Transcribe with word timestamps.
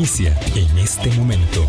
inicia 0.00 0.34
en 0.56 0.78
este 0.78 1.10
momento. 1.10 1.66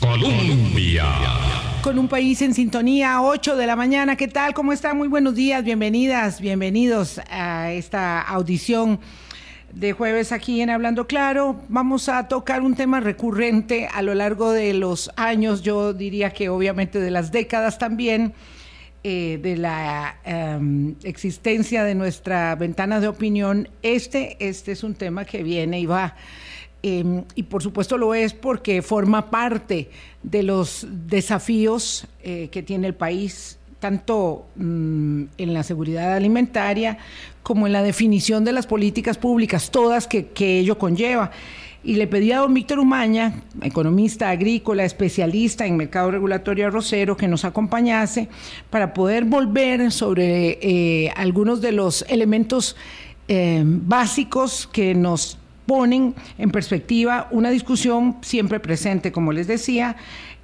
Colombia. 0.00 1.04
Con 1.80 1.96
un 1.96 2.08
país 2.08 2.42
en 2.42 2.52
sintonía, 2.52 3.22
8 3.22 3.54
de 3.54 3.68
la 3.68 3.76
mañana. 3.76 4.16
¿Qué 4.16 4.26
tal? 4.26 4.52
¿Cómo 4.52 4.72
están? 4.72 4.98
Muy 4.98 5.06
buenos 5.06 5.36
días, 5.36 5.62
bienvenidas, 5.62 6.40
bienvenidos 6.40 7.20
a 7.30 7.70
esta 7.70 8.20
audición 8.20 8.98
de 9.72 9.92
jueves 9.92 10.32
aquí 10.32 10.60
en 10.60 10.70
Hablando 10.70 11.06
Claro. 11.06 11.60
Vamos 11.68 12.08
a 12.08 12.26
tocar 12.26 12.62
un 12.62 12.74
tema 12.74 12.98
recurrente 12.98 13.86
a 13.94 14.02
lo 14.02 14.12
largo 14.16 14.50
de 14.50 14.74
los 14.74 15.08
años, 15.14 15.62
yo 15.62 15.92
diría 15.92 16.30
que 16.30 16.48
obviamente 16.48 16.98
de 16.98 17.12
las 17.12 17.30
décadas 17.30 17.78
también, 17.78 18.34
eh, 19.08 19.38
de 19.40 19.56
la 19.56 20.16
em, 20.24 20.96
existencia 21.04 21.84
de 21.84 21.94
nuestra 21.94 22.56
ventana 22.56 22.98
de 22.98 23.06
opinión. 23.06 23.68
Este, 23.80 24.36
este 24.40 24.72
es 24.72 24.82
un 24.82 24.94
tema 24.94 25.24
que 25.24 25.44
viene 25.44 25.78
y 25.78 25.86
va. 25.86 26.16
Em, 26.82 27.22
y 27.36 27.44
por 27.44 27.62
supuesto 27.62 27.98
lo 27.98 28.14
es 28.14 28.34
porque 28.34 28.82
forma 28.82 29.30
parte 29.30 29.90
de 30.24 30.42
los 30.42 30.88
desafíos 30.90 32.08
eh, 32.24 32.48
que 32.50 32.64
tiene 32.64 32.88
el 32.88 32.96
país 32.96 33.60
tanto 33.78 34.48
mm, 34.56 35.22
en 35.38 35.54
la 35.54 35.62
seguridad 35.62 36.12
alimentaria 36.14 36.98
como 37.44 37.68
en 37.68 37.74
la 37.74 37.84
definición 37.84 38.44
de 38.44 38.50
las 38.50 38.66
políticas 38.66 39.18
públicas, 39.18 39.70
todas 39.70 40.08
que, 40.08 40.32
ello 40.58 40.78
conlleva. 40.78 41.30
Y 41.86 41.94
le 41.94 42.08
pedí 42.08 42.32
a 42.32 42.38
don 42.38 42.52
Víctor 42.52 42.80
Umaña, 42.80 43.32
economista 43.62 44.30
agrícola, 44.30 44.84
especialista 44.84 45.66
en 45.66 45.76
mercado 45.76 46.10
regulatorio 46.10 46.66
arrocero, 46.66 47.16
que 47.16 47.28
nos 47.28 47.44
acompañase 47.44 48.28
para 48.70 48.92
poder 48.92 49.24
volver 49.24 49.92
sobre 49.92 50.58
eh, 50.60 51.12
algunos 51.14 51.60
de 51.60 51.70
los 51.70 52.04
elementos 52.08 52.74
eh, 53.28 53.62
básicos 53.64 54.68
que 54.72 54.96
nos 54.96 55.38
ponen 55.66 56.16
en 56.38 56.50
perspectiva 56.50 57.28
una 57.30 57.50
discusión 57.50 58.16
siempre 58.20 58.58
presente, 58.58 59.12
como 59.12 59.32
les 59.32 59.46
decía, 59.46 59.94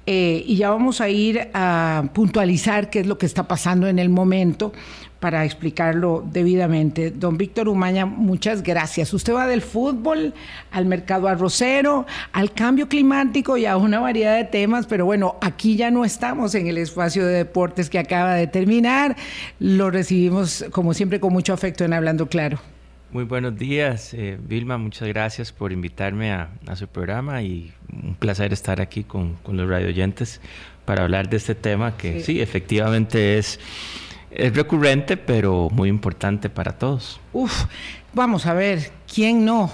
eh, 0.05 0.43
y 0.45 0.57
ya 0.57 0.69
vamos 0.69 0.99
a 1.01 1.09
ir 1.09 1.49
a 1.53 2.03
puntualizar 2.13 2.89
qué 2.89 2.99
es 2.99 3.07
lo 3.07 3.17
que 3.17 3.25
está 3.25 3.47
pasando 3.47 3.87
en 3.87 3.99
el 3.99 4.09
momento 4.09 4.73
para 5.23 5.45
explicarlo 5.45 6.21
debidamente. 6.29 7.09
Don 7.09 7.37
Víctor 7.37 7.69
Umaña, 7.69 8.05
muchas 8.05 8.61
gracias. 8.61 9.13
Usted 9.13 9.33
va 9.33 9.47
del 9.47 9.61
fútbol 9.61 10.33
al 10.71 10.85
mercado 10.85 11.29
arrocero, 11.29 12.05
al 12.33 12.51
cambio 12.51 12.89
climático 12.89 13.55
y 13.55 13.65
a 13.65 13.77
una 13.77 14.01
variedad 14.01 14.35
de 14.35 14.43
temas, 14.43 14.85
pero 14.85 15.05
bueno, 15.05 15.37
aquí 15.39 15.77
ya 15.77 15.91
no 15.91 16.03
estamos 16.03 16.55
en 16.55 16.67
el 16.67 16.77
espacio 16.77 17.25
de 17.25 17.35
deportes 17.35 17.89
que 17.89 17.99
acaba 17.99 18.33
de 18.33 18.47
terminar. 18.47 19.15
Lo 19.59 19.89
recibimos, 19.89 20.65
como 20.71 20.93
siempre, 20.93 21.21
con 21.21 21.31
mucho 21.31 21.53
afecto 21.53 21.85
en 21.85 21.93
Hablando 21.93 22.27
Claro. 22.27 22.59
Muy 23.13 23.25
buenos 23.25 23.55
días, 23.55 24.15
eh, 24.15 24.39
Vilma. 24.43 24.79
Muchas 24.79 25.07
gracias 25.07 25.51
por 25.51 25.71
invitarme 25.71 26.31
a, 26.31 26.49
su 26.75 26.87
programa 26.87 27.43
y 27.43 27.71
un 28.03 28.15
placer 28.15 28.51
estar 28.51 28.81
aquí 28.81 29.03
con, 29.03 29.37
los 29.47 29.69
radio 29.69 29.89
oyentes 29.89 30.41
para 30.83 31.03
hablar 31.03 31.29
de 31.29 31.37
este 31.37 31.53
tema 31.53 31.95
que 31.95 32.21
sí, 32.21 32.41
efectivamente 32.41 33.37
es, 33.37 33.59
es 34.31 34.55
recurrente, 34.55 35.15
pero 35.15 35.69
muy 35.69 35.89
importante 35.89 36.49
para 36.49 36.71
todos. 36.71 37.19
Uf, 37.33 37.65
vamos 38.15 38.47
a 38.47 38.55
ver, 38.55 38.89
¿quién 39.05 39.45
no? 39.45 39.71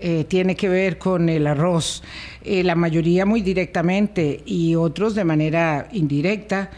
Eh, 0.00 0.24
tiene 0.24 0.56
que 0.56 0.70
ver 0.70 0.96
con 0.96 1.28
el 1.28 1.46
arroz, 1.46 2.02
eh, 2.42 2.64
la 2.64 2.74
mayoría 2.74 3.26
muy 3.26 3.42
directamente 3.42 4.40
y 4.46 4.76
otros 4.76 5.14
de 5.14 5.24
manera 5.24 5.88
indirecta. 5.92 6.70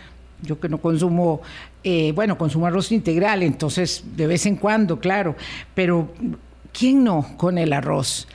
Yo 0.42 0.58
que 0.58 0.69
no 0.69 0.78
consumo 0.78 1.42
eh, 1.84 2.12
bueno, 2.14 2.36
consumo 2.36 2.66
arroz 2.66 2.92
integral, 2.92 3.42
entonces 3.42 4.04
de 4.16 4.26
vez 4.26 4.46
en 4.46 4.56
cuando, 4.56 5.00
claro, 5.00 5.36
pero 5.74 6.12
¿quién 6.72 7.04
no 7.04 7.26
con 7.36 7.58
el 7.58 7.72
arroz? 7.72 8.26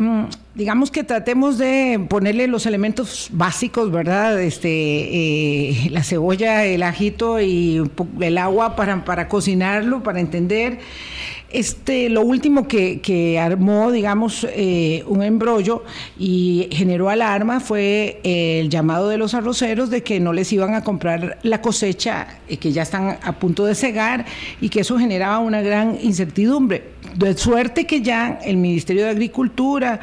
Mm, 0.00 0.24
digamos 0.54 0.90
que 0.90 1.04
tratemos 1.04 1.58
de 1.58 2.06
ponerle 2.08 2.46
los 2.46 2.64
elementos 2.64 3.28
básicos, 3.32 3.92
¿verdad? 3.92 4.40
Este, 4.40 4.70
eh, 4.70 5.90
la 5.90 6.02
cebolla, 6.02 6.64
el 6.64 6.82
ajito 6.82 7.38
y 7.38 7.82
el 8.20 8.38
agua 8.38 8.76
para, 8.76 9.04
para 9.04 9.28
cocinarlo, 9.28 10.02
para 10.02 10.20
entender. 10.20 10.78
Este, 11.52 12.08
lo 12.08 12.22
último 12.22 12.68
que, 12.68 13.38
armó, 13.40 13.90
digamos, 13.90 14.46
eh, 14.50 15.02
un 15.08 15.22
embrollo 15.22 15.84
y 16.18 16.68
generó 16.70 17.10
alarma 17.10 17.58
fue 17.58 18.20
el 18.22 18.68
llamado 18.68 19.08
de 19.08 19.18
los 19.18 19.34
arroceros 19.34 19.90
de 19.90 20.02
que 20.02 20.20
no 20.20 20.32
les 20.32 20.52
iban 20.52 20.74
a 20.74 20.84
comprar 20.84 21.38
la 21.42 21.60
cosecha, 21.60 22.28
y 22.48 22.56
que 22.56 22.72
ya 22.72 22.82
están 22.82 23.18
a 23.22 23.32
punto 23.32 23.64
de 23.64 23.74
cegar 23.74 24.26
y 24.60 24.68
que 24.68 24.80
eso 24.80 24.98
generaba 24.98 25.38
una 25.38 25.60
gran 25.60 25.98
incertidumbre. 26.02 26.84
De 27.16 27.36
suerte 27.36 27.86
que 27.86 28.02
ya 28.02 28.38
el 28.44 28.56
Ministerio 28.56 29.04
de 29.04 29.10
Agricultura, 29.10 30.00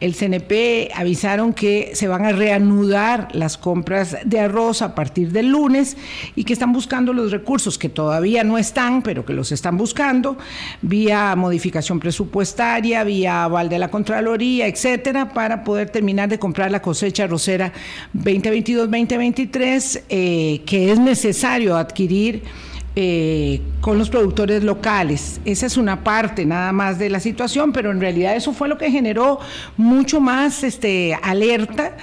el 0.00 0.14
CNP 0.14 0.90
avisaron 0.94 1.52
que 1.52 1.92
se 1.94 2.08
van 2.08 2.24
a 2.24 2.32
reanudar 2.32 3.28
las 3.32 3.58
compras 3.58 4.16
de 4.24 4.40
arroz 4.40 4.82
a 4.82 4.94
partir 4.94 5.30
del 5.30 5.50
lunes 5.50 5.96
y 6.34 6.44
que 6.44 6.52
están 6.52 6.72
buscando 6.72 7.12
los 7.12 7.30
recursos 7.30 7.78
que 7.78 7.88
todavía 7.88 8.42
no 8.42 8.58
están, 8.58 9.02
pero 9.02 9.24
que 9.24 9.34
los 9.34 9.52
están 9.52 9.76
buscando, 9.76 10.38
vía 10.82 11.36
modificación 11.36 12.00
presupuestaria, 12.00 13.04
vía 13.04 13.44
aval 13.44 13.68
de 13.68 13.78
la 13.78 13.88
Contraloría, 13.88 14.66
etcétera, 14.66 15.32
para 15.32 15.64
poder 15.64 15.90
terminar 15.90 16.28
de 16.28 16.38
comprar 16.38 16.70
la 16.70 16.80
cosecha 16.80 17.24
arrocera 17.24 17.72
2022-2023, 18.16 20.02
eh, 20.08 20.62
que 20.64 20.92
es 20.92 20.98
necesario 20.98 21.76
adquirir 21.76 22.42
eh, 22.96 23.60
con 23.80 23.98
los 23.98 24.10
productores 24.10 24.64
locales. 24.64 25.40
Esa 25.44 25.66
es 25.66 25.76
una 25.76 26.02
parte 26.02 26.44
nada 26.44 26.72
más 26.72 26.98
de 26.98 27.08
la 27.08 27.20
situación, 27.20 27.72
pero 27.72 27.92
en 27.92 28.00
realidad 28.00 28.34
eso 28.34 28.52
fue 28.52 28.68
lo 28.68 28.78
que 28.78 28.90
generó 28.90 29.38
mucho 29.76 30.20
más 30.20 30.64
este, 30.64 31.16
alerta 31.22 31.96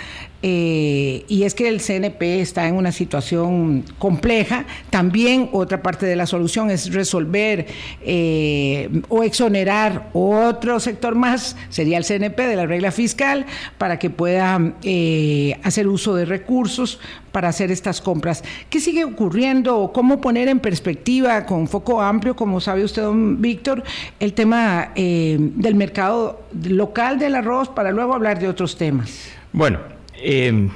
eh, 0.44 1.26
y 1.28 1.44
es 1.44 1.56
que 1.56 1.68
el 1.68 1.82
CNP 1.82 2.42
está 2.42 2.68
en 2.68 2.76
una 2.76 2.92
situación 2.92 3.84
compleja. 3.98 4.66
También 4.90 5.50
otra 5.52 5.82
parte 5.82 6.06
de 6.06 6.16
la 6.16 6.28
solución 6.28 6.70
es 6.70 6.94
resolver 6.94 7.66
eh, 8.02 9.02
o 9.10 9.24
exonerar 9.24 10.10
otro 10.14 10.80
sector 10.80 11.16
más, 11.16 11.58
sería 11.70 11.98
el 11.98 12.06
CNP 12.06 12.40
de 12.48 12.56
la 12.56 12.66
regla 12.68 12.92
fiscal, 12.92 13.46
para 13.78 13.98
que 13.98 14.10
pueda 14.10 14.74
eh, 14.84 15.60
hacer 15.64 15.88
uso 15.88 16.14
de 16.16 16.26
recursos 16.26 17.00
para 17.32 17.50
hacer 17.50 17.72
estas 17.72 18.00
compras. 18.00 18.44
¿Qué 18.70 18.80
sigue 18.80 19.06
ocurriendo? 19.06 19.92
¿Cómo 19.94 20.22
poner 20.22 20.48
en 20.50 20.60
perspectiva 20.60 21.46
con 21.46 21.68
foco 21.68 22.02
amplio, 22.02 22.36
como 22.36 22.62
sabe 22.62 22.84
usted, 22.84 23.02
don 23.02 23.42
Víctor, 23.42 23.84
el 24.20 24.34
tema 24.34 24.92
del 24.96 25.76
mercado 25.76 26.42
local 26.64 27.20
del 27.20 27.36
arroz 27.36 27.70
para 27.70 27.92
luego 27.92 28.14
hablar 28.14 28.40
de 28.40 28.48
otros 28.48 28.76
temas? 28.76 29.30
Bueno, 29.52 29.97
eh, 30.18 30.70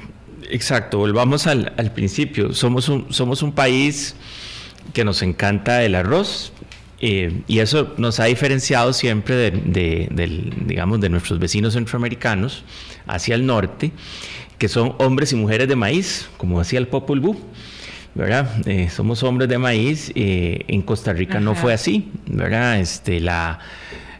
exacto, 0.50 0.98
volvamos 0.98 1.46
al, 1.46 1.92
principio. 1.94 2.52
Somos 2.52 2.88
un, 2.88 3.12
somos 3.12 3.42
un 3.42 3.52
país 3.52 4.14
que 4.92 5.04
nos 5.04 5.22
encanta 5.22 5.82
el 5.84 5.94
arroz 5.94 6.52
eh, 7.00 7.42
y 7.46 7.60
eso 7.60 7.94
nos 7.98 8.20
ha 8.20 8.24
diferenciado 8.24 8.92
siempre 8.92 9.50
de, 9.50 10.50
digamos, 10.66 11.00
de 11.00 11.08
nuestros 11.08 11.38
vecinos 11.38 11.74
centroamericanos 11.74 12.64
hacia 13.06 13.34
el 13.34 13.46
norte, 13.46 13.92
que 14.58 14.68
son 14.68 14.94
hombres 14.98 15.32
y 15.32 15.36
mujeres 15.36 15.68
de 15.68 15.76
maíz, 15.76 16.28
como 16.36 16.58
decía 16.58 16.78
el 16.78 16.88
Popol 16.88 17.20
Vuh. 17.20 17.36
¿verdad? 18.14 18.68
Eh, 18.68 18.90
somos 18.90 19.22
hombres 19.22 19.48
de 19.48 19.56
maíz. 19.56 20.12
en 20.14 20.82
Costa 20.82 21.14
Rica 21.14 21.40
no 21.40 21.54
fue 21.54 21.72
así, 21.72 22.10
¿verdad? 22.26 22.78
Este, 22.78 23.20
la, 23.20 23.58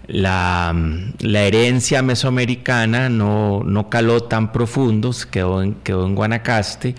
la, 0.07 0.75
herencia 1.21 2.03
mesoamericana 2.03 3.09
no, 3.09 3.63
no, 3.65 3.89
caló 3.89 4.23
tan 4.23 4.53
profundo, 4.53 5.11
quedó 5.31 5.63
en, 5.63 5.75
quedó 5.75 6.07
en 6.07 6.15
Guanacaste 6.15 6.95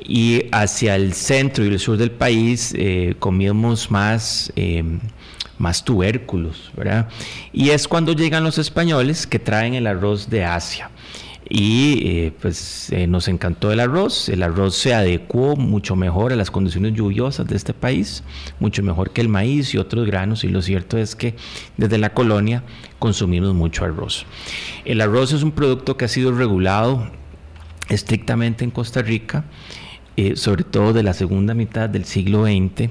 y 0.00 0.46
hacia 0.52 0.96
el 0.96 1.14
centro 1.14 1.64
y 1.64 1.68
el 1.68 1.78
sur 1.78 1.96
del 1.96 2.10
país 2.10 2.74
eh, 2.76 3.14
comíamos 3.18 3.90
más, 3.90 4.52
eh, 4.56 4.84
más 5.58 5.84
tubérculos, 5.84 6.70
¿verdad? 6.76 7.08
Y 7.52 7.70
es 7.70 7.88
cuando 7.88 8.12
llegan 8.12 8.44
los 8.44 8.58
españoles 8.58 9.26
que 9.26 9.38
traen 9.38 9.74
el 9.74 9.86
arroz 9.86 10.28
de 10.28 10.44
Asia 10.44 10.90
y 11.48 12.08
eh, 12.08 12.32
pues 12.40 12.90
eh, 12.90 13.06
nos 13.06 13.28
encantó 13.28 13.70
el 13.70 13.80
arroz. 13.80 14.28
El 14.28 14.42
arroz 14.42 14.76
se 14.76 14.94
adecuó 14.94 15.56
mucho 15.56 15.94
mejor 15.96 16.32
a 16.32 16.36
las 16.36 16.50
condiciones 16.50 16.94
lluviosas 16.94 17.46
de 17.46 17.56
este 17.56 17.74
país, 17.74 18.24
mucho 18.60 18.82
mejor 18.82 19.10
que 19.10 19.20
el 19.20 19.28
maíz 19.28 19.74
y 19.74 19.78
otros 19.78 20.06
granos 20.06 20.44
y 20.44 20.48
lo 20.48 20.62
cierto 20.62 20.96
es 20.96 21.14
que 21.14 21.34
desde 21.76 21.98
la 21.98 22.14
colonia 22.14 22.62
consumimos 22.98 23.54
mucho 23.54 23.84
arroz. 23.84 24.26
El 24.84 25.00
arroz 25.00 25.32
es 25.32 25.42
un 25.42 25.52
producto 25.52 25.96
que 25.96 26.06
ha 26.06 26.08
sido 26.08 26.32
regulado 26.32 27.10
estrictamente 27.90 28.64
en 28.64 28.70
Costa 28.70 29.02
Rica, 29.02 29.44
eh, 30.16 30.36
sobre 30.36 30.64
todo 30.64 30.92
de 30.92 31.02
la 31.02 31.12
segunda 31.12 31.52
mitad 31.52 31.90
del 31.90 32.04
siglo 32.04 32.44
XX 32.44 32.88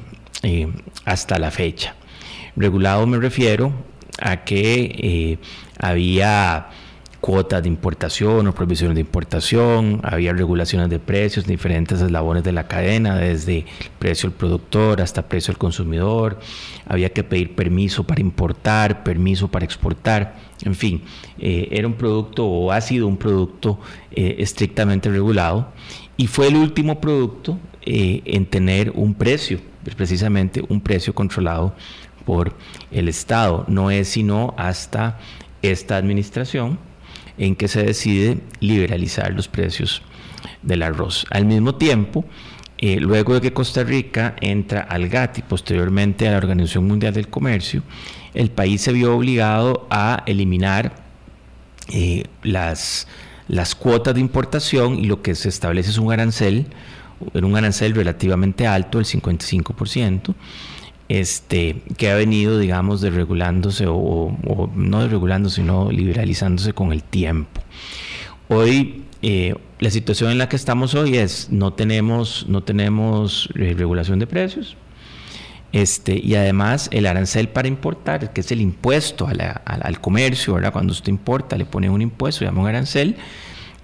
hasta 1.06 1.40
la 1.40 1.50
fecha. 1.50 1.96
Regulado 2.56 3.08
me 3.08 3.18
refiero 3.18 3.74
a 4.20 4.44
que 4.44 5.40
había 5.80 6.68
cuotas 7.24 7.64
de 7.64 7.70
importación 7.70 8.48
o 8.48 8.54
prohibiciones 8.54 8.96
de 8.96 9.00
importación, 9.00 10.02
había 10.04 10.34
regulaciones 10.34 10.90
de 10.90 11.00
precios 11.00 11.46
en 11.46 11.52
diferentes 11.52 12.02
eslabones 12.02 12.44
de 12.44 12.52
la 12.52 12.68
cadena, 12.68 13.16
desde 13.16 13.60
el 13.60 13.66
precio 13.98 14.30
del 14.30 14.38
productor 14.38 15.00
hasta 15.00 15.22
el 15.22 15.28
precio 15.28 15.54
del 15.54 15.58
consumidor, 15.58 16.38
había 16.86 17.14
que 17.14 17.24
pedir 17.24 17.56
permiso 17.56 18.04
para 18.04 18.20
importar, 18.20 19.06
permiso 19.06 19.48
para 19.48 19.64
exportar, 19.64 20.36
en 20.66 20.76
fin, 20.76 21.02
eh, 21.40 21.70
era 21.72 21.88
un 21.88 21.94
producto 21.94 22.46
o 22.46 22.74
ha 22.74 22.82
sido 22.82 23.08
un 23.08 23.16
producto 23.16 23.80
eh, 24.12 24.36
estrictamente 24.40 25.08
regulado 25.08 25.72
y 26.18 26.28
fue 26.28 26.50
el 26.50 26.58
último 26.58 27.00
producto 27.00 27.58
eh, 27.84 28.22
en 28.26 28.46
tener 28.48 28.92
un 28.96 29.14
precio, 29.14 29.62
precisamente 29.96 30.62
un 30.68 30.82
precio 30.82 31.16
controlado 31.16 31.74
por 32.26 32.54
el 32.92 33.08
Estado. 33.08 33.64
No 33.70 33.92
es 33.92 34.10
sino 34.10 34.54
hasta 34.58 35.20
esta 35.62 35.96
administración 35.96 36.80
en 37.38 37.56
que 37.56 37.68
se 37.68 37.84
decide 37.84 38.38
liberalizar 38.60 39.34
los 39.34 39.48
precios 39.48 40.02
del 40.62 40.84
arroz. 40.84 41.26
Al 41.30 41.46
mismo 41.46 41.76
tiempo, 41.76 42.26
eh, 42.78 43.00
luego 43.00 43.36
de 43.36 43.42
que 43.42 43.54
Costa 43.54 43.84
Rica 43.84 44.36
entra 44.42 44.82
al 44.82 45.08
GATT 45.08 45.40
y 45.40 45.42
posteriormente 45.44 46.28
a 46.28 46.32
la 46.32 46.38
Organización 46.38 46.86
Mundial 46.86 47.14
del 47.14 47.30
Comercio, 47.30 47.82
el 48.34 48.52
país 48.52 48.82
se 48.82 48.92
vio 48.92 49.16
obligado 49.16 49.88
a 49.90 50.24
eliminar 50.26 50.96
eh, 51.90 52.26
las, 52.42 53.08
las 53.48 53.76
cuotas 53.76 54.16
de 54.16 54.20
importación 54.20 55.00
y 55.00 55.06
lo 55.06 55.22
que 55.22 55.36
se 55.36 55.50
establece 55.50 55.92
es 55.92 55.98
un 55.98 56.12
arancel, 56.12 56.68
un 57.34 57.56
arancel 57.56 57.94
relativamente 57.94 58.68
alto, 58.68 59.00
el 59.00 59.06
55%, 59.06 60.36
este, 61.14 61.84
que 61.96 62.10
ha 62.10 62.16
venido, 62.16 62.58
digamos, 62.58 63.00
desregulándose 63.00 63.86
o, 63.86 63.96
o 63.96 64.72
no 64.76 65.04
desregulándose, 65.04 65.58
sino 65.58 65.92
liberalizándose 65.92 66.74
con 66.74 66.92
el 66.92 67.04
tiempo. 67.04 67.62
Hoy 68.48 69.04
eh, 69.22 69.54
la 69.80 69.92
situación 69.92 70.32
en 70.32 70.40
la 70.40 70.50
que 70.50 70.56
estamos 70.56 70.96
hoy 70.96 71.18
es 71.18 71.50
no 71.52 71.72
tenemos, 71.74 72.46
no 72.50 72.64
tenemos 72.64 73.48
eh, 73.56 73.76
regulación 73.78 74.18
de 74.18 74.26
precios. 74.26 74.76
Este, 75.72 76.20
y 76.22 76.34
además 76.34 76.90
el 76.92 77.06
arancel 77.06 77.48
para 77.48 77.68
importar, 77.68 78.34
que 78.34 78.42
es 78.42 78.52
el 78.52 78.62
impuesto 78.62 79.28
al 79.28 80.02
comercio, 80.02 80.56
¿verdad? 80.56 80.74
cuando 80.74 80.94
usted 80.94 81.10
importa 81.10 81.56
le 81.58 81.66
pone 81.66 81.92
un 81.92 82.02
impuesto, 82.02 82.40
se 82.40 82.46
llama 82.46 82.62
un 82.62 82.68
arancel, 82.68 83.18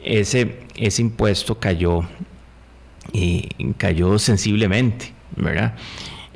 ese, 0.03 0.61
ese 0.75 1.01
impuesto 1.03 1.59
cayó, 1.59 2.01
eh, 3.13 3.49
cayó 3.77 4.17
sensiblemente, 4.17 5.13
¿verdad? 5.35 5.75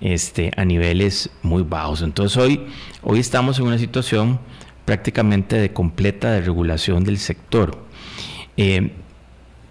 Este, 0.04 0.52
a 0.58 0.66
niveles 0.66 1.30
muy 1.42 1.64
bajos. 1.64 2.02
Entonces 2.02 2.38
hoy, 2.38 2.68
hoy 3.02 3.20
estamos 3.20 3.58
en 3.58 3.66
una 3.66 3.78
situación 3.78 4.38
prácticamente 4.84 5.56
de 5.56 5.72
completa 5.72 6.30
desregulación 6.34 7.06
del 7.06 7.18
sector. 7.18 7.78
Eh, 8.58 8.92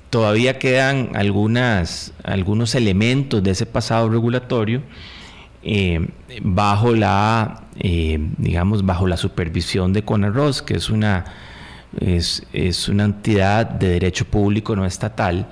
todavía 0.08 0.58
quedan 0.58 1.10
algunas, 1.16 2.14
algunos 2.24 2.74
elementos 2.74 3.42
de 3.42 3.50
ese 3.50 3.66
pasado 3.66 4.08
regulatorio 4.08 4.82
eh, 5.62 6.08
bajo 6.42 6.96
la, 6.96 7.64
eh, 7.78 8.18
digamos, 8.38 8.86
bajo 8.86 9.06
la 9.06 9.18
supervisión 9.18 9.92
de 9.92 10.02
CONARROS, 10.02 10.62
que 10.62 10.76
es 10.76 10.88
una, 10.88 11.26
es, 12.00 12.46
es 12.54 12.88
una 12.88 13.04
entidad 13.04 13.66
de 13.66 13.90
derecho 13.90 14.24
público 14.24 14.74
no 14.74 14.86
estatal 14.86 15.46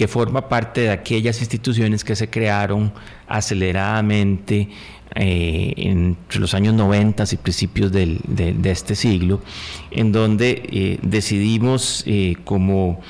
que 0.00 0.08
forma 0.08 0.48
parte 0.48 0.80
de 0.80 0.90
aquellas 0.92 1.40
instituciones 1.40 2.04
que 2.04 2.16
se 2.16 2.30
crearon 2.30 2.90
aceleradamente 3.28 4.70
eh, 5.14 5.74
entre 5.76 6.40
los 6.40 6.54
años 6.54 6.72
90 6.72 7.22
y 7.30 7.36
principios 7.36 7.92
de, 7.92 8.18
este 8.64 8.94
siglo, 8.94 9.42
en 9.90 10.10
donde 10.10 10.62
eh, 10.72 10.98
decidimos 11.02 12.02
eh, 12.06 12.36
como 12.44 13.02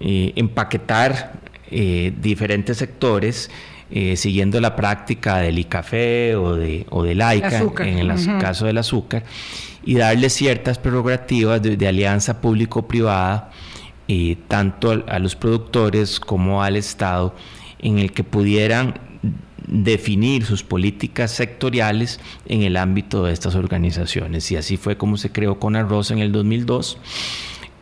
empaquetar 0.00 1.32
diferentes 2.20 2.76
sectores 2.76 3.50
siguiendo 4.14 4.60
la 4.60 4.76
práctica 4.76 5.38
del 5.38 5.58
ICAFE 5.58 6.36
o, 6.36 6.56
de, 6.56 6.84
o 6.90 7.04
del 7.04 7.22
AICA, 7.22 7.62
en 7.86 7.98
el 8.00 8.38
caso 8.38 8.66
del 8.66 8.76
azúcar, 8.76 9.24
y 9.82 9.94
darle 9.94 10.28
ciertas 10.28 10.76
prerrogativas 10.76 11.62
de 11.62 11.88
alianza 11.88 12.42
público-privada 12.42 13.50
tanto 14.48 15.04
a 15.06 15.18
los 15.18 15.36
productores 15.36 16.18
como 16.18 16.62
al 16.62 16.76
Estado, 16.76 17.34
en 17.78 17.98
el 17.98 18.12
que 18.12 18.24
pudieran 18.24 18.94
definir 19.66 20.44
sus 20.46 20.62
políticas 20.62 21.30
sectoriales 21.30 22.20
en 22.46 22.62
el 22.62 22.76
ámbito 22.76 23.24
de 23.24 23.32
estas 23.32 23.54
organizaciones. 23.54 24.50
Y 24.50 24.56
así 24.56 24.76
fue 24.76 24.96
como 24.96 25.16
se 25.16 25.30
creó 25.30 25.58
con 25.60 25.76
Arroz 25.76 26.10
en 26.10 26.18
el 26.18 26.32
2002. 26.32 26.98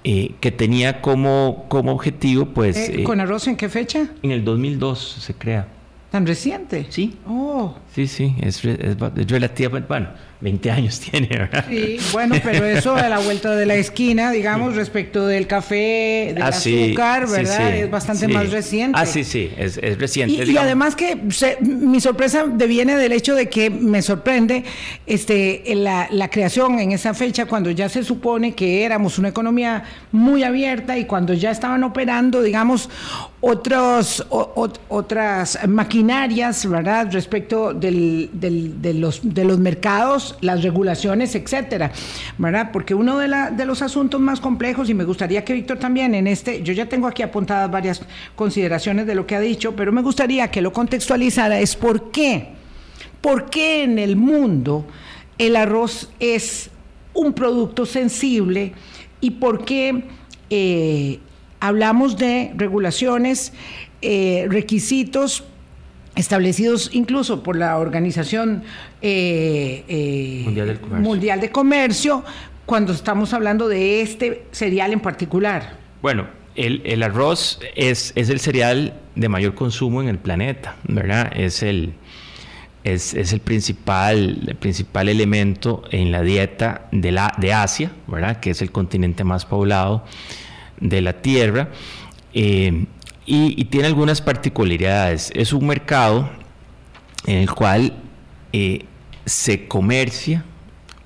Eh, 0.08 0.36
que 0.40 0.52
tenía 0.52 1.00
como, 1.00 1.64
como 1.68 1.90
objetivo, 1.90 2.46
pues... 2.46 2.76
Eh, 2.76 3.02
¿Con 3.02 3.18
arroz 3.18 3.48
en 3.48 3.56
qué 3.56 3.68
fecha? 3.68 4.06
En 4.22 4.30
el 4.30 4.44
2002 4.44 5.16
se 5.18 5.34
crea. 5.34 5.66
¿Tan 6.12 6.24
reciente? 6.24 6.86
Sí. 6.90 7.16
Oh. 7.26 7.74
Sí, 7.96 8.06
sí, 8.06 8.36
es, 8.42 8.62
es, 8.62 8.96
es 9.16 9.26
relativamente, 9.30 9.88
bueno, 9.88 10.08
20 10.42 10.70
años 10.70 11.00
tiene, 11.10 11.28
¿verdad? 11.28 11.64
Sí, 11.66 11.96
bueno, 12.12 12.36
pero 12.44 12.66
eso 12.66 12.94
a 12.94 13.08
la 13.08 13.20
vuelta 13.20 13.56
de 13.56 13.64
la 13.64 13.74
esquina, 13.76 14.30
digamos, 14.32 14.76
respecto 14.76 15.26
del 15.26 15.46
café, 15.46 16.32
del 16.34 16.42
ah, 16.42 16.48
azúcar, 16.48 17.26
¿verdad? 17.26 17.74
es 17.74 17.90
bastante 17.90 18.28
más 18.28 18.50
reciente. 18.50 18.98
Ah, 19.00 19.06
sí, 19.06 19.24
sí, 19.24 19.50
es, 19.56 19.78
reciente. 19.98 20.44
Y, 20.44 20.58
además 20.58 20.94
que 20.94 21.18
mi 21.62 21.98
sorpresa 22.02 22.44
deviene 22.46 22.96
del 22.96 23.12
hecho 23.12 23.34
de 23.34 23.48
que 23.48 23.70
me 23.70 24.02
sorprende 24.02 24.64
este, 25.06 25.62
la, 25.74 26.06
la 26.10 26.28
creación 26.28 26.78
en 26.78 26.92
esa 26.92 27.14
fecha, 27.14 27.46
cuando 27.46 27.70
ya 27.70 27.88
se 27.88 28.04
supone 28.04 28.54
que 28.54 28.84
éramos 28.84 29.18
una 29.18 29.28
economía 29.28 29.84
muy 30.12 30.42
abierta 30.42 30.98
y 30.98 31.06
cuando 31.06 31.32
ya 31.32 31.50
estaban 31.50 31.82
operando, 31.82 32.42
digamos, 32.42 32.90
otros, 33.40 34.26
otras 34.28 35.58
maquinarias, 35.68 36.68
¿verdad? 36.68 37.08
Respecto 37.12 37.72
de, 37.90 38.94
los, 38.94 39.20
de 39.22 39.44
los 39.44 39.58
mercados 39.58 40.36
las 40.40 40.62
regulaciones, 40.62 41.34
etcétera, 41.34 41.92
¿verdad? 42.38 42.70
Porque 42.72 42.94
uno 42.94 43.18
de, 43.18 43.28
la, 43.28 43.50
de 43.50 43.64
los 43.64 43.82
asuntos 43.82 44.20
más 44.20 44.40
complejos, 44.40 44.88
y 44.90 44.94
me 44.94 45.04
gustaría 45.04 45.44
que 45.44 45.52
Víctor 45.52 45.78
también 45.78 46.14
en 46.14 46.26
este, 46.26 46.62
yo 46.62 46.72
ya 46.72 46.86
tengo 46.86 47.06
aquí 47.06 47.22
apuntadas 47.22 47.70
varias 47.70 48.02
consideraciones 48.34 49.06
de 49.06 49.14
lo 49.14 49.26
que 49.26 49.36
ha 49.36 49.40
dicho, 49.40 49.74
pero 49.76 49.92
me 49.92 50.02
gustaría 50.02 50.50
que 50.50 50.60
lo 50.60 50.72
contextualizara, 50.72 51.60
es 51.60 51.76
por 51.76 52.10
qué, 52.10 52.48
por 53.20 53.50
qué 53.50 53.84
en 53.84 53.98
el 53.98 54.16
mundo 54.16 54.86
el 55.38 55.56
arroz 55.56 56.10
es 56.20 56.70
un 57.14 57.32
producto 57.32 57.86
sensible 57.86 58.72
y 59.20 59.32
por 59.32 59.64
qué 59.64 60.04
eh, 60.50 61.18
hablamos 61.60 62.16
de 62.16 62.52
regulaciones, 62.56 63.52
eh, 64.02 64.46
requisitos 64.48 65.44
establecidos 66.16 66.90
incluso 66.92 67.42
por 67.42 67.56
la 67.56 67.78
Organización 67.78 68.64
eh, 69.02 69.84
eh, 69.86 70.78
Mundial, 70.90 71.40
de 71.40 71.50
Comercio, 71.50 72.24
cuando 72.64 72.92
estamos 72.92 73.32
hablando 73.32 73.68
de 73.68 74.00
este 74.00 74.46
cereal 74.50 74.92
en 74.92 75.00
particular. 75.00 75.76
Bueno, 76.02 76.26
el, 76.56 77.02
arroz 77.02 77.60
es, 77.76 78.12
es, 78.16 78.30
el 78.30 78.40
cereal 78.40 78.94
de 79.14 79.28
mayor 79.28 79.54
consumo 79.54 80.02
en 80.02 80.08
el 80.08 80.18
planeta, 80.18 80.76
¿verdad? 80.88 81.30
Es 81.36 81.62
el, 81.62 81.92
es, 82.82 83.14
el, 83.14 83.40
principal, 83.40 84.44
el 84.46 84.54
principal 84.56 85.08
elemento 85.08 85.82
en 85.90 86.12
la 86.12 86.22
dieta 86.22 86.88
de, 86.92 87.12
la, 87.12 87.34
de 87.36 87.52
Asia, 87.52 87.90
¿verdad? 88.06 88.40
Que 88.40 88.50
es 88.50 88.62
el 88.62 88.72
continente 88.72 89.24
más 89.24 89.44
poblado 89.44 90.04
de 90.80 91.00
la 91.02 91.14
Tierra. 91.14 91.68
Eh, 92.32 92.86
y, 93.26 93.64
tiene 93.64 93.88
algunas 93.88 94.22
particularidades. 94.22 95.32
Es 95.34 95.52
un 95.52 95.66
mercado 95.66 96.30
en 97.26 97.38
el 97.38 97.50
cual 97.50 97.92
eh, 98.52 98.84
se 99.24 99.66
comercia 99.66 100.44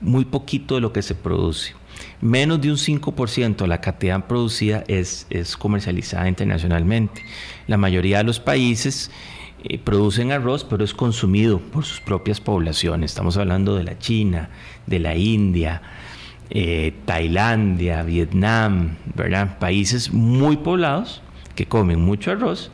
muy 0.00 0.26
poquito 0.26 0.74
de 0.74 0.82
lo 0.82 0.92
que 0.92 1.02
se 1.02 1.14
produce. 1.14 1.74
Menos 2.20 2.60
de 2.60 2.70
un 2.70 2.76
5% 2.76 3.56
de 3.56 3.66
la 3.66 3.80
cantidad 3.80 4.26
producida 4.26 4.84
es, 4.86 5.26
es, 5.30 5.56
comercializada 5.56 6.28
internacionalmente. 6.28 7.22
La 7.66 7.78
mayoría 7.78 8.18
de 8.18 8.24
los 8.24 8.40
países 8.40 9.10
eh, 9.64 9.78
producen 9.78 10.30
arroz, 10.30 10.64
pero 10.64 10.84
es 10.84 10.92
consumido 10.92 11.58
por 11.58 11.84
sus 11.84 12.00
propias 12.00 12.40
poblaciones. 12.40 13.12
Estamos 13.12 13.38
hablando 13.38 13.76
de 13.76 13.84
la 13.84 13.98
China, 13.98 14.50
de 14.86 14.98
la 14.98 15.16
India, 15.16 15.80
eh, 16.50 16.92
Tailandia, 17.06 18.02
Vietnam, 18.02 18.96
¿verdad? 19.14 19.58
Países 19.58 20.12
muy 20.12 20.58
poblados 20.58 21.22
que 21.54 21.66
comen 21.66 22.00
mucho 22.00 22.30
arroz 22.30 22.70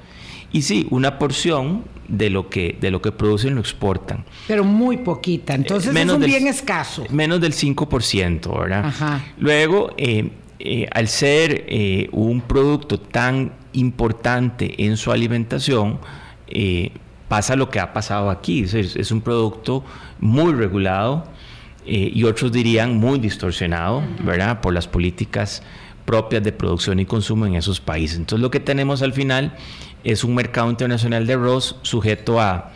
y 0.53 0.63
sí, 0.63 0.87
una 0.91 1.19
porción 1.19 1.85
de 2.09 2.31
lo 2.31 2.49
que, 2.49 2.79
de 2.81 2.91
lo 2.91 3.03
que 3.03 3.13
producen 3.13 3.55
lo 3.55 3.61
exportan. 3.61 4.25
Pero 4.47 4.65
muy 4.65 4.99
poquita, 4.99 5.55
entonces 5.55 5.95
es 5.95 6.11
un 6.11 6.21
bien 6.21 6.47
escaso. 6.47 7.05
Menos 7.11 7.41
del 7.41 7.53
5%, 7.53 8.59
¿verdad? 8.59 9.21
Luego, 9.39 9.91
eh, 9.97 10.31
eh, 10.59 10.89
al 10.93 11.09
ser 11.09 11.67
eh, 11.69 12.09
un 12.13 12.41
producto 12.41 12.99
tan 12.99 13.53
importante 13.73 14.87
en 14.87 14.97
su 14.97 15.13
alimentación, 15.13 15.99
pasa 17.29 17.57
lo 17.57 17.69
que 17.69 17.81
ha 17.81 17.93
pasado 17.93 18.31
aquí. 18.31 18.63
Es, 18.63 18.75
es 18.75 19.11
un 19.11 19.21
producto 19.21 19.85
muy 20.21 20.55
regulado 20.55 21.25
y 21.85 22.25
otros 22.25 22.51
dirían 22.51 22.97
muy 22.97 23.19
distorsionado, 23.19 24.03
¿verdad? 24.25 24.61
Por 24.61 24.73
las 24.73 24.89
políticas 24.89 25.63
propias 26.07 26.43
de 26.43 26.53
producción 26.53 26.99
y 27.01 27.05
consumo 27.05 27.45
en 27.45 27.57
esos 27.57 27.81
países. 27.81 28.17
Entonces 28.17 28.41
lo 28.41 28.51
que 28.51 28.61
tenemos 28.61 29.03
al 29.03 29.13
final 29.13 29.55
es 30.05 30.25
un 30.25 30.35
mercado 30.35 30.71
internacional 30.71 31.27
de 31.27 31.35
arroz 31.35 31.77
sujeto 31.83 32.41
a, 32.41 32.73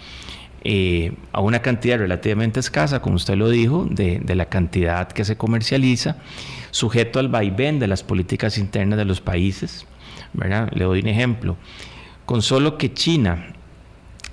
eh, 0.64 1.14
a 1.32 1.40
una 1.40 1.62
cantidad 1.62 1.98
relativamente 1.98 2.60
escasa, 2.60 3.00
como 3.00 3.16
usted 3.16 3.36
lo 3.36 3.48
dijo, 3.48 3.86
de, 3.88 4.20
de 4.20 4.34
la 4.34 4.46
cantidad 4.46 5.08
que 5.08 5.24
se 5.24 5.36
comercializa, 5.36 6.16
sujeto 6.70 7.18
al 7.18 7.28
vaivén 7.28 7.78
de 7.78 7.86
las 7.86 8.02
políticas 8.02 8.58
internas 8.58 8.98
de 8.98 9.06
los 9.06 9.22
países. 9.22 9.86
¿verdad? 10.32 10.70
Le 10.74 10.84
doy 10.84 11.00
un 11.00 11.08
ejemplo. 11.08 11.56
Con 12.26 12.42
solo 12.42 12.78
que 12.78 12.92
China 12.92 13.54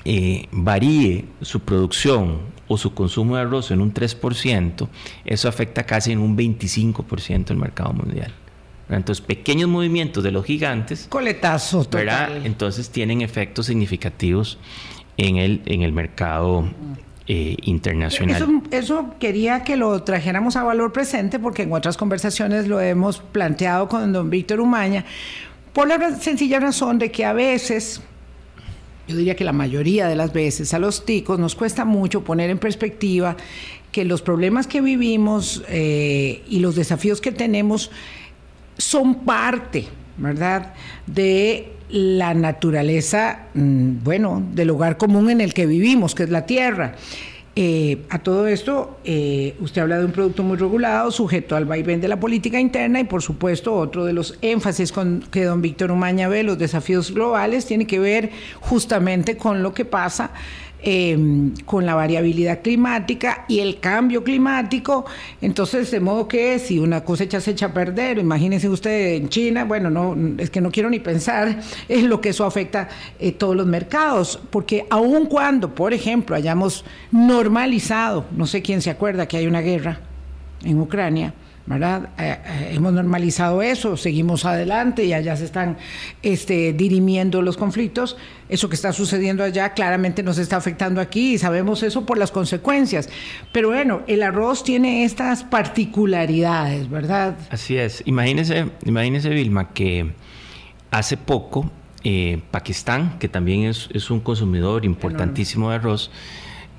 eh, 0.06 0.48
varíe 0.52 1.26
su 1.42 1.62
producción 1.62 2.40
o 2.68 2.78
su 2.78 2.94
consumo 2.94 3.36
de 3.36 3.42
arroz 3.42 3.72
en 3.72 3.82
un 3.82 3.94
3%, 3.94 4.88
eso 5.26 5.50
afecta 5.50 5.86
casi 5.86 6.12
en 6.12 6.20
un 6.20 6.38
25% 6.38 7.52
el 7.52 7.58
mercado 7.58 7.94
mundial. 7.94 8.34
Entonces, 8.90 9.26
pequeños 9.26 9.70
movimientos 9.70 10.24
de 10.24 10.32
los 10.32 10.46
gigantes. 10.46 11.08
Coletazo, 11.10 11.86
¿verdad? 11.92 12.46
Entonces, 12.46 12.90
tienen 12.90 13.22
efectos 13.22 13.66
significativos 13.66 14.58
en 15.18 15.38
el, 15.38 15.62
en 15.66 15.82
el 15.82 15.92
mercado 15.92 16.70
eh, 17.28 17.58
internacional. 17.64 18.36
Eso, 18.38 18.62
eso, 18.72 19.16
quería 19.20 19.64
que 19.64 19.76
lo 19.76 20.02
trajéramos 20.04 20.56
a 20.56 20.64
valor 20.64 20.94
presente 20.94 21.40
porque 21.40 21.64
en 21.64 21.74
otras 21.74 21.98
conversaciones 21.98 22.68
lo 22.68 22.80
hemos 22.80 23.20
planteado 23.20 23.90
con 23.90 24.14
don 24.14 24.30
Víctor 24.30 24.62
Umaña, 24.62 25.04
por 25.74 25.88
la 25.88 26.16
sencilla 26.16 26.60
razón 26.60 26.98
de 26.98 27.12
que 27.12 27.26
a 27.26 27.34
veces 27.34 28.02
yo 29.08 29.16
diría 29.16 29.36
que 29.36 29.44
la 29.44 29.54
mayoría 29.54 30.08
de 30.08 30.16
las 30.16 30.34
veces 30.34 30.74
a 30.74 30.80
los 30.80 31.06
ticos 31.06 31.40
nos 31.40 31.56
cuesta 31.56 31.86
mucho 31.86 32.24
poner 32.24 32.50
en 32.50 32.58
perspectiva 32.58 33.38
que 33.92 34.04
los 34.04 34.22
problemas 34.22 34.68
que 34.68 34.82
vivimos 34.82 35.64
eh, 35.70 36.44
y 36.48 36.60
los 36.60 36.76
desafíos 36.76 37.22
que 37.22 37.32
tenemos 37.32 37.90
son 38.78 39.26
parte, 39.26 39.88
¿verdad?, 40.18 40.74
de 41.06 41.74
la 41.90 42.34
naturaleza, 42.34 43.48
mm, 43.54 44.04
bueno, 44.04 44.44
del 44.54 44.68
lugar 44.68 44.98
común 44.98 45.30
en 45.30 45.42
el 45.42 45.54
que 45.54 45.66
vivimos, 45.66 46.16
que 46.16 46.24
es 46.24 46.30
la 46.30 46.46
tierra. 46.46 46.96
Eh, 47.60 48.04
a 48.12 48.20
todo 48.20 48.46
esto, 48.46 49.00
eh, 49.04 49.56
usted 49.60 49.82
habla 49.82 49.98
de 49.98 50.06
un 50.06 50.12
producto 50.12 50.44
muy 50.44 50.58
regulado, 50.58 51.10
sujeto 51.10 51.56
al 51.56 51.66
vaivén 51.66 52.00
de 52.00 52.08
la 52.08 52.20
política 52.20 52.60
interna 52.60 53.00
y, 53.00 53.06
por 53.06 53.24
supuesto, 53.24 53.74
otro 53.74 54.06
de 54.06 54.14
los 54.14 54.38
énfasis 54.44 54.92
con 54.92 55.24
que 55.32 55.46
don 55.46 55.64
Víctor 55.64 55.90
Umaña 55.90 56.28
ve, 56.28 56.44
los 56.44 56.60
desafíos 56.60 57.12
globales, 57.12 57.66
tiene 57.66 57.88
que 57.88 57.98
ver 57.98 58.30
justamente 58.60 59.38
con 59.38 59.64
lo 59.64 59.74
que 59.74 59.86
pasa 59.86 60.30
Em, 60.84 61.56
con 61.66 61.88
la 61.88 61.96
variabilidad 61.96 62.62
climática 62.62 63.46
y 63.48 63.62
el 63.62 63.80
cambio 63.80 64.24
climático. 64.24 65.06
Entonces, 65.42 65.90
de 65.90 66.00
modo 66.00 66.28
que 66.28 66.60
si 66.60 66.78
una 66.78 67.04
cosecha 67.04 67.42
se 67.42 67.52
echa 67.52 67.66
a 67.68 67.74
perder, 67.74 68.20
imagínense 68.20 68.70
usted 68.70 69.16
en 69.16 69.28
China, 69.28 69.66
bueno, 69.66 69.90
no, 69.90 70.16
es 70.38 70.52
que 70.52 70.62
no 70.62 70.70
quiero 70.70 70.92
ni 70.92 71.00
pensar 71.00 71.60
en 71.90 72.10
lo 72.10 72.22
que 72.22 72.30
eso 72.30 72.46
afecta 72.46 72.90
eh, 73.20 73.32
todos 73.32 73.56
los 73.56 73.66
mercados, 73.66 74.40
porque 74.52 74.86
aun 74.92 75.26
cuando, 75.26 75.74
por 75.74 75.94
ejemplo, 75.94 76.36
hayamos 76.36 76.86
normalizado, 77.12 78.26
no 78.32 78.46
sé 78.46 78.62
quién 78.62 78.84
se 78.84 78.92
acuerda 78.92 79.28
que 79.28 79.38
hay 79.38 79.48
una 79.48 79.62
guerra 79.62 80.00
en 80.64 80.80
Ucrania, 80.80 81.34
¿verdad? 81.68 82.10
Eh, 82.18 82.38
eh, 82.46 82.72
hemos 82.76 82.94
normalizado 82.94 83.62
eso, 83.62 83.98
seguimos 83.98 84.46
adelante 84.46 85.04
y 85.04 85.14
allá 85.14 85.36
se 85.36 85.44
están 85.44 85.78
este, 86.24 86.72
dirimiendo 86.74 87.42
los 87.42 87.58
conflictos. 87.58 88.16
Eso 88.48 88.70
que 88.70 88.76
está 88.76 88.94
sucediendo 88.94 89.44
allá 89.44 89.74
claramente 89.74 90.24
nos 90.24 90.38
está 90.38 90.56
afectando 90.56 91.02
aquí 91.02 91.34
y 91.34 91.38
sabemos 91.38 91.84
eso 91.84 92.06
por 92.06 92.18
las 92.18 92.32
consecuencias. 92.32 93.10
Pero 93.52 93.68
bueno, 93.68 94.02
el 94.08 94.24
arroz 94.24 94.64
tiene 94.64 95.04
estas 95.04 95.44
particularidades, 95.44 96.90
¿verdad? 96.90 97.36
Así 97.50 97.78
es. 97.78 98.02
Imagínese, 98.06 98.68
imagínese 98.86 99.30
Vilma, 99.30 99.74
que 99.74 100.14
hace 100.90 101.18
poco 101.18 101.70
eh, 102.06 102.42
Pakistán, 102.50 103.20
que 103.20 103.28
también 103.28 103.64
es, 103.64 104.10
un 104.10 104.22
consumidor 104.22 104.86
importantísimo 104.86 105.70
de 105.70 105.76
arroz 105.76 106.12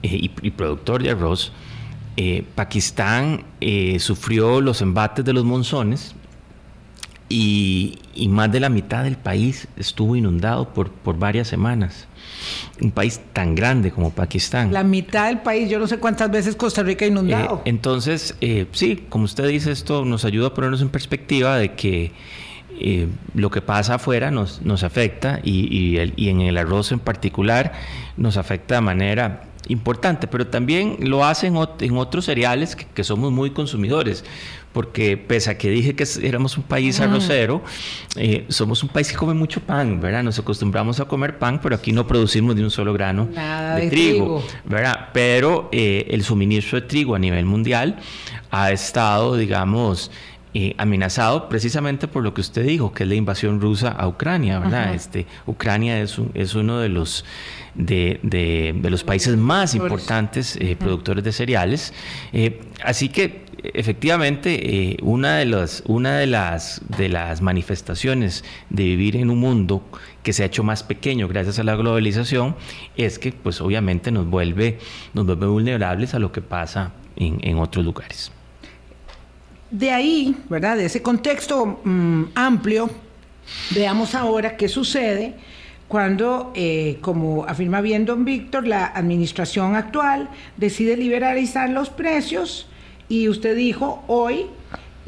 y 0.00 0.50
productor 0.52 1.02
de 1.02 1.10
arroz, 1.10 1.52
eh, 2.20 2.42
Pakistán 2.56 3.44
eh, 3.60 4.00
sufrió 4.00 4.60
los 4.60 4.82
embates 4.82 5.24
de 5.24 5.32
los 5.32 5.44
monzones 5.44 6.16
y, 7.28 8.00
más 8.28 8.50
de 8.50 8.58
la 8.58 8.68
mitad 8.70 9.04
del 9.04 9.16
país 9.16 9.68
estuvo 9.76 10.16
inundado 10.16 10.70
por, 10.74 10.90
por 10.90 11.16
varias 11.16 11.46
semanas. 11.46 12.08
Un 12.82 12.90
país 12.90 13.20
tan 13.32 13.54
grande 13.54 13.92
como 13.92 14.10
Pakistán. 14.10 14.72
La 14.72 14.82
mitad 14.82 15.28
del 15.28 15.42
país, 15.42 15.70
yo 15.70 15.78
no 15.78 15.86
sé 15.86 15.98
cuántas 15.98 16.28
veces 16.28 16.56
Costa 16.56 16.82
Rica 16.82 17.04
ha 17.04 17.08
inundado. 17.08 17.58
Eh, 17.58 17.70
entonces, 17.70 18.34
sí, 18.72 19.06
como 19.08 19.24
usted 19.24 19.46
dice, 19.46 19.70
esto 19.70 20.04
nos 20.04 20.24
ayuda 20.24 20.48
a 20.48 20.54
ponernos 20.54 20.82
en 20.82 20.88
perspectiva 20.88 21.56
de 21.56 21.74
que 21.74 22.10
lo 23.34 23.50
que 23.52 23.60
pasa 23.60 23.94
afuera 23.94 24.32
nos, 24.32 24.60
nos 24.62 24.82
afecta 24.82 25.38
y, 25.44 26.00
y, 26.16 26.28
en 26.28 26.40
el 26.40 26.58
arroz 26.58 26.90
en 26.90 26.98
particular 26.98 27.74
nos 28.16 28.36
afecta 28.36 28.74
de 28.74 28.80
manera 28.80 29.47
importante, 29.66 30.26
pero 30.26 30.46
también 30.46 30.96
lo 31.00 31.24
hacen 31.24 31.54
en 31.80 31.96
otros 31.96 32.24
cereales 32.24 32.76
que, 32.76 33.04
somos 33.04 33.32
muy 33.32 33.50
consumidores, 33.50 34.24
porque 34.72 35.16
pese 35.16 35.50
a 35.50 35.58
que 35.58 35.70
dije 35.70 35.96
que 35.96 36.04
éramos 36.22 36.56
un 36.56 36.62
país 36.62 37.00
arrocero, 37.00 37.62
eh, 38.16 38.44
somos 38.48 38.82
un 38.82 38.88
país 38.88 39.10
que 39.10 39.16
come 39.16 39.34
mucho 39.34 39.60
pan, 39.60 40.00
¿verdad? 40.00 40.22
Nos 40.22 40.38
acostumbramos 40.38 41.00
a 41.00 41.06
comer 41.06 41.38
pan, 41.38 41.60
pero 41.60 41.74
aquí 41.74 41.92
no 41.92 42.06
producimos 42.06 42.54
ni 42.54 42.62
un 42.62 42.70
solo 42.70 42.92
grano 42.92 43.26
de, 43.26 43.88
trigo, 43.90 44.44
¿verdad? 44.64 45.08
Pero 45.12 45.68
eh, 45.72 46.06
el 46.10 46.22
suministro 46.22 46.80
de 46.80 46.86
trigo 46.86 47.14
a 47.14 47.18
nivel 47.18 47.44
mundial 47.44 47.96
ha 48.50 48.70
estado, 48.70 49.36
digamos, 49.36 50.10
eh, 50.54 50.74
amenazado 50.78 51.46
precisamente 51.50 52.08
por 52.08 52.22
lo 52.22 52.32
que 52.32 52.40
usted 52.40 52.64
dijo, 52.64 52.94
que 52.94 53.02
es 53.02 53.08
la 53.08 53.16
invasión 53.16 53.60
rusa 53.60 53.90
a 53.90 54.08
Ucrania, 54.08 54.58
¿verdad? 54.58 54.94
Este, 54.94 55.26
Ucrania 55.46 56.00
es, 56.00 56.18
es 56.32 56.54
uno 56.54 56.78
de 56.78 56.88
los 56.88 57.26
de, 57.74 58.18
de, 58.22 58.90
los 58.90 59.04
países 59.04 59.36
más 59.36 59.74
importantes 59.74 60.56
eh, 60.56 60.74
productores 60.74 61.22
de 61.22 61.32
cereales. 61.32 61.92
Eh, 62.32 62.62
así 62.82 63.10
que 63.10 63.44
efectivamente 63.62 64.96
una, 65.02 65.36
de 65.36 65.44
las, 65.44 65.82
una 65.86 66.16
de, 66.16 66.26
las, 66.26 66.80
de 66.96 67.10
las 67.10 67.42
manifestaciones 67.42 68.42
de 68.70 68.84
vivir 68.84 69.16
en 69.16 69.28
un 69.28 69.40
mundo 69.40 69.86
que 70.22 70.32
se 70.32 70.44
ha 70.44 70.46
hecho 70.46 70.64
más 70.64 70.82
pequeño 70.82 71.28
gracias 71.28 71.58
a 71.58 71.62
la 71.62 71.76
globalización 71.76 72.56
es 72.96 73.18
que 73.18 73.32
pues 73.32 73.60
obviamente 73.60 74.10
nos 74.10 74.26
vuelve, 74.26 74.78
nos 75.12 75.26
vuelve 75.26 75.46
vulnerables 75.46 76.14
a 76.14 76.18
lo 76.18 76.32
que 76.32 76.40
pasa 76.40 76.92
en, 77.16 77.38
en 77.42 77.58
otros 77.58 77.84
lugares. 77.84 78.32
De 79.70 79.90
ahí, 79.90 80.36
¿verdad? 80.48 80.76
De 80.76 80.86
ese 80.86 81.02
contexto 81.02 81.80
mm, 81.84 82.24
amplio, 82.34 82.88
veamos 83.74 84.14
ahora 84.14 84.56
qué 84.56 84.68
sucede 84.68 85.34
cuando, 85.88 86.52
eh, 86.54 86.98
como 87.00 87.44
afirma 87.44 87.80
bien 87.80 88.04
don 88.04 88.24
Víctor, 88.24 88.66
la 88.66 88.86
administración 88.86 89.74
actual 89.74 90.28
decide 90.56 90.96
liberalizar 90.96 91.70
los 91.70 91.88
precios 91.88 92.68
y 93.08 93.28
usted 93.28 93.56
dijo, 93.56 94.04
hoy 94.06 94.46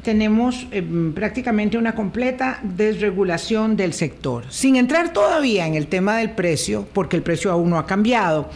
tenemos 0.02 0.66
eh, 0.70 0.82
prácticamente 1.14 1.76
una 1.76 1.94
completa 1.94 2.60
desregulación 2.62 3.76
del 3.76 3.92
sector, 3.92 4.44
sin 4.48 4.76
entrar 4.76 5.12
todavía 5.12 5.66
en 5.66 5.74
el 5.74 5.86
tema 5.86 6.16
del 6.16 6.30
precio, 6.30 6.86
porque 6.94 7.16
el 7.16 7.22
precio 7.22 7.52
aún 7.52 7.70
no 7.70 7.78
ha 7.78 7.86
cambiado. 7.86 8.48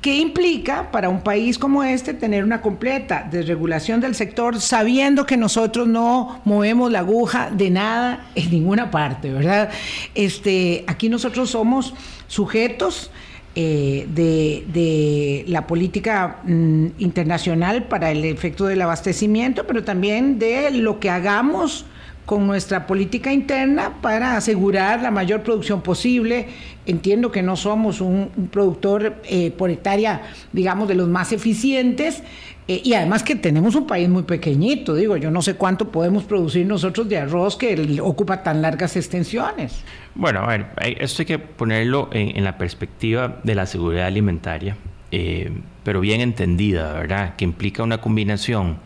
¿Qué 0.00 0.16
implica 0.16 0.92
para 0.92 1.08
un 1.08 1.22
país 1.22 1.58
como 1.58 1.82
este 1.82 2.14
tener 2.14 2.44
una 2.44 2.60
completa 2.60 3.26
desregulación 3.28 4.00
del 4.00 4.14
sector 4.14 4.60
sabiendo 4.60 5.26
que 5.26 5.36
nosotros 5.36 5.88
no 5.88 6.40
movemos 6.44 6.92
la 6.92 7.00
aguja 7.00 7.50
de 7.50 7.70
nada 7.70 8.30
en 8.36 8.50
ninguna 8.50 8.92
parte, 8.92 9.32
verdad? 9.32 9.70
Este, 10.14 10.84
aquí 10.86 11.08
nosotros 11.08 11.50
somos 11.50 11.94
sujetos 12.28 13.10
eh, 13.56 14.06
de, 14.14 15.44
la 15.48 15.66
política 15.66 16.38
mm, 16.44 16.86
internacional 16.98 17.88
para 17.88 18.12
el 18.12 18.24
efecto 18.24 18.66
del 18.66 18.80
abastecimiento, 18.82 19.66
pero 19.66 19.82
también 19.82 20.38
de 20.38 20.70
lo 20.70 21.00
que 21.00 21.10
hagamos 21.10 21.86
con 22.28 22.46
nuestra 22.46 22.86
política 22.86 23.32
interna 23.32 24.02
para 24.02 24.36
asegurar 24.36 25.00
la 25.00 25.10
mayor 25.10 25.42
producción 25.42 25.80
posible. 25.80 26.46
Entiendo 26.84 27.32
que 27.32 27.42
no 27.42 27.56
somos 27.56 28.02
un, 28.02 28.50
productor 28.52 29.22
eh, 29.24 29.50
por 29.50 29.70
hectárea, 29.70 30.20
digamos, 30.52 30.88
de 30.88 30.94
los 30.94 31.08
más 31.08 31.32
eficientes. 31.32 32.22
Eh, 32.68 32.82
y 32.84 32.92
además 32.92 33.22
que 33.22 33.34
tenemos 33.34 33.74
un 33.76 33.86
país 33.86 34.10
muy 34.10 34.24
pequeñito, 34.24 34.94
digo, 34.94 35.16
yo 35.16 35.30
no 35.30 35.40
sé 35.40 35.54
cuánto 35.54 35.88
podemos 35.90 36.24
producir 36.24 36.66
nosotros 36.66 37.08
de 37.08 37.16
arroz 37.16 37.56
que 37.56 37.98
ocupa 38.02 38.42
tan 38.42 38.60
largas 38.60 38.94
extensiones. 38.94 39.82
Bueno, 40.14 40.40
a 40.40 40.48
ver, 40.48 40.66
esto 41.00 41.22
hay 41.22 41.26
que 41.26 41.38
ponerlo 41.38 42.10
en, 42.12 42.44
la 42.44 42.58
perspectiva 42.58 43.40
de 43.42 43.54
la 43.54 43.64
seguridad 43.64 44.04
alimentaria, 44.04 44.76
eh, 45.12 45.50
pero 45.82 46.00
bien 46.00 46.20
entendida, 46.20 46.92
¿verdad? 46.92 47.36
Que 47.36 47.46
implica 47.46 47.82
una 47.82 48.02
combinación 48.02 48.76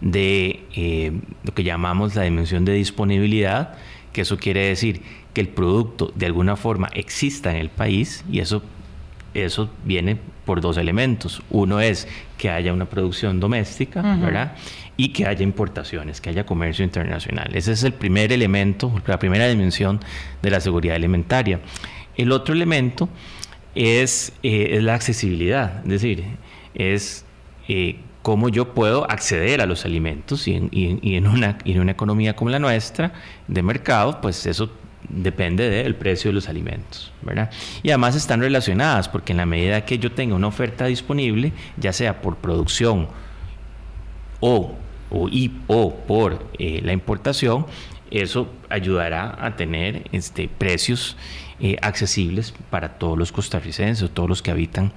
de 0.00 0.64
eh, 0.74 1.12
lo 1.44 1.54
que 1.54 1.64
llamamos 1.64 2.14
la 2.14 2.22
dimensión 2.22 2.64
de 2.64 2.72
disponibilidad, 2.72 3.74
que 4.12 4.22
eso 4.22 4.36
quiere 4.36 4.68
decir 4.68 5.02
que 5.34 5.40
el 5.40 5.48
producto 5.48 6.12
de 6.14 6.26
alguna 6.26 6.56
forma 6.56 6.88
exista 6.94 7.50
en 7.50 7.56
el 7.56 7.68
país 7.68 8.24
y 8.30 8.40
eso 8.40 8.62
eso 9.34 9.70
viene 9.84 10.16
por 10.44 10.60
dos 10.60 10.76
elementos. 10.76 11.42
Uno 11.50 11.80
es 11.80 12.08
que 12.36 12.50
haya 12.50 12.72
una 12.72 12.86
producción 12.86 13.40
doméstica, 13.40 14.02
¿verdad? 14.16 14.56
Y 14.96 15.10
que 15.10 15.26
haya 15.26 15.42
importaciones, 15.42 16.20
que 16.20 16.30
haya 16.30 16.46
comercio 16.46 16.84
internacional. 16.84 17.54
Ese 17.54 17.72
es 17.72 17.82
el 17.84 17.92
primer 17.92 18.32
elemento, 18.32 19.00
la 19.06 19.18
primera 19.18 19.46
dimensión 19.48 20.00
de 20.42 20.50
la 20.50 20.60
seguridad 20.60 20.96
alimentaria. 20.96 21.60
El 22.16 22.32
otro 22.32 22.54
elemento 22.54 23.08
es, 23.74 24.32
eh, 24.42 24.78
la 24.82 24.94
accesibilidad, 24.94 25.82
es 25.84 25.88
decir, 25.88 26.24
es 26.74 27.24
eh, 27.68 27.96
cómo 28.22 28.48
yo 28.48 28.74
puedo 28.74 29.10
acceder 29.10 29.60
a 29.60 29.66
los 29.66 29.84
alimentos 29.84 30.48
y 30.48 30.54
en, 30.56 31.26
una, 31.26 31.58
economía 31.64 32.36
como 32.36 32.50
la 32.50 32.58
nuestra, 32.58 33.12
de 33.46 33.62
mercado, 33.62 34.20
pues 34.20 34.46
eso 34.46 34.70
depende 35.08 35.70
del 35.70 35.94
precio 35.94 36.30
de 36.30 36.34
los 36.34 36.48
alimentos, 36.48 37.12
¿verdad? 37.22 37.50
Y 37.82 37.90
además 37.90 38.16
están 38.16 38.40
relacionadas 38.40 39.08
porque 39.08 39.32
en 39.32 39.38
la 39.38 39.46
medida 39.46 39.84
que 39.84 39.98
yo 39.98 40.12
tenga 40.12 40.34
una 40.34 40.48
oferta 40.48 40.86
disponible, 40.86 41.52
ya 41.76 41.92
sea 41.92 42.20
por 42.20 42.36
producción 42.36 43.08
o, 44.40 44.74
o, 45.10 45.28
y, 45.28 45.52
o 45.66 45.94
por 45.94 46.46
eh, 46.58 46.80
la 46.82 46.92
importación, 46.92 47.66
eso 48.10 48.50
ayudará 48.68 49.36
a 49.44 49.56
tener 49.56 50.04
este, 50.12 50.48
precios 50.48 51.16
eh, 51.60 51.76
accesibles 51.82 52.54
para 52.70 52.98
todos 52.98 53.16
los 53.18 53.32
costarricenses, 53.32 54.10
todos 54.10 54.28
los 54.28 54.42
que 54.42 54.50
habitan 54.50 54.92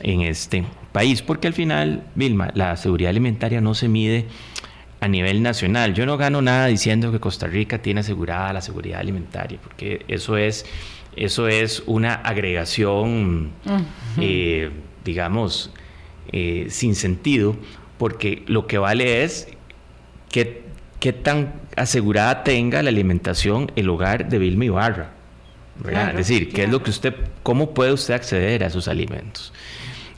en 0.00 0.22
este 0.22 0.64
país, 0.94 1.22
porque 1.22 1.48
al 1.48 1.54
final, 1.54 2.04
Vilma, 2.14 2.52
la 2.54 2.76
seguridad 2.76 3.10
alimentaria 3.10 3.60
no 3.60 3.74
se 3.74 3.88
mide 3.88 4.26
a 5.00 5.08
nivel 5.08 5.42
nacional. 5.42 5.92
Yo 5.92 6.06
no 6.06 6.16
gano 6.16 6.40
nada 6.40 6.66
diciendo 6.66 7.10
que 7.10 7.18
Costa 7.18 7.48
Rica 7.48 7.82
tiene 7.82 7.98
asegurada 7.98 8.52
la 8.52 8.60
seguridad 8.60 9.00
alimentaria, 9.00 9.58
porque 9.60 10.04
eso 10.06 10.36
es, 10.36 10.64
eso 11.16 11.48
es 11.48 11.82
una 11.86 12.14
agregación, 12.14 13.50
eh, 14.20 14.70
digamos, 15.04 15.72
eh, 16.30 16.68
sin 16.70 16.94
sentido, 16.94 17.56
porque 17.98 18.44
lo 18.46 18.68
que 18.68 18.78
vale 18.78 19.24
es 19.24 19.48
qué, 20.30 20.62
qué 21.00 21.12
tan 21.12 21.54
asegurada 21.74 22.44
tenga 22.44 22.80
la 22.84 22.90
alimentación 22.90 23.72
el 23.74 23.88
hogar 23.88 24.28
de 24.28 24.38
Vilma 24.38 24.66
Ibarra. 24.66 25.10
es 26.10 26.16
decir, 26.16 26.52
¿qué 26.52 26.62
es 26.62 26.70
lo 26.70 26.84
que 26.84 26.90
usted, 26.90 27.16
cómo 27.42 27.74
puede 27.74 27.92
usted 27.92 28.14
acceder 28.14 28.62
a 28.62 28.68
esos 28.68 28.86
alimentos? 28.86 29.52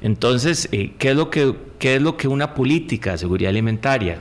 Entonces, 0.01 0.69
eh, 0.73 0.93
¿qué, 0.99 1.11
es 1.11 1.17
lo 1.17 1.31
que, 1.31 1.55
¿qué 1.79 1.97
es 1.97 2.03
lo 2.03 2.17
que 2.17 2.29
una 2.29 2.55
política 2.55 3.13
de 3.13 3.19
seguridad 3.19 3.51
alimentaria 3.51 4.21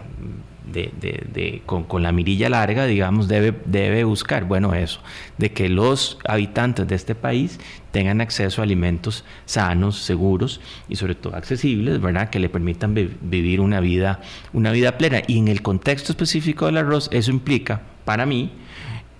de, 0.75 1.61
con, 1.65 2.03
la 2.03 2.11
mirilla 2.11 2.49
larga, 2.49 2.85
digamos, 2.85 3.27
debe, 3.27 3.53
debe 3.65 4.03
buscar, 4.03 4.45
bueno, 4.45 4.73
eso, 4.73 4.99
de 5.37 5.51
que 5.51 5.69
los 5.69 6.19
habitantes 6.27 6.87
de 6.87 6.95
este 6.95 7.15
país 7.15 7.59
tengan 7.91 8.21
acceso 8.21 8.61
a 8.61 8.63
alimentos 8.65 9.23
sanos, 9.45 9.99
seguros 9.99 10.59
y 10.89 10.97
sobre 10.97 11.15
todo 11.15 11.35
accesibles, 11.35 12.01
¿verdad? 12.01 12.29
Que 12.29 12.39
le 12.39 12.49
permitan 12.49 12.93
vivir 12.93 13.61
una 13.61 13.79
vida, 13.79 14.21
una 14.53 14.71
vida 14.71 14.97
plena. 14.97 15.21
Y 15.27 15.39
en 15.39 15.47
el 15.47 15.61
contexto 15.61 16.11
específico 16.11 16.65
del 16.65 16.77
arroz, 16.77 17.09
eso 17.11 17.31
implica, 17.31 17.81
para 18.03 18.25
mí, 18.25 18.51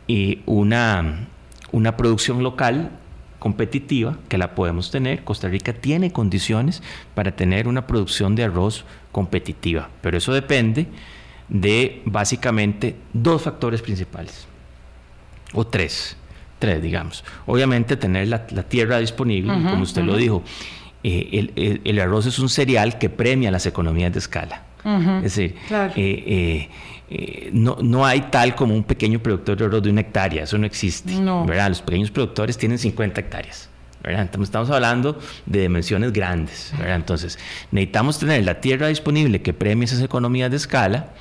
y 0.08 0.42
una, 0.46 1.28
una 1.72 1.96
producción 1.98 2.44
local 2.44 2.92
competitiva 3.46 4.18
que 4.28 4.40
la 4.40 4.56
podemos 4.56 4.90
tener. 4.90 5.24
Costa 5.24 5.48
Rica 5.48 5.72
tiene 5.72 6.12
condiciones 6.12 6.82
para 7.14 7.36
tener 7.36 7.68
una 7.68 7.86
producción 7.86 8.34
de 8.34 8.44
arroz 8.44 8.86
competitiva, 9.12 9.88
pero 10.02 10.18
eso 10.18 10.34
depende 10.34 10.88
de 11.48 12.02
básicamente 12.06 12.96
dos 13.14 13.44
factores 13.44 13.84
principales, 13.84 14.48
o 15.54 15.64
tres, 15.68 16.18
tres 16.58 16.82
digamos. 16.82 17.24
Obviamente 17.46 17.98
tener 17.98 18.30
la, 18.30 18.48
tierra 18.48 18.98
disponible, 18.98 19.54
como 19.54 19.84
usted 19.84 20.02
lo 20.02 20.18
dijo, 20.18 20.42
eh, 21.04 21.80
el, 21.84 22.00
arroz 22.00 22.26
es 22.26 22.40
un 22.40 22.50
cereal 22.50 22.98
que 22.98 23.12
premia 23.12 23.52
las 23.52 23.68
economías 23.68 24.12
de 24.12 24.18
escala. 24.18 24.64
Es 25.18 25.36
decir, 25.36 25.56
eh, 25.72 25.94
eh, 25.96 26.70
no, 27.52 27.78
no, 27.82 28.06
hay 28.06 28.22
tal 28.32 28.56
como 28.56 28.74
un 28.74 28.84
pequeño 28.84 29.20
productor 29.20 29.58
de 29.58 29.66
arroz 29.66 29.84
de 29.84 29.90
una 29.92 30.02
hectárea, 30.02 30.44
eso 30.44 30.58
no 30.58 30.66
existe. 30.66 31.14
Los 31.14 31.82
pequeños 31.82 32.12
productores 32.12 32.58
tienen 32.58 32.78
50 32.78 33.22
hectáreas. 33.22 33.70
Estamos 34.08 34.70
hablando 34.70 35.18
de 35.46 35.62
dimensiones 35.62 36.14
grandes. 36.14 36.74
Entonces, 36.86 37.40
necesitamos 37.72 38.20
tener 38.20 38.44
la 38.46 38.62
tierra 38.62 38.88
disponible 38.88 39.42
que 39.42 39.54
premie 39.54 39.86
esas 39.86 40.02
economías 40.02 40.52
de 40.52 40.58
escala 40.58 41.14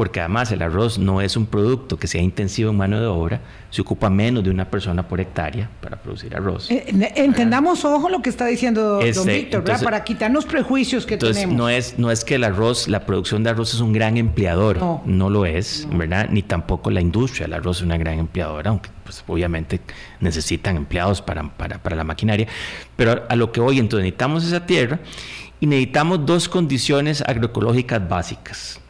porque 0.00 0.20
además 0.20 0.50
el 0.50 0.62
arroz 0.62 0.98
no 0.98 1.20
es 1.20 1.36
un 1.36 1.44
producto 1.44 1.98
que 1.98 2.06
sea 2.06 2.22
intensivo 2.22 2.70
en 2.70 2.76
mano 2.78 2.98
de 2.98 3.06
obra, 3.06 3.42
se 3.68 3.82
ocupa 3.82 4.08
menos 4.08 4.42
de 4.42 4.48
una 4.48 4.70
persona 4.70 5.06
por 5.06 5.20
hectárea 5.20 5.68
para 5.82 6.00
producir 6.00 6.34
arroz. 6.34 6.70
Eh, 6.70 6.86
entendamos, 7.16 7.84
ojo, 7.84 8.08
lo 8.08 8.22
que 8.22 8.30
está 8.30 8.46
diciendo 8.46 8.82
don 8.94 9.06
este, 9.06 9.30
Víctor, 9.30 9.62
¿verdad? 9.62 9.82
para 9.82 10.02
quitarnos 10.02 10.46
prejuicios 10.46 11.04
que 11.04 11.14
entonces, 11.14 11.42
tenemos. 11.42 11.58
No 11.58 11.68
es, 11.68 11.98
no 11.98 12.10
es 12.10 12.24
que 12.24 12.36
el 12.36 12.44
arroz, 12.44 12.88
la 12.88 13.04
producción 13.04 13.44
de 13.44 13.50
arroz 13.50 13.74
es 13.74 13.80
un 13.80 13.92
gran 13.92 14.16
empleador, 14.16 14.78
no, 15.04 15.28
lo 15.28 15.44
es, 15.44 15.86
¿verdad? 15.92 16.30
Ni 16.30 16.42
tampoco 16.42 16.90
la 16.90 17.02
industria 17.02 17.46
del 17.46 17.52
arroz 17.52 17.78
es 17.78 17.82
una 17.82 17.98
gran 17.98 18.18
empleadora, 18.18 18.70
aunque 18.70 18.88
pues, 19.16 19.24
obviamente 19.28 19.80
necesitan 20.20 20.76
empleados 20.76 21.22
para, 21.22 21.42
para, 21.56 21.82
para 21.82 21.96
la 21.96 22.04
maquinaria. 22.04 22.46
Pero 22.96 23.24
a 23.28 23.36
lo 23.36 23.52
que 23.52 23.60
hoy 23.60 23.78
entonces 23.78 24.04
necesitamos 24.04 24.44
esa 24.44 24.66
tierra 24.66 25.00
y 25.60 25.66
necesitamos 25.66 26.24
dos 26.24 26.48
condiciones 26.48 27.22
agroecológicas 27.26 28.08
básicas 28.08 28.80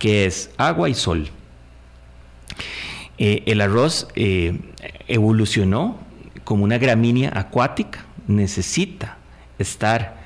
que 0.00 0.24
es 0.24 0.50
agua 0.56 0.88
y 0.88 0.94
sol. 0.94 1.28
Eh, 3.18 3.42
el 3.46 3.60
arroz 3.60 4.08
eh, 4.16 4.58
evolucionó 5.06 5.98
como 6.42 6.64
una 6.64 6.78
gramínea 6.78 7.30
acuática, 7.34 8.06
necesita 8.26 9.18
estar 9.58 10.19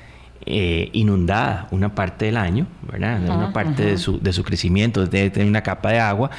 eh, 0.47 0.89
inundada 0.93 1.67
una 1.71 1.95
parte 1.95 2.25
del 2.25 2.37
año, 2.37 2.67
¿verdad? 2.91 3.19
Una 3.23 3.51
parte 3.51 3.83
de, 3.83 3.97
su, 3.97 4.19
de, 4.19 4.31
su, 4.31 4.43
crecimiento, 4.43 5.07
debe 5.07 5.31
tener 5.31 5.47
una 5.47 5.63
capa 5.63 5.89
de 5.91 5.99
agua. 5.99 6.29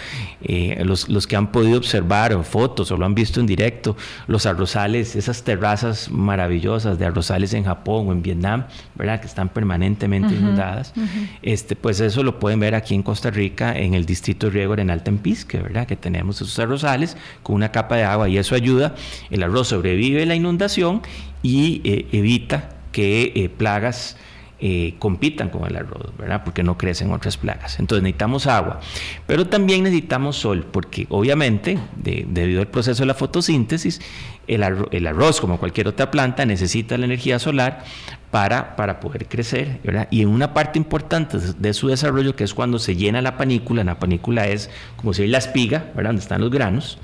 Eh, 0.42 0.80
los, 0.84 1.08
los, 1.08 1.26
que 1.26 1.34
han 1.34 1.50
podido 1.50 1.76
observar 1.76 2.32
o 2.32 2.44
fotos 2.44 2.92
o 2.92 2.96
lo 2.96 3.04
han 3.04 3.16
visto 3.16 3.40
en 3.40 3.46
directo, 3.46 3.96
los 4.28 4.46
arrozales, 4.46 5.16
esas 5.16 5.42
terrazas 5.42 6.08
maravillosas 6.08 7.00
de 7.00 7.06
arrozales 7.06 7.52
en 7.52 7.64
Japón 7.64 8.08
o 8.08 8.12
en 8.12 8.22
Vietnam, 8.22 8.66
¿verdad? 8.94 9.20
Que 9.20 9.26
están 9.26 9.48
permanentemente 9.48 10.34
inundadas. 10.34 10.94
este, 11.42 11.74
pues 11.74 11.98
eso 11.98 12.22
lo 12.22 12.38
pueden 12.38 12.60
ver 12.60 12.76
aquí 12.76 12.94
en 12.94 13.02
Costa 13.02 13.30
Rica, 13.30 13.76
en 13.76 13.94
el 13.94 14.06
distrito 14.06 14.46
de 14.46 14.52
riego 14.52 14.74
Arenal 14.74 15.02
Tempisque, 15.02 15.58
¿verdad? 15.58 15.84
Que 15.88 15.96
tenemos 15.96 16.36
esos 16.36 16.56
arrozales 16.60 17.16
con 17.42 17.56
una 17.56 17.72
capa 17.72 17.96
de 17.96 18.04
agua 18.04 18.28
y 18.28 18.38
eso 18.38 18.54
ayuda, 18.54 18.94
el 19.30 19.42
arroz 19.42 19.66
sobrevive 19.66 20.24
la 20.26 20.36
inundación 20.36 21.02
y 21.42 21.80
eh, 21.84 22.06
evita 22.12 22.75
que 22.96 23.30
eh, 23.34 23.50
plagas 23.50 24.16
eh, 24.58 24.94
compitan 24.98 25.50
con 25.50 25.66
el 25.66 25.76
arroz, 25.76 26.16
¿verdad? 26.16 26.42
Porque 26.42 26.62
no 26.62 26.78
crecen 26.78 27.12
otras 27.12 27.36
plagas. 27.36 27.78
Entonces 27.78 28.02
necesitamos 28.02 28.46
agua, 28.46 28.80
pero 29.26 29.46
también 29.48 29.82
necesitamos 29.82 30.36
sol, 30.36 30.64
porque 30.72 31.06
obviamente, 31.10 31.76
debido 31.94 32.62
al 32.62 32.68
proceso 32.68 33.02
de 33.02 33.06
la 33.08 33.12
fotosíntesis, 33.12 34.00
el, 34.46 34.62
arroz, 34.62 35.42
como 35.42 35.58
cualquier 35.58 35.88
otra 35.88 36.10
planta, 36.10 36.46
necesita 36.46 36.96
la 36.96 37.04
energía 37.04 37.38
solar 37.38 37.84
para, 38.30 38.76
para 38.76 38.98
poder 38.98 39.28
crecer, 39.28 39.78
¿verdad? 39.84 40.08
Y 40.10 40.22
en 40.22 40.28
una 40.28 40.54
parte 40.54 40.78
importante 40.78 41.36
de 41.36 41.74
su 41.74 41.88
desarrollo, 41.88 42.34
que 42.34 42.44
es 42.44 42.54
cuando 42.54 42.78
se 42.78 42.96
llena 42.96 43.20
la 43.20 43.36
panícula, 43.36 43.84
la 43.84 43.98
panícula 43.98 44.48
es 44.48 44.70
como 44.96 45.12
si 45.12 45.26
la 45.26 45.36
espiga, 45.36 45.90
¿verdad? 45.94 46.12
Donde 46.12 46.22
están 46.22 46.40
los 46.40 46.50
granos, 46.50 46.98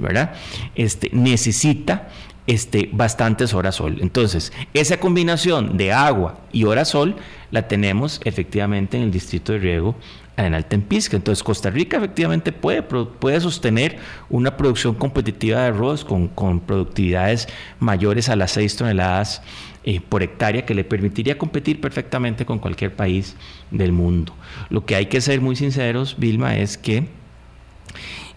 ¿verdad? 0.00 0.34
Este, 0.74 1.08
necesita 1.12 2.08
este, 2.46 2.88
bastantes 2.92 3.54
horas 3.54 3.76
sol. 3.76 3.98
Entonces, 4.00 4.52
esa 4.74 4.98
combinación 4.98 5.76
de 5.76 5.92
agua 5.92 6.40
y 6.52 6.64
horas 6.64 6.88
sol 6.88 7.16
la 7.50 7.68
tenemos 7.68 8.20
efectivamente 8.24 8.96
en 8.96 9.04
el 9.04 9.10
distrito 9.10 9.52
de 9.52 9.58
riego 9.58 9.96
en 10.36 10.54
Altempisca. 10.54 11.16
Entonces, 11.16 11.42
Costa 11.42 11.70
Rica 11.70 11.96
efectivamente 11.96 12.52
puede, 12.52 12.82
puede 12.82 13.40
sostener 13.40 13.98
una 14.28 14.56
producción 14.56 14.94
competitiva 14.94 15.60
de 15.60 15.66
arroz 15.68 16.04
con, 16.04 16.28
con 16.28 16.60
productividades 16.60 17.48
mayores 17.80 18.28
a 18.28 18.36
las 18.36 18.52
6 18.52 18.76
toneladas 18.76 19.42
eh, 19.84 20.00
por 20.00 20.22
hectárea 20.22 20.66
que 20.66 20.74
le 20.74 20.84
permitiría 20.84 21.38
competir 21.38 21.80
perfectamente 21.80 22.44
con 22.44 22.58
cualquier 22.58 22.94
país 22.94 23.36
del 23.70 23.92
mundo. 23.92 24.34
Lo 24.68 24.84
que 24.84 24.96
hay 24.96 25.06
que 25.06 25.20
ser 25.20 25.40
muy 25.40 25.56
sinceros, 25.56 26.16
Vilma, 26.18 26.56
es 26.56 26.76
que 26.76 27.08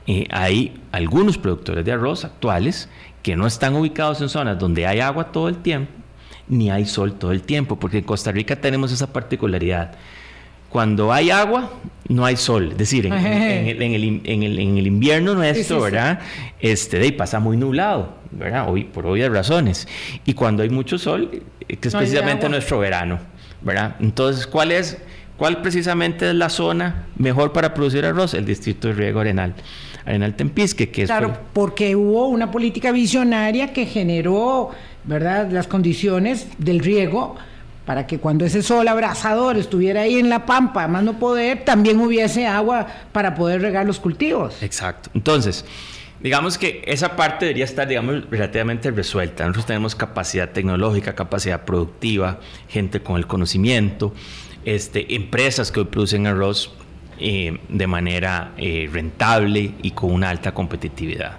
eh, 0.08 0.28
hay 0.32 0.80
algunos 0.92 1.38
productores 1.38 1.86
de 1.86 1.92
arroz 1.92 2.24
actuales 2.24 2.90
que 3.30 3.36
no 3.36 3.46
están 3.46 3.76
ubicados 3.76 4.20
en 4.22 4.30
zonas 4.30 4.58
donde 4.58 4.88
hay 4.88 5.02
agua 5.02 5.26
todo 5.26 5.50
el 5.50 5.58
tiempo, 5.58 5.92
ni 6.48 6.72
hay 6.72 6.88
sol 6.88 7.14
todo 7.14 7.32
el 7.32 7.44
tiempo, 7.44 7.76
porque 7.76 8.00
en 8.00 8.04
Costa 8.04 8.32
Rica 8.32 8.56
tenemos 8.56 8.92
esa 8.92 9.14
particularidad. 9.14 9.92
Cuando 10.68 11.14
hay 11.14 11.30
agua, 11.30 11.70
no 12.08 12.26
hay 12.26 12.38
sol. 12.38 12.70
Es 12.72 12.78
decir, 12.80 13.06
en, 13.06 13.14
el, 13.14 14.88
invierno 14.88 15.36
nuestro, 15.36 15.80
¿verdad? 15.80 16.22
Este, 16.60 16.98
de 16.98 17.12
pasa 17.12 17.40
muy 17.40 17.56
nublado, 17.56 18.16
¿verdad? 18.32 18.68
Hoy, 18.68 18.86
por 18.86 19.06
obvias 19.06 19.32
razones. 19.32 19.88
Y 20.26 20.34
cuando 20.34 20.64
hay 20.64 20.70
mucho 20.72 20.98
sol, 20.98 21.30
que 21.68 21.88
es 21.88 21.94
precisamente 21.94 22.50
nuestro 22.50 22.80
verano, 22.80 23.20
¿verdad? 23.62 23.96
Entonces, 24.00 24.48
¿cuál 24.48 24.72
es, 24.72 24.98
¿Cuál 25.38 25.62
precisamente 25.62 26.28
es 26.28 26.36
la 26.36 26.50
zona 26.50 27.06
mejor 27.16 27.54
para 27.54 27.76
producir 27.76 28.06
arroz? 28.06 28.34
El 28.34 28.46
distrito 28.46 28.88
de 28.88 28.96
riego 28.96 29.20
Arenal. 29.20 29.54
Arenal 30.06 30.36
Tempisque, 30.36 30.90
que 30.90 31.04
es... 31.04 31.08
Claro, 31.08 31.38
porque 31.54 31.96
hubo 31.96 32.28
una 32.28 32.52
política 32.52 32.92
visionaria 32.92 33.74
que 33.74 33.86
generó, 33.86 34.72
¿verdad?, 35.04 35.52
las 35.52 35.68
condiciones 35.68 36.48
del 36.58 36.80
riego 36.80 37.36
para 37.90 38.06
que 38.06 38.20
cuando 38.20 38.46
ese 38.46 38.62
sol 38.62 38.88
abrasador 38.88 39.58
estuviera 39.58 40.02
ahí 40.02 40.20
en 40.20 40.30
la 40.30 40.46
pampa, 40.46 40.88
más 40.88 41.04
no 41.04 41.18
poder, 41.18 41.66
también 41.66 42.00
hubiese 42.00 42.46
agua 42.46 42.86
para 43.12 43.34
poder 43.34 43.62
regar 43.62 43.88
los 43.88 44.00
cultivos. 44.00 44.62
Exacto. 44.62 45.10
Entonces, 45.16 45.66
digamos 46.20 46.60
que 46.60 46.84
esa 46.86 47.16
parte 47.16 47.46
debería 47.46 47.66
estar, 47.66 47.88
digamos, 47.88 48.30
relativamente 48.30 48.92
resuelta. 48.92 49.44
Nosotros 49.44 49.66
tenemos 49.66 49.96
capacidad 49.96 50.50
tecnológica, 50.50 51.16
capacidad 51.16 51.66
productiva, 51.66 52.40
gente 52.68 53.02
con 53.02 53.18
el 53.18 53.26
conocimiento, 53.26 54.14
este, 54.66 55.16
empresas 55.16 55.72
que 55.72 55.80
hoy 55.80 55.86
producen 55.88 56.28
arroz 56.28 56.72
eh, 57.20 57.60
de 57.68 57.88
manera 57.88 58.54
eh, 58.58 58.90
rentable 58.92 59.74
y 59.82 59.92
con 59.92 60.12
una 60.12 60.30
alta 60.30 60.54
competitividad. 60.54 61.38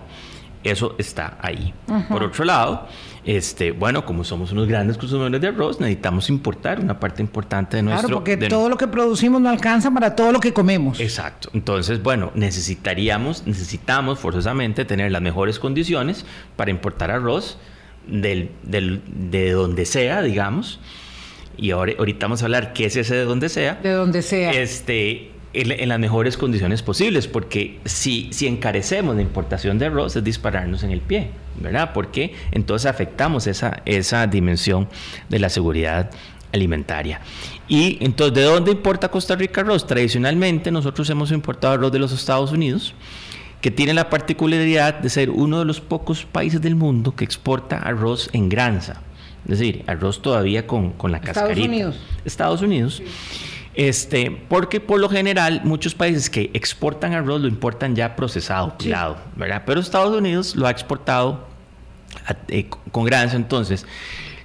Eso 0.63 0.95
está 0.99 1.39
ahí. 1.41 1.73
Por 2.11 2.23
otro 2.23 2.45
lado, 2.45 2.87
este, 3.25 3.73
bueno, 3.73 4.05
como 4.05 4.25
somos 4.25 4.53
unos 4.53 4.69
grandes 4.69 4.99
consumidores 4.99 5.41
de 5.41 5.49
arroz, 5.49 5.81
necesitamos 5.81 6.29
importar 6.29 6.81
una 6.81 7.01
parte 7.01 7.23
importante 7.23 7.79
de 7.79 7.83
nuestro... 7.83 8.09
Claro, 8.09 8.19
porque 8.19 8.37
todo 8.37 8.69
lo 8.69 8.77
que 8.77 8.87
producimos 8.87 9.41
no 9.41 9.49
alcanza 9.49 9.91
para 9.91 10.15
todo 10.15 10.33
lo 10.33 10.41
que 10.41 10.53
comemos. 10.53 11.01
Exacto. 11.01 11.49
Entonces, 11.55 12.03
bueno, 12.03 12.31
necesitaríamos, 12.35 13.47
necesitamos 13.47 14.19
forzosamente 14.19 14.85
tener 14.85 15.11
las 15.11 15.23
mejores 15.23 15.59
condiciones 15.59 16.27
para 16.57 16.71
importar 16.71 17.11
arroz 17.11 17.57
del, 18.07 18.51
de 18.63 19.53
donde 19.53 19.87
sea, 19.87 20.21
digamos. 20.21 20.79
Y 21.57 21.71
ahora, 21.71 21.93
ahorita 21.99 22.27
vamos 22.27 22.43
a 22.43 22.47
hablar 22.47 22.73
qué 22.73 22.87
es 22.87 22.97
ese 22.97 23.15
de 23.15 23.25
donde 23.25 23.49
sea. 23.49 23.77
De 23.77 23.91
donde 23.93 24.23
sea. 24.23 24.51
Este, 24.53 25.31
en, 25.53 25.89
las 25.89 25.99
mejores 25.99 26.37
condiciones 26.37 26.83
posibles, 26.83 27.27
porque 27.27 27.81
si, 27.85 28.29
si 28.33 28.47
encarecemos 28.47 29.17
la 29.17 29.23
importación 29.23 29.79
de 29.79 29.87
arroz 29.87 30.17
es 30.17 30.25
dispararnos 30.25 30.83
en 30.83 30.91
el 30.91 31.01
pie, 31.01 31.31
¿verdad? 31.61 31.93
Porque 31.93 32.35
entonces 32.53 32.91
afectamos 32.91 33.47
esa, 33.47 33.83
esa 33.85 34.27
dimensión 34.27 34.89
de 35.29 35.39
la 35.39 35.49
seguridad 35.49 36.11
alimentaria. 36.53 37.21
Y 37.69 37.99
entonces, 38.01 38.35
¿de 38.35 38.43
dónde 38.43 38.73
importa 38.73 39.09
Costa 39.09 39.37
Rica 39.37 39.61
arroz? 39.61 39.87
Tradicionalmente 39.87 40.71
nosotros 40.71 41.09
hemos 41.11 41.31
importado 41.33 41.75
arroz 41.75 41.93
de 41.93 41.99
los 41.99 42.13
Estados 42.13 42.53
Unidos, 42.53 42.95
que 43.61 43.71
tiene 43.71 43.93
la 43.93 44.09
particularidad 44.09 44.95
de 44.95 45.11
ser 45.11 45.31
uno 45.31 45.59
de 45.59 45.65
los 45.65 45.81
pocos 45.81 46.25
países 46.25 46.61
del 46.63 46.77
mundo 46.77 47.15
que 47.15 47.25
exporta 47.25 47.79
arroz 47.79 48.31
en 48.33 48.49
granza. 48.49 49.03
Es 49.45 49.59
decir, 49.59 49.85
arroz 49.87 50.23
todavía 50.23 50.67
con, 50.67 50.93
con 50.93 51.13
la 51.13 51.21
cascarita. 51.21 51.51
Estados 51.53 51.69
Unidos. 51.69 51.97
Estados 52.25 52.63
Unidos. 52.63 53.03
Este, 53.81 54.31
porque 54.31 54.79
por 54.79 55.01
lo 55.01 55.09
general 55.09 55.63
muchos 55.65 55.95
países 55.95 56.29
que 56.29 56.51
exportan 56.53 57.15
arroz 57.15 57.41
lo 57.41 57.49
importan 57.49 57.97
ya 57.97 58.15
procesado, 58.15 58.77
pilado, 58.77 59.17
¿verdad? 59.37 59.63
Pero 59.65 59.81
Estados 59.81 60.15
Unidos 60.15 60.55
lo 60.55 60.67
ha 60.67 60.71
exportado 60.71 61.49
eh, 62.49 62.69
con 62.93 63.07
granza. 63.07 63.37
Entonces, 63.37 63.87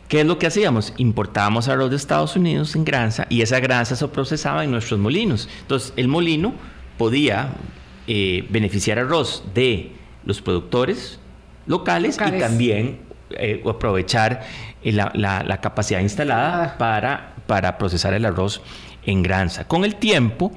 ¿qué 0.07 0.21
es 0.21 0.25
lo 0.25 0.39
que 0.39 0.47
hacíamos? 0.47 0.93
Importábamos 0.95 1.67
arroz 1.67 1.89
de 1.89 1.97
Estados 1.97 2.37
Unidos 2.37 2.77
en 2.77 2.85
granza 2.85 3.27
y 3.27 3.41
esa 3.41 3.59
granza 3.59 3.97
se 3.97 4.07
procesaba 4.07 4.63
en 4.63 4.71
nuestros 4.71 5.01
molinos. 5.01 5.49
Entonces, 5.63 5.91
el 5.97 6.07
molino 6.07 6.53
podía 6.97 7.49
eh, 8.07 8.47
beneficiar 8.49 8.99
arroz 8.99 9.43
de 9.53 9.91
los 10.23 10.41
productores 10.41 11.19
locales, 11.67 12.17
y 12.25 12.39
también 12.39 12.99
eh, 13.31 13.61
aprovechar 13.67 14.45
la, 14.81 15.59
capacidad 15.61 15.99
instalada 15.99 16.77
para, 16.77 17.33
para 17.47 17.77
procesar 17.77 18.13
el 18.13 18.23
arroz 18.23 18.61
en 19.05 19.23
granza. 19.23 19.67
Con 19.67 19.85
el 19.85 19.95
tiempo 19.95 20.51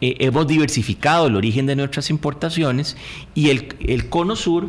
eh, 0.00 0.16
hemos 0.20 0.46
diversificado 0.46 1.26
el 1.26 1.36
origen 1.36 1.66
de 1.66 1.74
nuestras 1.74 2.10
importaciones 2.10 2.96
y 3.34 3.48
el, 3.48 4.08
cono 4.08 4.36
sur, 4.36 4.68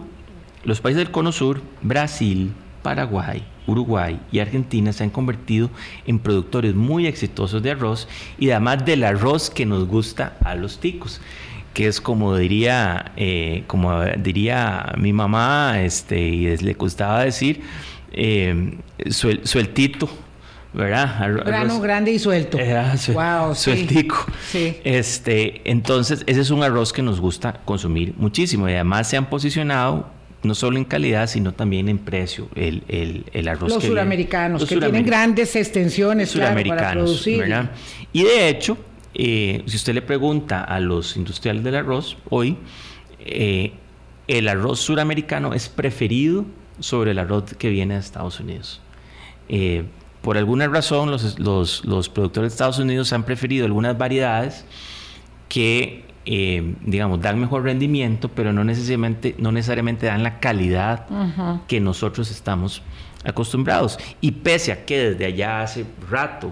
los 0.63 0.79
países 0.79 1.03
del 1.03 1.11
cono 1.11 1.33
sur, 1.33 1.61
Brasil, 1.81 2.53
Paraguay, 2.81 3.43
Uruguay 3.65 4.19
y 4.31 4.39
Argentina 4.39 4.93
se 4.93 5.03
han 5.03 5.09
convertido 5.09 5.69
en 6.05 6.19
productores 6.19 6.75
muy 6.75 7.07
exitosos 7.07 7.61
de 7.61 7.71
arroz 7.71 8.07
y 8.39 8.51
además 8.51 8.85
del 8.85 9.03
arroz 9.03 9.49
que 9.49 9.65
nos 9.65 9.85
gusta 9.85 10.37
a 10.45 10.55
los 10.55 10.79
ticos 10.79 11.19
que 11.73 11.87
es 11.87 11.99
como 11.99 12.37
diría 12.37 13.11
eh, 13.17 13.65
como 13.67 14.03
diría 14.05 14.93
mi 14.97 15.11
mamá 15.11 15.81
este 15.81 16.19
y 16.19 16.57
le 16.57 16.73
gustaba 16.75 17.25
decir 17.25 17.61
eh, 18.13 18.77
sueltito 19.09 20.09
¿verdad? 20.73 21.43
Grano 21.45 21.79
grande 21.79 22.11
y 22.11 22.19
suelto. 22.19 22.57
wow, 23.13 23.55
sueltico. 23.55 24.25
Sí. 24.49 24.77
Este, 24.83 25.61
entonces, 25.69 26.23
ese 26.27 26.41
es 26.41 26.49
un 26.49 26.63
arroz 26.63 26.93
que 26.93 27.01
nos 27.01 27.19
gusta 27.19 27.61
consumir 27.65 28.13
muchísimo 28.17 28.67
y 28.69 28.73
además 28.73 29.09
se 29.09 29.17
han 29.17 29.29
posicionado 29.29 30.17
no 30.43 30.55
solo 30.55 30.77
en 30.77 30.85
calidad, 30.85 31.27
sino 31.27 31.53
también 31.53 31.89
en 31.89 31.97
precio, 31.97 32.47
el, 32.55 32.83
el, 33.33 33.47
arroz. 33.47 33.73
Los 33.73 33.83
suramericanos, 33.83 34.65
que 34.65 34.77
tienen 34.77 35.05
grandes 35.05 35.55
extensiones 35.55 36.29
suramericanos, 36.29 36.81
para 36.81 36.93
producir. 36.93 37.39
¿verdad? 37.39 37.71
Y 38.13 38.23
de 38.23 38.49
hecho, 38.49 38.77
eh, 39.13 39.63
si 39.65 39.75
usted 39.75 39.93
le 39.95 40.01
pregunta 40.01 40.63
a 40.63 40.79
los 40.79 41.17
industriales 41.17 41.63
del 41.63 41.75
arroz 41.75 42.17
hoy, 42.29 42.57
eh, 43.19 43.73
el 44.27 44.47
arroz 44.47 44.79
suramericano 44.79 45.53
es 45.53 45.69
preferido 45.69 46.45
sobre 46.79 47.11
el 47.11 47.19
arroz 47.19 47.55
que 47.57 47.69
viene 47.69 47.95
de 47.95 47.99
Estados 47.99 48.39
Unidos. 48.39 48.81
Eh, 49.49 49.85
por 50.27 50.37
alguna 50.37 50.67
razón 50.67 51.09
los, 51.09 51.39
los, 51.39 52.09
productores 52.09 52.51
de 52.51 52.53
Estados 52.53 52.79
Unidos 52.79 53.13
han 53.13 53.23
preferido 53.23 53.65
algunas 53.65 53.97
variedades 53.97 54.65
que, 55.47 56.03
eh, 56.25 56.75
digamos, 56.81 57.21
dan 57.21 57.39
mejor 57.39 57.63
rendimiento, 57.63 58.27
pero 58.27 58.51
no 58.51 58.65
necesariamente, 58.65 59.35
no 59.37 59.53
necesariamente 59.53 60.07
dan 60.07 60.23
la 60.23 60.41
calidad 60.41 61.05
que 61.69 61.79
nosotros 61.79 62.29
estamos 62.29 62.81
acostumbrados. 63.23 63.97
Y 64.19 64.31
pese 64.31 64.73
a 64.73 64.83
que 64.83 65.11
desde 65.11 65.27
allá 65.27 65.61
hace 65.61 65.85
rato 66.11 66.51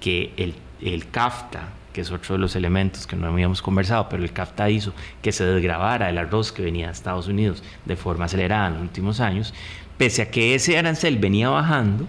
que 0.00 0.34
el, 0.36 0.54
el 0.82 1.08
CAFTA, 1.08 1.70
que 1.94 2.02
es 2.02 2.10
otro 2.10 2.34
de 2.34 2.40
los 2.40 2.56
elementos 2.56 3.06
que 3.06 3.16
no 3.16 3.26
habíamos 3.28 3.62
conversado, 3.62 4.06
pero 4.10 4.22
el 4.22 4.34
CAFTA 4.34 4.68
hizo 4.68 4.92
que 5.22 5.32
se 5.32 5.46
desgrabara 5.46 6.10
el 6.10 6.18
arroz 6.18 6.52
que 6.52 6.62
venía 6.62 6.88
de 6.88 6.92
Estados 6.92 7.26
Unidos 7.26 7.62
de 7.86 7.96
forma 7.96 8.26
acelerada 8.26 8.66
en 8.66 8.74
los 8.74 8.82
últimos 8.82 9.20
años, 9.20 9.54
pese 9.96 10.20
a 10.20 10.30
que 10.30 10.54
ese 10.54 10.76
arancel 10.76 11.16
venía 11.16 11.48
bajando, 11.48 12.06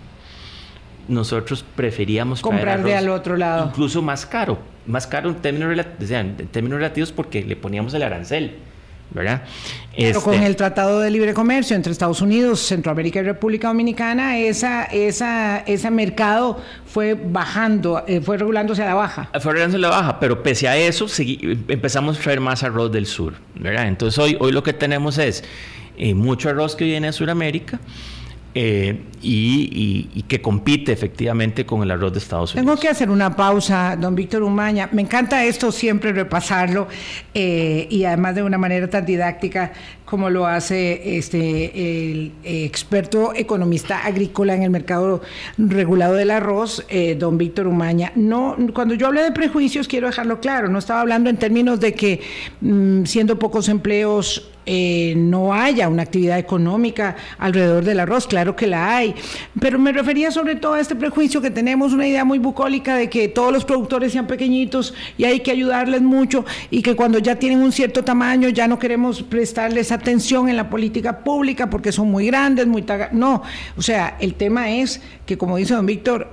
nosotros 1.08 1.66
preferíamos 1.76 2.42
comprarle 2.42 2.96
al 2.96 3.10
otro 3.10 3.38
lado. 3.38 3.68
Incluso 3.68 4.02
más 4.02 4.26
caro, 4.26 4.58
más 4.86 5.08
caro 5.08 5.30
en 5.30 5.36
términos, 5.36 5.86
en 6.00 6.48
términos 6.48 6.78
relativos 6.78 7.12
porque 7.12 7.44
le 7.44 7.56
poníamos 7.56 7.94
el 7.94 8.04
arancel. 8.04 8.56
¿verdad? 9.12 9.44
Pero 9.96 10.22
con 10.22 10.34
este 10.34 10.46
el 10.46 10.56
Tratado 10.56 11.00
de 11.00 11.10
Libre 11.10 11.34
Comercio 11.34 11.76
entre 11.76 11.92
Estados 11.92 12.22
Unidos, 12.22 12.60
Centroamérica 12.60 13.20
y 13.20 13.24
República 13.24 13.68
Dominicana, 13.68 14.38
esa, 14.38 14.84
esa, 14.86 15.60
ese 15.60 15.92
mercado 15.92 16.60
fue 16.86 17.14
bajando, 17.14 18.04
eh, 18.08 18.20
fue 18.20 18.38
regulándose 18.38 18.84
a 18.84 18.86
la 18.86 18.94
baja. 18.94 19.30
Fue 19.40 19.54
regulándose 19.54 19.78
a 19.78 19.82
la 19.82 19.90
baja, 19.90 20.20
pero 20.20 20.44
pese 20.44 20.68
a 20.68 20.76
eso 20.76 21.06
empezamos 21.68 22.20
a 22.20 22.22
traer 22.22 22.42
más 22.42 22.64
arroz 22.64 22.92
del 22.92 23.06
sur, 23.06 23.36
¿verdad? 23.56 23.88
Entonces 23.88 24.18
hoy, 24.20 24.38
hoy 24.40 24.52
lo 24.52 24.64
que 24.64 24.74
tenemos 24.74 25.18
es 25.18 25.44
eh, 25.98 26.14
mucho 26.14 26.50
arroz 26.50 26.76
que 26.76 26.84
viene 26.84 27.08
de 27.08 27.14
Sudamérica, 27.14 27.80
eh, 28.58 29.02
y, 29.22 30.24
que 30.30 30.42
compite 30.42 30.94
efectivamente 30.94 31.66
con 31.66 31.84
el 31.84 31.92
arroz 31.92 32.14
de 32.14 32.20
Estados 32.20 32.54
Unidos. 32.54 32.66
Tengo 32.66 32.82
que 32.82 32.88
hacer 32.88 33.10
una 33.10 33.36
pausa, 33.36 33.98
don 34.00 34.16
Víctor 34.16 34.44
Umaña. 34.44 34.88
Me 34.94 35.02
encanta 35.02 35.44
esto 35.44 35.74
siempre 35.74 36.14
repasarlo 36.14 36.88
eh, 37.34 37.86
y 37.92 38.06
además 38.06 38.36
de 38.36 38.44
una 38.44 38.58
manera 38.58 38.90
tan 38.90 39.06
didáctica 39.06 39.74
como 40.06 40.30
lo 40.30 40.48
hace 40.48 41.18
este 41.18 42.12
el 42.12 42.32
experto 42.44 43.34
economista 43.36 44.06
agrícola 44.06 44.56
en 44.56 44.64
el 44.64 44.70
mercado 44.70 45.22
regulado 45.58 46.14
del 46.14 46.32
arroz, 46.32 46.86
eh, 46.88 47.16
don 47.20 47.38
Víctor 47.38 47.68
Umaña. 47.68 48.14
No, 48.16 48.56
cuando 48.74 48.94
yo 48.94 49.08
hablo 49.08 49.22
de 49.22 49.32
prejuicios 49.34 49.88
quiero 49.90 50.08
dejarlo 50.08 50.40
claro. 50.40 50.70
No 50.70 50.80
estaba 50.80 51.02
hablando 51.02 51.30
en 51.30 51.36
términos 51.38 51.82
de 51.82 51.94
que 51.94 52.22
mm, 52.62 53.04
siendo 53.04 53.38
pocos 53.38 53.68
empleos 53.68 54.50
eh, 54.66 55.14
no 55.16 55.54
haya 55.54 55.88
una 55.90 56.04
actividad 56.04 56.40
económica 56.40 57.16
alrededor 57.38 57.84
del 57.84 58.00
arroz, 58.00 58.28
claro 58.28 58.56
que 58.56 58.68
la 58.68 58.96
hay, 58.96 59.16
pero 59.60 59.78
me 59.78 59.92
refería 59.92 60.32
sobre 60.32 60.56
todo 60.56 60.74
a 60.74 60.80
este 60.80 60.96
prejuicio 60.96 61.42
que 61.42 61.52
tenemos 61.52 61.94
una 61.94 62.08
idea 62.08 62.26
muy 62.26 62.40
bucólica 62.40 62.96
de 62.96 63.10
que 63.10 63.28
todos 63.28 63.54
los 63.54 63.66
productores 63.66 64.12
sean 64.12 64.28
pequeñitos 64.28 64.94
y 65.18 65.26
hay 65.26 65.42
que 65.42 65.52
ayudarles 65.52 66.02
mucho 66.02 66.46
y 66.72 66.82
que 66.82 66.96
cuando 66.96 67.20
ya 67.20 67.36
tienen 67.36 67.62
un 67.62 67.72
cierto 67.72 68.04
tamaño 68.04 68.50
ya 68.50 68.68
no 68.68 68.80
queremos 68.80 69.22
prestarles 69.22 69.92
atención 69.92 70.50
en 70.50 70.58
la 70.58 70.70
política 70.70 71.20
pública 71.20 71.70
porque 71.70 71.92
son 71.92 72.10
muy 72.10 72.28
grandes, 72.28 72.66
muy... 72.68 72.84
No, 73.12 73.44
o 73.78 73.82
sea, 73.82 74.18
el 74.20 74.34
tema 74.34 74.72
es 74.72 75.02
que 75.26 75.38
como 75.38 75.58
dice 75.58 75.74
don 75.74 75.86
Víctor, 75.86 76.28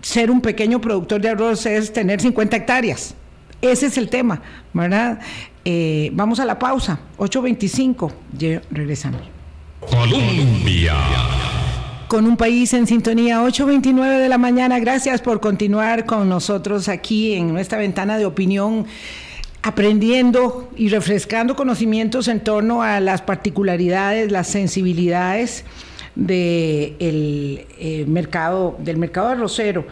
ser 0.00 0.30
un 0.30 0.40
pequeño 0.40 0.80
productor 0.80 1.20
de 1.20 1.30
arroz 1.30 1.66
es 1.66 1.92
tener 1.92 2.20
50 2.20 2.56
hectáreas. 2.56 3.14
Ese 3.62 3.86
es 3.86 3.96
el 3.96 4.10
tema, 4.10 4.42
¿verdad? 4.74 5.18
Eh, 5.64 6.10
vamos 6.12 6.40
a 6.40 6.44
la 6.44 6.58
pausa, 6.58 7.00
8.25, 7.18 8.12
ya 8.36 8.60
regresamos. 8.70 9.20
Colombia. 9.80 10.94
con 12.08 12.26
un 12.26 12.36
país 12.36 12.72
en 12.74 12.86
sintonía 12.86 13.42
8.29 13.42 14.18
de 14.18 14.28
la 14.28 14.38
mañana. 14.38 14.78
Gracias 14.78 15.20
por 15.20 15.40
continuar 15.40 16.04
con 16.04 16.28
nosotros 16.28 16.88
aquí 16.88 17.34
en 17.34 17.52
nuestra 17.52 17.78
ventana 17.78 18.18
de 18.18 18.26
opinión 18.26 18.86
aprendiendo 19.62 20.70
y 20.76 20.90
refrescando 20.90 21.56
conocimientos 21.56 22.28
en 22.28 22.40
torno 22.40 22.82
a 22.82 23.00
las 23.00 23.22
particularidades, 23.22 24.30
las 24.30 24.46
sensibilidades 24.48 25.64
del 26.14 27.66
eh, 27.78 28.04
mercado, 28.06 28.76
del 28.78 28.98
mercado 28.98 29.28
arrocero 29.28 29.86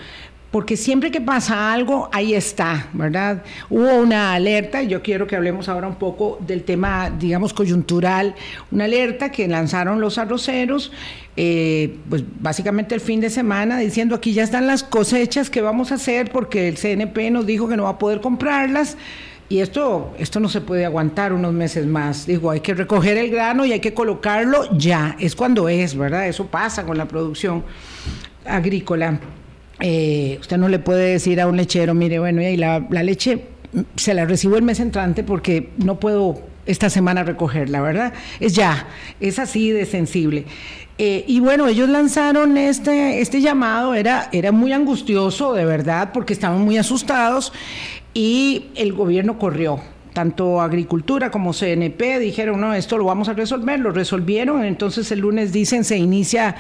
porque 0.53 0.77
siempre 0.77 1.11
que 1.11 1.23
pasa 1.23 1.73
algo, 1.73 2.11
ahí 2.13 2.35
está, 2.35 2.89
¿verdad? 2.93 3.43
Hubo 3.71 3.97
una 3.97 4.35
alerta, 4.35 4.83
y 4.83 4.89
yo 4.89 5.03
quiero 5.03 5.27
que 5.27 5.35
hablemos 5.35 5.67
ahora 5.69 5.89
un 5.89 5.95
poco 5.95 6.39
del 6.47 6.63
tema, 6.63 7.11
digamos, 7.11 7.55
coyuntural, 7.55 8.35
una 8.71 8.85
alerta 8.85 9.33
que 9.33 9.49
lanzaron 9.49 9.99
los 9.99 10.19
arroceros, 10.19 10.93
eh, 11.39 11.97
pues 12.11 12.23
básicamente 12.39 12.95
el 12.95 13.01
fin 13.01 13.21
de 13.21 13.31
semana, 13.31 13.79
diciendo 13.79 14.15
aquí 14.15 14.35
ya 14.35 14.43
están 14.43 14.67
las 14.67 14.83
cosechas 14.83 15.49
que 15.49 15.63
vamos 15.63 15.91
a 15.91 15.95
hacer 15.95 16.31
porque 16.31 16.69
el 16.69 16.77
CNP 16.77 17.31
nos 17.31 17.47
dijo 17.47 17.67
que 17.67 17.77
no 17.79 17.85
va 17.85 17.91
a 17.91 17.99
poder 17.99 18.21
comprarlas. 18.21 18.99
Y 19.49 19.61
esto, 19.61 20.15
esto 20.19 20.41
no 20.41 20.49
se 20.49 20.63
puede 20.63 20.85
aguantar 20.87 21.33
unos 21.33 21.53
meses 21.53 21.87
más. 21.87 22.27
Digo, 22.27 22.51
hay 22.51 22.61
que 22.61 22.73
recoger 22.73 23.19
el 23.19 23.31
grano 23.31 23.67
y 23.67 23.73
hay 23.73 23.81
que 23.81 23.93
colocarlo 23.93 24.79
ya. 24.79 25.15
Es 25.19 25.37
cuando 25.37 25.69
es, 25.69 25.95
¿verdad? 25.95 26.27
Eso 26.27 26.47
pasa 26.47 26.85
con 26.87 26.97
la 26.97 27.07
producción 27.07 27.63
agrícola. 28.47 29.21
Eh, 29.85 30.39
usted 30.41 30.59
no 30.59 30.69
le 30.69 30.79
puede 30.79 31.11
decir 31.11 31.41
a 31.41 31.49
un 31.49 31.57
lechero, 31.57 31.93
mire, 31.93 32.21
bueno, 32.21 32.41
y 32.41 32.57
la, 32.57 32.79
leche 32.79 33.47
se 33.97 34.15
la 34.15 34.25
recibo 34.25 34.57
el 34.57 34.63
mes 34.63 34.79
entrante 34.79 35.25
porque 35.25 35.71
no 35.79 35.99
puedo 35.99 36.41
esta 36.67 36.89
semana 36.89 37.25
recogerla, 37.25 37.81
¿verdad? 37.81 38.13
Es 38.39 38.55
ya, 38.55 38.87
es 39.19 39.41
así 39.41 39.73
de 39.73 39.85
sensible. 39.85 40.45
Eh, 40.99 41.25
y 41.27 41.41
bueno, 41.41 41.67
ellos 41.67 41.89
lanzaron 41.89 42.57
este, 42.57 43.21
este 43.21 43.41
llamado, 43.41 43.95
era, 43.95 44.29
era 44.31 44.53
muy 44.53 44.73
angustioso, 44.73 45.53
de 45.53 45.65
verdad, 45.65 46.11
porque 46.13 46.33
estaban 46.33 46.61
muy 46.61 46.77
asustados 46.77 47.53
y 48.15 48.67
el 48.77 48.93
gobierno 48.93 49.37
corrió 49.37 49.81
tanto 50.13 50.61
Agricultura 50.61 51.31
como 51.31 51.53
CNP 51.53 52.19
dijeron, 52.19 52.61
no, 52.61 52.75
esto 52.75 52.99
lo 52.99 53.05
vamos 53.05 53.29
a 53.29 53.33
resolver, 53.33 53.81
lo 53.81 53.91
resolvieron, 53.91 54.65
entonces 54.65 55.11
el 55.11 55.21
lunes 55.21 55.53
dicen 55.53 55.85
se 55.85 55.97
inicia 55.97 56.57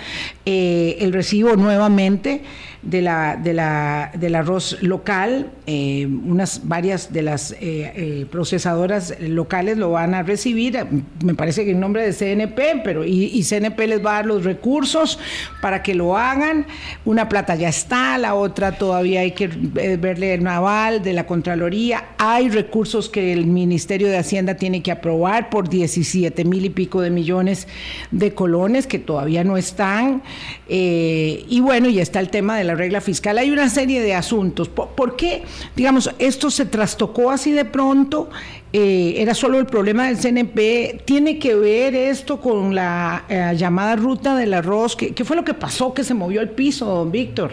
eh, 0.46 0.96
el 1.00 1.12
recibo 1.12 1.54
nuevamente 1.56 2.42
de 2.82 3.02
la, 3.02 3.36
de 3.36 3.54
la, 3.54 4.10
del 4.14 4.34
arroz 4.34 4.82
local, 4.82 5.50
eh, 5.66 6.06
unas 6.06 6.66
varias 6.66 7.12
de 7.12 7.22
las 7.22 7.54
eh, 7.60 8.26
procesadoras 8.30 9.14
locales 9.20 9.78
lo 9.78 9.92
van 9.92 10.14
a 10.14 10.22
recibir, 10.22 10.78
me 11.24 11.34
parece 11.34 11.64
que 11.64 11.70
en 11.72 11.80
nombre 11.80 12.02
de 12.02 12.12
CNP, 12.12 12.82
pero 12.84 13.04
y, 13.04 13.42
CNP 13.42 13.86
les 13.86 14.04
va 14.04 14.12
a 14.12 14.14
dar 14.14 14.26
los 14.26 14.44
recursos 14.44 15.18
para 15.60 15.82
que 15.82 15.94
lo 15.94 16.16
hagan, 16.16 16.66
una 17.04 17.28
plata 17.28 17.54
ya 17.54 17.68
está, 17.68 18.18
la 18.18 18.34
otra 18.34 18.72
todavía 18.72 19.20
hay 19.20 19.32
que 19.32 19.48
verle 19.48 20.34
el 20.34 20.42
naval 20.42 21.02
de 21.02 21.12
la 21.12 21.26
Contraloría, 21.26 22.04
hay 22.18 22.48
recursos 22.48 23.08
que 23.08 23.32
el 23.32 23.46
Ministerio 23.46 24.08
de 24.08 24.18
Hacienda 24.18 24.54
tiene 24.56 24.82
que 24.82 24.90
aprobar 24.90 25.50
por 25.50 25.68
17 25.68 26.44
mil 26.44 26.64
y 26.64 26.70
pico 26.70 27.00
de 27.00 27.10
millones 27.10 27.68
de 28.10 28.34
colones 28.34 28.86
que 28.86 28.98
todavía 28.98 29.44
no 29.44 29.56
están. 29.56 30.22
Eh, 30.68 31.44
y 31.48 31.60
bueno, 31.60 31.88
y 31.88 32.00
está 32.00 32.20
el 32.20 32.30
tema 32.30 32.56
de 32.56 32.64
la 32.64 32.71
regla 32.74 33.00
fiscal. 33.00 33.38
Hay 33.38 33.50
una 33.50 33.68
serie 33.68 34.00
de 34.00 34.14
asuntos. 34.14 34.68
¿Por, 34.68 35.16
qué, 35.16 35.42
digamos, 35.76 36.10
esto 36.18 36.50
se 36.50 36.66
trastocó 36.66 37.30
así 37.30 37.52
de 37.52 37.64
pronto? 37.64 38.30
Eh, 38.72 39.14
era 39.18 39.34
solo 39.34 39.58
el 39.58 39.66
problema 39.66 40.06
del 40.06 40.18
CNP. 40.18 41.02
¿Tiene 41.04 41.38
que 41.38 41.54
ver 41.54 41.94
esto 41.94 42.40
con 42.40 42.74
la 42.74 43.24
eh, 43.28 43.54
llamada 43.56 43.96
ruta 43.96 44.36
del 44.36 44.54
arroz? 44.54 44.96
¿Qué, 44.96 45.14
¿Qué, 45.14 45.24
fue 45.24 45.36
lo 45.36 45.44
que 45.44 45.54
pasó 45.54 45.94
que 45.94 46.04
se 46.04 46.14
movió 46.14 46.40
el 46.40 46.50
piso, 46.50 46.86
don 46.86 47.12
Víctor? 47.12 47.52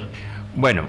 Bueno, 0.56 0.88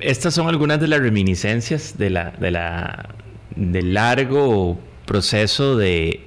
estas 0.00 0.34
son 0.34 0.48
algunas 0.48 0.80
de 0.80 0.88
las 0.88 1.00
reminiscencias 1.00 1.98
de 1.98 2.10
la, 2.10 2.30
de 2.30 2.50
la 2.52 3.16
del 3.56 3.94
largo 3.94 4.78
proceso 5.06 5.76
de, 5.76 6.20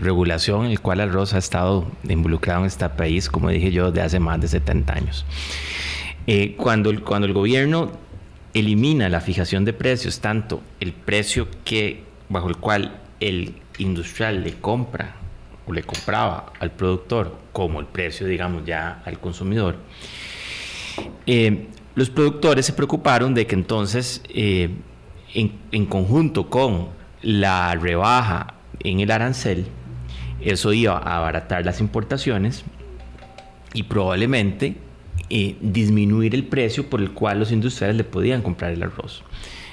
regulación 0.00 0.66
en 0.66 0.72
el 0.72 0.80
cual 0.80 1.00
el 1.00 1.10
arroz 1.10 1.34
ha 1.34 1.38
estado 1.38 1.86
involucrado 2.08 2.60
en 2.60 2.66
este 2.66 2.88
país, 2.88 3.28
como 3.28 3.50
dije 3.50 3.70
yo, 3.70 3.92
de 3.92 4.00
hace 4.00 4.18
más 4.18 4.40
de 4.40 4.48
70 4.48 4.92
años. 4.92 5.26
Eh, 6.26 6.54
cuando, 6.56 6.92
cuando 7.04 7.26
el 7.26 7.32
gobierno 7.32 7.90
elimina 8.54 9.08
la 9.08 9.20
fijación 9.20 9.64
de 9.64 9.72
precios, 9.72 10.20
tanto 10.20 10.62
el 10.80 10.92
precio 10.92 11.48
que, 11.64 12.04
bajo 12.28 12.48
el 12.48 12.56
cual 12.56 13.00
el 13.20 13.54
industrial 13.78 14.42
le 14.42 14.54
compra 14.54 15.16
o 15.66 15.72
le 15.72 15.82
compraba 15.82 16.52
al 16.60 16.70
productor, 16.72 17.36
como 17.52 17.80
el 17.80 17.86
precio, 17.86 18.26
digamos, 18.26 18.64
ya 18.64 19.02
al 19.04 19.18
consumidor, 19.20 19.76
eh, 21.26 21.66
los 21.94 22.10
productores 22.10 22.66
se 22.66 22.72
preocuparon 22.72 23.34
de 23.34 23.46
que 23.46 23.54
entonces 23.54 24.22
eh, 24.28 24.70
en, 25.34 25.86
conjunto 25.86 26.48
con 26.48 26.88
la 27.22 27.74
rebaja 27.74 28.54
en 28.80 29.00
el 29.00 29.10
arancel, 29.10 29.66
eso 30.40 30.72
iba 30.72 30.98
a 30.98 31.18
abaratar 31.18 31.64
las 31.64 31.80
importaciones 31.80 32.64
y 33.74 33.84
probablemente 33.84 34.76
eh, 35.34 35.56
disminuir 35.62 36.34
el 36.34 36.44
precio 36.44 36.90
por 36.90 37.00
el 37.00 37.12
cual 37.12 37.38
los 37.38 37.52
industriales 37.52 37.96
le 37.96 38.04
podían 38.04 38.42
comprar 38.42 38.72
el 38.72 38.82
arroz. 38.82 39.24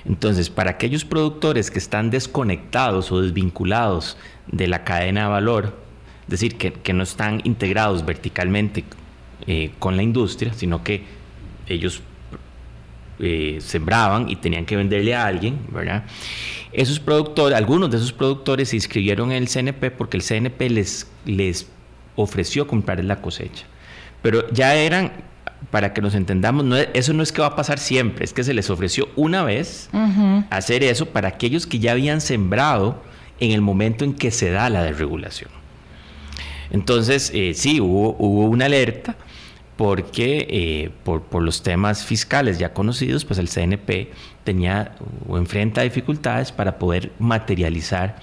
Entonces, 0.06 0.50
para 0.50 0.72
aquellos 0.72 1.04
productores 1.04 1.70
que 1.70 1.80
están 1.80 2.12
desconectados 2.12 3.12
o 3.12 3.22
desvinculados 3.22 4.16
de 4.48 4.68
la 4.68 4.86
cadena 4.86 5.24
de 5.24 5.28
valor, 5.28 5.78
es 6.24 6.30
decir, 6.30 6.56
que, 6.56 6.94
no 6.94 7.04
están 7.04 7.42
integrados 7.44 8.06
verticalmente 8.06 8.86
eh, 9.48 9.72
con 9.80 9.98
la 9.98 10.04
industria, 10.04 10.54
sino 10.54 10.82
que 10.82 11.04
ellos 11.68 12.04
eh, 13.20 13.58
sembraban 13.60 14.30
y 14.30 14.38
tenían 14.38 14.66
que 14.66 14.78
venderle 14.78 15.14
a 15.14 15.26
alguien, 15.26 15.60
¿verdad? 15.74 16.06
Esos 16.72 17.02
productores, 17.02 17.58
algunos 17.58 17.92
de 17.92 17.98
esos 17.98 18.14
productores 18.14 18.70
se 18.70 18.78
inscribieron 18.78 19.34
en 19.34 19.44
el 19.44 19.50
CNP 19.50 19.92
porque 19.92 20.16
el 20.16 20.24
CNP 20.24 20.70
les, 20.70 21.12
les 21.26 21.68
ofreció 22.16 22.66
comprar 22.66 23.04
la 23.04 23.22
cosecha. 23.22 23.66
Pero 24.22 24.50
ya 24.52 24.76
eran, 24.76 25.12
para 25.72 25.94
que 25.94 26.02
nos 26.02 26.16
entendamos, 26.16 26.66
no, 26.66 26.76
eso 26.78 27.14
no 27.14 27.24
es 27.24 27.32
que 27.32 27.42
va 27.42 27.48
a 27.48 27.56
pasar 27.56 27.80
siempre, 27.80 28.26
es 28.26 28.34
que 28.34 28.44
se 28.44 28.54
les 28.54 28.70
ofreció 28.70 29.10
una 29.16 29.44
vez 29.44 29.90
hacer 30.50 30.84
eso 30.84 31.08
para 31.08 31.28
aquellos 31.28 31.68
que 31.68 31.80
ya 31.80 31.92
habían 31.92 32.22
sembrado 32.22 33.02
en 33.40 33.52
el 33.52 33.62
momento 33.62 34.06
en 34.06 34.14
que 34.14 34.32
se 34.32 34.50
da 34.52 34.70
la 34.70 34.84
desregulación. 34.84 35.50
Entonces, 36.72 37.32
eh, 37.34 37.54
sí, 37.56 37.82
hubo, 37.82 38.16
hubo 38.20 38.46
una 38.46 38.66
alerta 38.66 39.16
porque 39.80 40.46
eh, 40.50 40.90
por, 41.06 41.42
los 41.42 41.64
temas 41.64 42.04
fiscales 42.04 42.60
ya 42.60 42.74
conocidos, 42.74 43.24
pues 43.24 43.40
el 43.40 43.48
CNP 43.48 44.12
tenía 44.44 44.94
o 45.26 45.38
enfrenta 45.38 45.84
dificultades 45.84 46.52
para 46.52 46.78
poder 46.78 47.14
materializar 47.18 48.18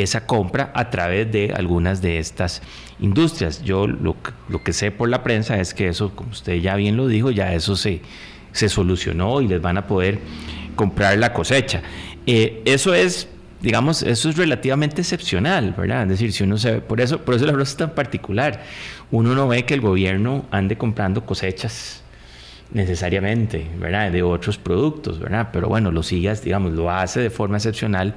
esa 0.00 0.26
compra 0.26 0.70
a 0.74 0.90
través 0.90 1.30
de 1.30 1.52
algunas 1.56 2.02
de 2.02 2.18
estas 2.18 2.62
industrias. 3.00 3.62
Yo 3.62 3.86
lo, 3.86 4.16
que 4.64 4.72
sé 4.72 4.90
por 4.90 5.08
la 5.08 5.22
prensa 5.22 5.58
es 5.60 5.74
que 5.74 5.88
eso, 5.88 6.14
como 6.14 6.30
usted 6.30 6.56
ya 6.56 6.76
bien 6.76 6.96
lo 6.96 7.06
dijo, 7.06 7.30
ya 7.30 7.52
eso 7.54 7.76
se, 7.76 8.00
se 8.52 8.68
solucionó 8.68 9.40
y 9.40 9.48
les 9.48 9.60
van 9.60 9.78
a 9.78 9.86
poder 9.86 10.18
comprar 10.76 11.18
la 11.18 11.32
cosecha. 11.32 11.82
Eh, 12.26 12.62
eso 12.64 12.94
es 12.94 13.28
digamos, 13.60 14.02
eso 14.02 14.30
es 14.30 14.36
relativamente 14.36 15.00
excepcional, 15.00 15.74
¿verdad? 15.76 16.04
Es 16.04 16.10
decir, 16.10 16.32
si 16.32 16.44
uno 16.44 16.58
se 16.58 16.72
ve, 16.72 16.80
por 16.80 17.00
eso, 17.00 17.18
por 17.18 17.34
eso 17.34 17.44
el 17.44 17.50
arroz 17.50 17.70
es 17.70 17.76
tan 17.76 17.90
particular. 17.90 18.62
Uno 19.10 19.34
no 19.34 19.48
ve 19.48 19.64
que 19.64 19.74
el 19.74 19.80
gobierno 19.80 20.46
ande 20.50 20.78
comprando 20.78 21.26
cosechas 21.26 22.04
necesariamente, 22.70 23.66
¿verdad? 23.78 24.12
De 24.12 24.22
otros 24.22 24.58
productos, 24.58 25.18
¿verdad? 25.18 25.48
Pero 25.52 25.68
bueno, 25.68 25.90
lo 25.90 26.02
sigas, 26.02 26.42
digamos, 26.42 26.72
lo 26.72 26.90
hace 26.90 27.20
de 27.20 27.30
forma 27.30 27.56
excepcional 27.56 28.14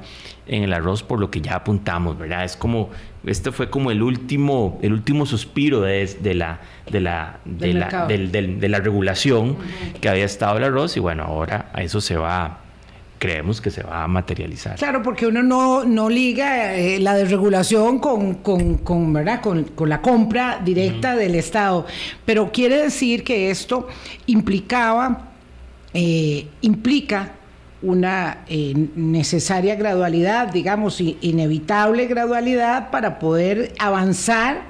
en 0.47 0.63
el 0.63 0.73
arroz 0.73 1.03
por 1.03 1.19
lo 1.19 1.31
que 1.31 1.39
ya 1.39 1.55
apuntamos, 1.55 2.17
¿verdad? 2.17 2.43
Es 2.43 2.57
como, 2.57 2.89
este 3.25 3.51
fue 3.51 3.69
como 3.69 3.91
el 3.91 4.01
último, 4.01 4.79
el 4.81 4.93
último 4.93 5.25
suspiro 5.25 5.81
de, 5.81 6.05
de 6.05 6.33
la, 6.33 6.59
de 6.91 6.99
la, 6.99 7.39
de, 7.45 7.73
la, 7.73 8.07
de 8.07 8.69
la 8.69 8.79
regulación 8.79 9.55
que 10.01 10.09
había 10.09 10.25
estado 10.25 10.57
el 10.57 10.65
arroz 10.65 10.97
y 10.97 10.99
bueno, 10.99 11.23
ahora 11.23 11.69
a 11.73 11.83
eso 11.83 12.01
se 12.01 12.17
va 12.17 12.60
creemos 13.21 13.61
que 13.61 13.69
se 13.69 13.83
va 13.83 14.03
a 14.03 14.07
materializar. 14.07 14.77
Claro, 14.77 15.03
porque 15.03 15.27
uno 15.27 15.43
no, 15.43 15.85
no 15.85 16.09
liga 16.09 16.73
eh, 16.73 16.99
la 16.99 17.13
desregulación 17.13 17.99
con, 17.99 18.33
con, 18.33 19.13
¿verdad? 19.13 19.41
Con, 19.41 19.67
la 19.87 20.01
compra 20.01 20.59
directa 20.65 21.15
del 21.15 21.35
Estado, 21.35 21.85
pero 22.25 22.51
quiere 22.51 22.77
decir 22.77 23.23
que 23.23 23.51
esto 23.51 23.87
implicaba, 24.25 25.29
eh, 25.93 26.47
implica 26.61 27.33
una 27.83 28.39
eh, 28.47 28.73
necesaria 28.95 29.75
gradualidad, 29.75 30.51
digamos, 30.51 30.99
inevitable 30.99 32.07
gradualidad 32.07 32.89
para 32.89 33.19
poder 33.19 33.73
avanzar. 33.77 34.63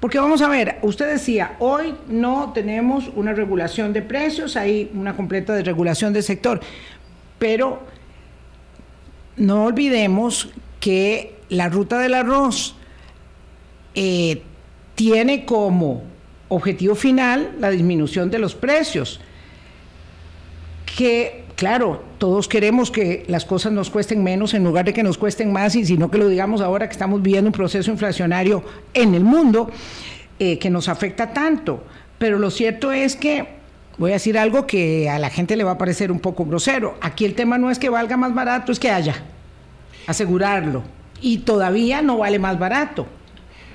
Porque 0.00 0.18
vamos 0.18 0.40
a 0.40 0.48
ver, 0.48 0.78
usted 0.80 1.06
decía, 1.06 1.56
hoy 1.58 1.94
no 2.08 2.52
tenemos 2.54 3.10
una 3.14 3.34
regulación 3.34 3.92
de 3.92 4.00
precios, 4.00 4.56
hay 4.56 4.90
una 4.94 5.14
completa 5.14 5.52
desregulación 5.52 6.14
del 6.14 6.22
sector, 6.22 6.60
pero 7.38 7.89
no 9.36 9.64
olvidemos 9.64 10.50
que 10.80 11.36
la 11.48 11.68
ruta 11.68 11.98
del 11.98 12.14
arroz 12.14 12.74
eh, 13.94 14.42
tiene 14.94 15.44
como 15.44 16.04
objetivo 16.48 16.94
final, 16.94 17.56
la 17.58 17.70
disminución 17.70 18.30
de 18.30 18.38
los 18.38 18.54
precios. 18.54 19.20
Que, 20.96 21.44
claro, 21.56 22.02
todos 22.18 22.48
queremos 22.48 22.90
que 22.90 23.24
las 23.28 23.44
cosas 23.44 23.72
nos 23.72 23.88
cuesten 23.90 24.22
menos 24.22 24.54
en 24.54 24.64
lugar 24.64 24.84
de 24.84 24.92
que 24.92 25.02
nos 25.02 25.16
cuesten 25.16 25.52
más, 25.52 25.74
y 25.74 25.84
sino 25.84 26.10
que 26.10 26.18
lo 26.18 26.28
digamos 26.28 26.60
ahora 26.60 26.88
que 26.88 26.92
estamos 26.92 27.22
viviendo 27.22 27.48
un 27.48 27.52
proceso 27.52 27.90
inflacionario 27.90 28.62
en 28.92 29.14
el 29.14 29.24
mundo 29.24 29.70
eh, 30.38 30.58
que 30.58 30.70
nos 30.70 30.88
afecta 30.88 31.32
tanto. 31.32 31.84
Pero 32.18 32.38
lo 32.38 32.50
cierto 32.50 32.92
es 32.92 33.16
que 33.16 33.59
voy 34.00 34.12
a 34.12 34.14
decir 34.14 34.38
algo 34.38 34.66
que 34.66 35.10
a 35.10 35.18
la 35.18 35.28
gente 35.28 35.56
le 35.56 35.62
va 35.62 35.72
a 35.72 35.78
parecer 35.78 36.10
un 36.10 36.20
poco 36.20 36.46
grosero. 36.46 36.96
Aquí 37.02 37.26
el 37.26 37.34
tema 37.34 37.58
no 37.58 37.70
es 37.70 37.78
que 37.78 37.90
valga 37.90 38.16
más 38.16 38.34
barato, 38.34 38.72
es 38.72 38.80
que 38.80 38.90
haya. 38.90 39.14
Asegurarlo. 40.06 40.82
Y 41.20 41.38
todavía 41.38 42.00
no 42.00 42.16
vale 42.16 42.38
más 42.38 42.58
barato. 42.58 43.06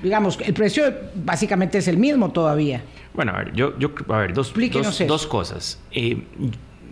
Digamos, 0.01 0.39
el 0.41 0.55
precio 0.55 0.83
básicamente 1.13 1.77
es 1.77 1.87
el 1.87 1.97
mismo 1.97 2.31
todavía. 2.31 2.81
Bueno, 3.13 3.33
a 3.33 3.37
ver, 3.37 3.53
yo, 3.53 3.77
yo 3.77 3.91
a 4.09 4.17
ver, 4.17 4.33
dos, 4.33 4.51
dos, 5.07 5.27
cosas. 5.27 5.79
Eh, 5.91 6.23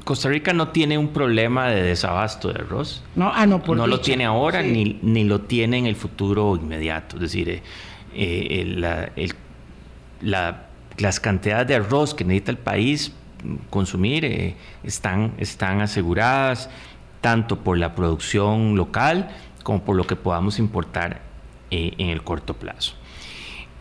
Costa 0.04 0.30
Rica 0.30 0.54
no 0.54 0.68
tiene 0.68 1.00
un 1.00 1.08
problema 1.08 1.70
de 1.70 1.82
desabasto 1.82 2.54
de 2.54 2.62
arroz. 2.62 3.04
No, 3.16 3.32
ah, 3.34 3.48
no, 3.48 3.64
por 3.64 3.76
No 3.76 3.88
lo 3.88 4.00
tiene 4.00 4.26
ahora 4.26 4.62
ni, 4.62 5.00
ni 5.02 5.24
lo 5.24 5.42
tiene 5.42 5.80
en 5.80 5.88
el 5.88 5.96
futuro 5.96 6.56
inmediato. 6.56 7.16
Es 7.16 7.24
decir, 7.24 7.50
eh, 7.50 7.62
eh, 8.14 8.66
la, 8.78 9.10
la 10.22 10.68
las 10.98 11.20
cantidades 11.20 11.68
de 11.68 11.76
arroz 11.76 12.14
que 12.14 12.24
necesita 12.24 12.52
el 12.52 12.58
país 12.58 13.12
consumir 13.70 14.26
eh, 14.26 14.56
están, 14.84 15.34
están 15.38 15.82
aseguradas 15.82 16.70
tanto 17.22 17.60
por 17.60 17.78
la 17.78 17.96
producción 17.96 18.76
local 18.76 19.30
como 19.64 19.84
por 19.84 19.96
lo 19.96 20.06
que 20.06 20.16
podamos 20.16 20.60
importar 20.60 21.22
eh, 21.72 21.94
en 21.98 22.10
el 22.10 22.24
corto 22.24 22.54
plazo. 22.54 22.96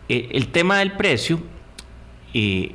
Eh, 0.09 0.29
el 0.31 0.47
tema 0.47 0.79
del 0.79 0.93
precio 0.93 1.39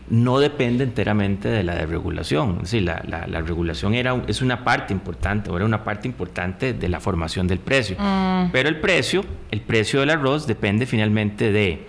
no 0.09 0.39
depende 0.39 0.85
enteramente 0.85 1.49
de 1.49 1.65
la 1.65 1.75
desregulación. 1.75 2.61
Es 2.63 2.73
la, 2.75 3.01
regulación 3.45 3.95
era, 3.95 4.23
es 4.29 4.41
una 4.41 4.63
parte 4.63 4.93
importante, 4.93 5.51
era 5.53 5.65
una 5.65 5.83
parte 5.83 6.07
importante 6.07 6.75
de 6.75 6.89
la 6.89 7.01
formación 7.01 7.49
del 7.49 7.59
precio. 7.59 7.97
Mm. 7.99 8.51
Pero 8.53 8.69
el 8.69 8.79
precio, 8.79 9.25
el 9.51 9.61
precio 9.61 9.99
del 9.99 10.11
arroz 10.11 10.47
depende 10.47 10.87
finalmente 10.87 11.51
de 11.51 11.89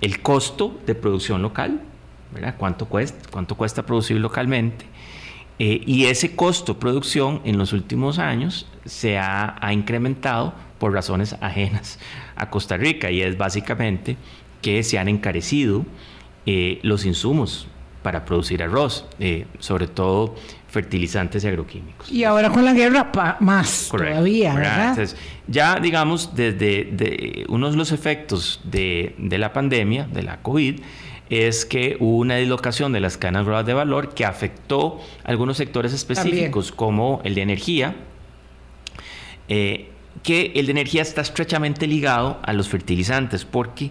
el 0.00 0.20
costo 0.20 0.80
de 0.86 0.94
producción 0.94 1.42
local, 1.42 1.80
¿verdad? 2.32 2.54
¿Cuánto 2.58 2.86
cuesta, 2.86 3.28
cuánto 3.30 3.56
cuesta 3.56 3.84
producir 3.84 4.18
localmente? 4.18 4.86
Eh, 5.58 5.82
y 5.86 6.06
ese 6.06 6.34
costo 6.34 6.74
de 6.74 6.80
producción 6.80 7.40
en 7.44 7.58
los 7.58 7.72
últimos 7.72 8.18
años 8.18 8.66
se 8.84 9.18
ha, 9.18 9.58
incrementado 9.72 10.54
por 10.78 10.92
razones 10.92 11.36
ajenas 11.40 11.98
a 12.34 12.50
Costa 12.50 12.76
Rica 12.76 13.10
y 13.10 13.22
es 13.22 13.36
básicamente 13.38 14.16
que 14.60 14.82
se 14.82 14.98
han 14.98 15.08
encarecido 15.08 15.84
eh, 16.46 16.80
los 16.82 17.04
insumos 17.04 17.68
para 18.02 18.24
producir 18.24 18.62
arroz, 18.62 19.06
eh, 19.20 19.46
sobre 19.58 19.86
todo 19.86 20.34
fertilizantes 20.68 21.44
y 21.44 21.48
agroquímicos. 21.48 22.10
Y 22.10 22.24
ahora 22.24 22.50
con 22.50 22.64
la 22.64 22.72
guerra 22.72 23.12
más 23.40 23.88
todavía, 23.90 24.54
¿verdad? 24.54 24.88
Entonces, 24.88 25.16
ya 25.46 25.78
digamos, 25.78 26.34
desde 26.34 27.44
uno 27.48 27.70
de 27.70 27.76
los 27.76 27.92
efectos 27.92 28.60
de, 28.64 29.14
la 29.18 29.52
pandemia, 29.52 30.08
de 30.10 30.22
la 30.22 30.42
COVID, 30.42 30.80
es 31.32 31.64
que 31.64 31.96
hubo 31.98 32.18
una 32.18 32.36
dislocación 32.36 32.92
de 32.92 33.00
las 33.00 33.16
cadenas 33.16 33.64
de 33.64 33.72
valor 33.72 34.12
que 34.12 34.26
afectó 34.26 35.00
algunos 35.24 35.56
sectores 35.56 35.94
específicos, 35.94 36.72
como 36.72 37.22
el 37.24 37.34
de 37.34 37.40
energía, 37.40 37.96
eh, 39.48 39.88
que 40.22 40.52
el 40.56 40.66
de 40.66 40.72
energía 40.72 41.00
está 41.00 41.22
estrechamente 41.22 41.86
ligado 41.86 42.38
a 42.42 42.52
los 42.52 42.68
fertilizantes, 42.68 43.46
porque 43.46 43.90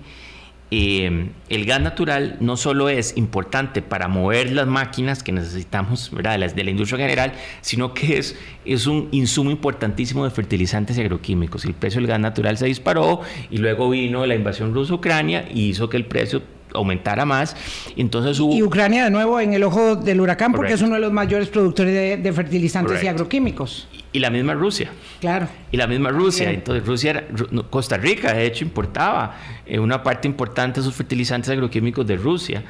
eh, 0.73 1.29
el 1.49 1.65
gas 1.65 1.81
natural 1.81 2.37
no 2.39 2.55
solo 2.55 2.87
es 2.87 3.17
importante 3.17 3.81
para 3.81 4.07
mover 4.07 4.53
las 4.53 4.67
máquinas 4.67 5.21
que 5.21 5.33
necesitamos 5.33 6.09
¿verdad? 6.13 6.31
De, 6.31 6.37
la, 6.37 6.47
de 6.47 6.63
la 6.63 6.71
industria 6.71 6.99
general, 6.99 7.33
sino 7.59 7.93
que 7.93 8.17
es, 8.17 8.37
es 8.63 8.87
un 8.87 9.09
insumo 9.11 9.51
importantísimo 9.51 10.23
de 10.23 10.31
fertilizantes 10.31 10.97
y 10.97 11.01
agroquímicos. 11.01 11.65
El 11.65 11.73
precio 11.73 11.99
del 11.99 12.07
gas 12.07 12.21
natural 12.21 12.57
se 12.57 12.67
disparó 12.67 13.19
y 13.49 13.57
luego 13.57 13.89
vino 13.89 14.25
la 14.25 14.33
invasión 14.33 14.73
rusa-Ucrania 14.73 15.45
y 15.53 15.69
hizo 15.69 15.89
que 15.89 15.97
el 15.97 16.05
precio 16.05 16.41
aumentara 16.73 17.25
más. 17.25 17.55
Entonces 17.95 18.39
Y 18.39 18.63
Ucrania 18.63 19.05
de 19.05 19.11
nuevo 19.11 19.39
en 19.39 19.53
el 19.53 19.63
ojo 19.63 19.95
del 19.95 20.21
huracán 20.21 20.53
porque 20.53 20.73
es 20.73 20.81
uno 20.81 20.95
de 20.95 21.01
los 21.01 21.11
mayores 21.11 21.49
productores 21.49 22.21
de, 22.21 22.33
fertilizantes 22.33 23.03
y 23.03 23.07
agroquímicos. 23.07 23.87
Y 24.13 24.19
la 24.19 24.29
misma 24.29 24.53
Rusia. 24.53 24.91
Claro. 25.21 25.47
Y 25.71 25.77
la 25.77 25.87
misma 25.87 26.09
Rusia. 26.09 26.51
Entonces 26.51 26.85
Rusia, 26.85 27.27
Costa 27.69 27.97
Rica 27.97 28.33
de 28.33 28.45
hecho 28.45 28.65
importaba 28.65 29.37
eh, 29.65 29.79
una 29.79 30.03
parte 30.03 30.27
importante 30.27 30.81
de 30.81 30.85
sus 30.85 30.95
fertilizantes 30.95 31.49
agroquímicos 31.49 32.05
de 32.05 32.17
Rusia. 32.17 32.63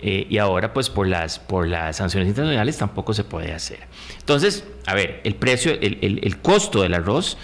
Eh, 0.00 0.26
y 0.28 0.38
ahora 0.38 0.72
pues 0.72 0.90
por 0.90 1.08
las, 1.08 1.38
por 1.38 1.66
las 1.66 1.96
sanciones 1.96 2.28
internacionales 2.28 2.76
tampoco 2.76 3.14
se 3.14 3.24
puede 3.24 3.52
hacer. 3.52 3.80
Entonces, 4.18 4.64
a 4.86 4.94
ver, 4.94 5.20
el 5.24 5.34
precio, 5.34 5.72
el, 5.72 6.20
el, 6.22 6.38
costo 6.38 6.82
del 6.82 6.94
arroz 6.94 7.36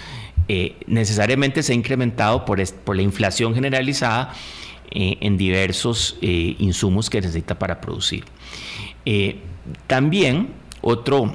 eh, 0.47 0.77
necesariamente 0.87 1.63
se 1.63 1.73
ha 1.73 1.75
incrementado 1.75 2.45
por, 2.45 2.65
por 2.85 2.97
la 2.97 3.03
inflación 3.03 3.55
generalizada 3.55 4.35
en 4.97 5.37
diversos 5.37 6.17
insumos 6.21 7.11
que 7.11 7.21
necesita 7.21 7.59
para 7.59 7.81
producir. 7.81 8.23
también 9.89 10.51
otro, 10.83 11.35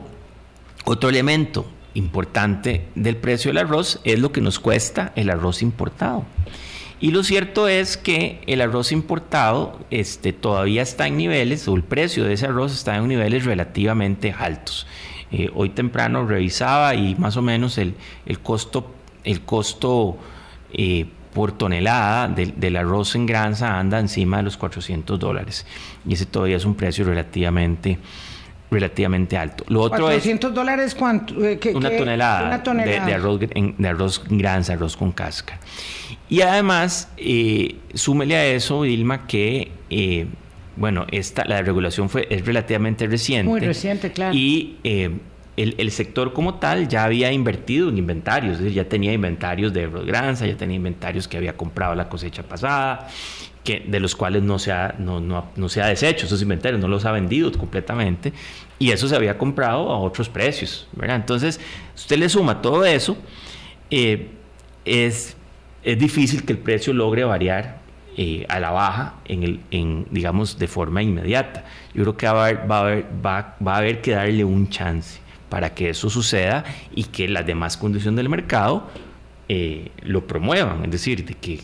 otro 0.85 1.09
elemento 1.09 1.65
importante 1.93 2.87
del 2.95 3.17
precio 3.17 3.49
del 3.49 3.59
arroz 3.59 3.99
es 4.03 4.19
lo 4.19 4.31
que 4.31 4.41
nos 4.41 4.59
cuesta 4.59 5.11
el 5.15 5.29
arroz 5.29 5.61
importado. 5.61 6.25
Y 7.01 7.11
lo 7.11 7.23
cierto 7.23 7.67
es 7.67 7.95
que 7.95 8.41
el 8.45 8.61
arroz 8.61 8.91
importado 8.91 9.79
este, 9.89 10.33
todavía 10.33 10.81
está 10.81 11.07
en 11.07 11.17
niveles, 11.17 11.67
o 11.67 11.75
el 11.75 11.83
precio 11.83 12.25
de 12.25 12.33
ese 12.33 12.47
arroz 12.47 12.73
está 12.73 12.97
en 12.97 13.07
niveles 13.07 13.45
relativamente 13.45 14.35
altos. 14.37 14.85
Eh, 15.31 15.49
hoy 15.53 15.69
temprano 15.69 16.25
revisaba 16.25 16.95
y 16.95 17.15
más 17.15 17.37
o 17.37 17.41
menos 17.41 17.77
el, 17.77 17.95
el 18.25 18.39
costo, 18.39 18.91
el 19.23 19.41
costo 19.41 20.17
eh, 20.73 21.05
por 21.33 21.51
tonelada 21.51 22.27
del, 22.27 22.75
arroz 22.75 23.15
en 23.15 23.25
granza 23.25 23.79
anda 23.79 23.99
encima 23.99 24.37
de 24.37 24.43
los 24.43 24.57
400 24.57 25.19
dólares. 25.19 25.65
Y 26.05 26.13
ese 26.13 26.25
todavía 26.25 26.57
es 26.57 26.65
un 26.65 26.75
precio 26.75 27.05
relativamente 27.05 27.99
relativamente 28.71 29.37
alto. 29.37 29.63
Lo 29.67 29.81
otro 29.81 30.05
400 30.05 30.53
dólares 30.53 30.95
cuánto? 30.95 31.43
Eh, 31.43 31.59
una, 31.73 31.89
tonelada 31.89 32.57
De, 32.59 33.13
arroz, 33.13 33.39
de 33.39 33.87
arroz 33.87 34.21
arroz 34.69 34.97
con 34.97 35.11
casca. 35.11 35.59
Y 36.29 36.41
además, 36.41 37.09
eh, 37.17 37.75
súmele 37.93 38.35
a 38.35 38.45
eso, 38.45 38.83
Dilma, 38.83 39.25
que 39.25 39.71
eh, 39.89 40.27
bueno, 40.79 41.05
esta, 41.11 41.43
la 41.45 41.61
regulación 41.61 42.09
fue, 42.09 42.27
es 42.29 42.45
relativamente 42.45 43.05
reciente. 43.05 43.49
Muy 43.49 43.59
reciente, 43.59 44.11
claro. 44.11 44.33
Y 44.33 44.77
eh, 44.83 45.11
el, 45.57 45.91
sector 45.91 46.31
como 46.31 46.55
tal 46.55 46.87
ya 46.87 47.03
había 47.03 47.33
invertido 47.33 47.89
en 47.89 47.97
inventarios, 47.97 48.53
es 48.53 48.59
decir, 48.59 48.75
ya 48.75 48.87
tenía 48.87 49.11
inventarios 49.11 49.73
de 49.73 49.83
arroz 49.83 50.05
granza, 50.05 50.47
ya 50.47 50.55
tenía 50.55 50.77
inventarios 50.77 51.27
que 51.27 51.35
había 51.35 51.57
comprado 51.57 51.95
la 51.95 52.07
cosecha 52.07 52.43
pasada, 52.43 53.09
de 53.77 53.99
los 53.99 54.15
cuales 54.15 54.43
no 54.43 54.59
se, 54.59 54.71
ha, 54.71 54.95
no, 54.97 55.19
no, 55.19 55.45
no 55.55 55.69
se 55.69 55.81
deshecho 55.81 56.25
esos 56.25 56.41
inventarios, 56.41 56.81
no 56.81 56.87
los 56.87 57.05
ha 57.05 57.11
vendido 57.11 57.51
completamente, 57.51 58.33
y 58.77 58.91
eso 58.91 59.07
se 59.07 59.15
había 59.15 59.37
comprado 59.37 59.89
a 59.91 59.99
otros 59.99 60.29
precios, 60.29 60.87
¿verdad? 60.93 61.17
Entonces, 61.17 61.59
usted 61.95 62.17
le 62.17 62.29
suma 62.29 62.61
todo 62.61 62.85
eso, 62.85 63.17
eh, 63.91 64.29
es, 64.85 65.35
es 65.83 65.99
difícil 65.99 66.43
que 66.43 66.53
el 66.53 66.59
precio 66.59 66.93
logre 66.93 67.23
variar 67.23 67.79
eh, 68.17 68.45
a 68.49 68.59
la 68.59 68.71
baja, 68.71 69.15
en 69.25 69.43
el, 69.43 69.59
en, 69.71 70.07
digamos, 70.11 70.57
de 70.57 70.67
forma 70.67 71.01
inmediata. 71.01 71.65
Yo 71.93 72.03
creo 72.03 72.17
que 72.17 72.27
va 72.27 72.31
a, 72.31 72.47
haber, 72.47 72.71
va, 72.71 72.83
va, 73.25 73.55
va 73.65 73.75
a 73.75 73.77
haber 73.77 74.01
que 74.01 74.11
darle 74.11 74.43
un 74.43 74.69
chance 74.69 75.19
para 75.49 75.73
que 75.73 75.89
eso 75.89 76.09
suceda 76.09 76.63
y 76.93 77.05
que 77.05 77.27
las 77.27 77.45
demás 77.45 77.77
condiciones 77.77 78.17
del 78.17 78.29
mercado 78.29 78.87
eh, 79.51 79.89
lo 80.03 80.27
promuevan, 80.27 80.85
es 80.85 80.91
decir, 80.91 81.25
de 81.25 81.33
que 81.33 81.59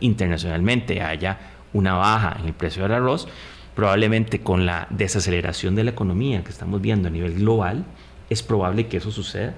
internacionalmente 0.00 1.00
haya 1.00 1.38
una 1.72 1.94
baja 1.94 2.36
en 2.40 2.46
el 2.46 2.52
precio 2.52 2.82
del 2.82 2.92
arroz, 2.92 3.28
probablemente 3.74 4.40
con 4.40 4.66
la 4.66 4.86
desaceleración 4.90 5.74
de 5.74 5.84
la 5.84 5.90
economía 5.90 6.42
que 6.44 6.50
estamos 6.50 6.80
viendo 6.80 7.08
a 7.08 7.10
nivel 7.10 7.34
global, 7.34 7.84
es 8.30 8.42
probable 8.42 8.86
que 8.86 8.98
eso 8.98 9.10
suceda. 9.10 9.54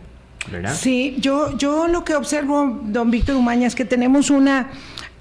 ¿verdad? 0.51 0.75
Sí, 0.75 1.17
yo, 1.19 1.57
yo 1.57 1.89
lo 1.89 2.05
que 2.05 2.15
observo, 2.15 2.81
don 2.85 3.11
Víctor 3.11 3.37
Umaña, 3.37 3.67
es 3.67 3.75
que 3.75 3.85
tenemos 3.85 4.31
una 4.31 4.71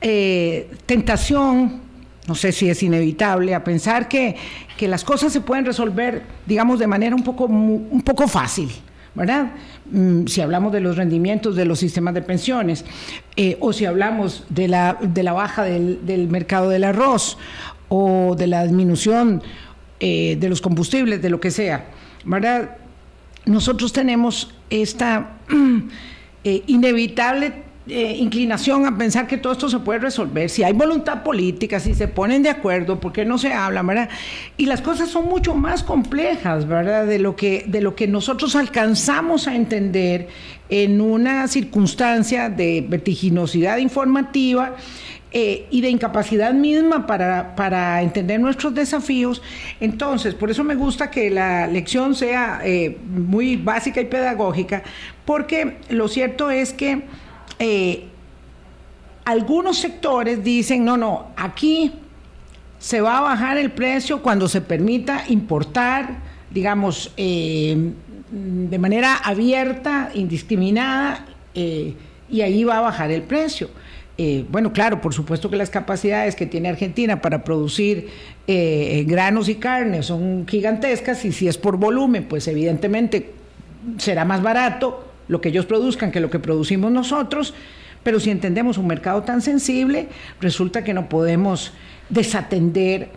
eh, 0.01 0.69
tentación, 0.85 1.81
no 2.27 2.35
sé 2.35 2.51
si 2.51 2.69
es 2.69 2.81
inevitable, 2.83 3.53
a 3.55 3.63
pensar 3.63 4.07
que, 4.07 4.35
que, 4.77 4.87
las 4.87 5.03
cosas 5.03 5.33
se 5.33 5.41
pueden 5.41 5.65
resolver, 5.65 6.23
digamos, 6.45 6.79
de 6.79 6.87
manera 6.87 7.15
un 7.15 7.23
poco, 7.23 7.45
un 7.45 8.01
poco 8.03 8.27
fácil. 8.27 8.69
¿Verdad? 9.15 9.53
Mm, 9.91 10.27
si 10.27 10.41
hablamos 10.41 10.71
de 10.73 10.81
los 10.81 10.97
rendimientos 10.97 11.55
de 11.55 11.65
los 11.65 11.79
sistemas 11.79 12.13
de 12.13 12.21
pensiones, 12.21 12.85
eh, 13.35 13.57
o 13.61 13.73
si 13.73 13.85
hablamos 13.85 14.43
de 14.49 14.67
la, 14.67 14.97
de 15.01 15.23
la 15.23 15.33
baja 15.33 15.63
del, 15.63 16.27
mercado 16.29 16.69
del 16.69 16.83
arroz, 16.83 17.37
o 17.87 18.35
de 18.37 18.47
la 18.47 18.63
disminución 18.63 19.41
eh, 19.99 20.37
de 20.39 20.49
los 20.49 20.61
combustibles, 20.61 21.21
de 21.21 21.29
lo 21.29 21.39
que 21.39 21.51
sea, 21.51 21.85
¿verdad? 22.25 22.77
Nosotros 23.45 23.93
tenemos 23.93 24.53
esta 24.69 25.37
eh, 26.43 26.63
inevitable 26.67 27.63
eh, 27.87 28.15
inclinación 28.17 28.87
a 28.87 28.97
pensar 28.97 29.27
que 29.27 29.37
todo 29.37 29.53
esto 29.53 29.69
se 29.69 29.77
puede 29.77 29.99
resolver. 29.99 30.49
Si 30.49 30.63
hay 30.63 30.73
voluntad 30.73 31.21
política, 31.21 31.79
si 31.79 31.93
se 31.93 32.07
ponen 32.07 32.41
de 32.41 32.49
acuerdo, 32.49 32.99
¿por 32.99 33.13
qué 33.13 33.25
no 33.25 33.37
se 33.37 33.53
hablan, 33.53 33.85
verdad? 33.85 34.09
Y 34.57 34.65
las 34.65 34.81
cosas 34.81 35.09
son 35.09 35.25
mucho 35.25 35.53
más 35.53 35.83
complejas, 35.83 36.67
¿verdad? 36.67 37.05
De 37.05 37.19
lo 37.19 37.35
que, 37.35 37.63
de 37.67 37.81
lo 37.81 37.95
que 37.95 38.07
nosotros 38.07 38.55
alcanzamos 38.55 39.47
a 39.47 39.55
entender 39.55 40.29
en 40.69 40.99
una 40.99 41.47
circunstancia 41.47 42.49
de 42.49 42.83
vertiginosidad 42.87 43.77
informativa. 43.77 44.75
Eh, 45.37 45.67
y 45.69 45.81
de 45.81 45.89
incapacidad 45.89 46.53
misma 46.53 47.05
para, 47.05 47.57
para, 47.57 48.01
entender 48.01 48.39
nuestros 48.39 48.73
desafíos. 48.73 49.41
Entonces, 49.81 50.33
por 50.33 50.49
eso 50.49 50.63
me 50.63 50.75
gusta 50.75 51.11
que 51.11 51.29
la 51.29 51.67
lección 51.67 52.15
sea 52.15 52.61
eh, 52.63 52.97
muy 53.05 53.57
básica 53.57 53.99
y 53.99 54.05
pedagógica, 54.05 54.83
porque 55.25 55.75
lo 55.89 56.07
cierto 56.07 56.49
es 56.51 56.71
que 56.71 57.03
eh, 57.59 58.05
algunos 59.23 59.77
sectores 59.77 60.43
dicen, 60.43 60.85
no, 60.85 60.97
no, 60.97 61.27
aquí 61.35 61.93
se 62.77 63.01
va 63.01 63.17
a 63.17 63.21
bajar 63.21 63.57
el 63.57 63.71
precio 63.71 64.21
cuando 64.21 64.47
se 64.47 64.61
permita 64.61 65.23
importar, 65.29 66.19
digamos, 66.51 67.11
eh, 67.17 67.91
de 68.29 68.79
manera 68.79 69.15
abierta, 69.15 70.11
indiscriminada, 70.13 71.25
eh, 71.53 71.95
y 72.29 72.41
ahí 72.41 72.63
va 72.63 72.77
a 72.77 72.81
bajar 72.81 73.11
el 73.11 73.23
precio. 73.23 73.69
bueno, 74.49 74.71
claro, 74.71 75.01
por 75.01 75.13
supuesto 75.13 75.49
que 75.49 75.57
las 75.57 75.69
capacidades 75.69 76.35
que 76.35 76.45
tiene 76.45 76.69
Argentina 76.69 77.21
para 77.21 77.43
producir 77.43 78.09
granos 78.47 79.49
y 79.49 79.55
carnes 79.55 80.05
son 80.05 80.47
gigantescas 80.47 81.25
y 81.25 81.31
si 81.31 81.47
es 81.47 81.57
por 81.57 81.77
volumen, 81.77 82.25
pues 82.25 82.47
evidentemente 82.47 83.33
será 83.97 84.23
más 84.25 84.41
barato 84.41 85.14
lo 85.27 85.41
que 85.41 85.49
ellos 85.49 85.65
produzcan 85.65 86.11
que 86.11 86.19
lo 86.19 86.29
que 86.29 86.39
producimos 86.39 86.91
nosotros, 86.91 87.53
pero 88.03 88.19
si 88.19 88.29
entendemos 88.29 88.77
un 88.77 88.87
mercado 88.87 89.23
tan 89.23 89.41
sensible, 89.41 90.09
resulta 90.39 90.83
que 90.83 90.93
no 90.93 91.09
podemos 91.09 91.73
desatender 92.09 93.09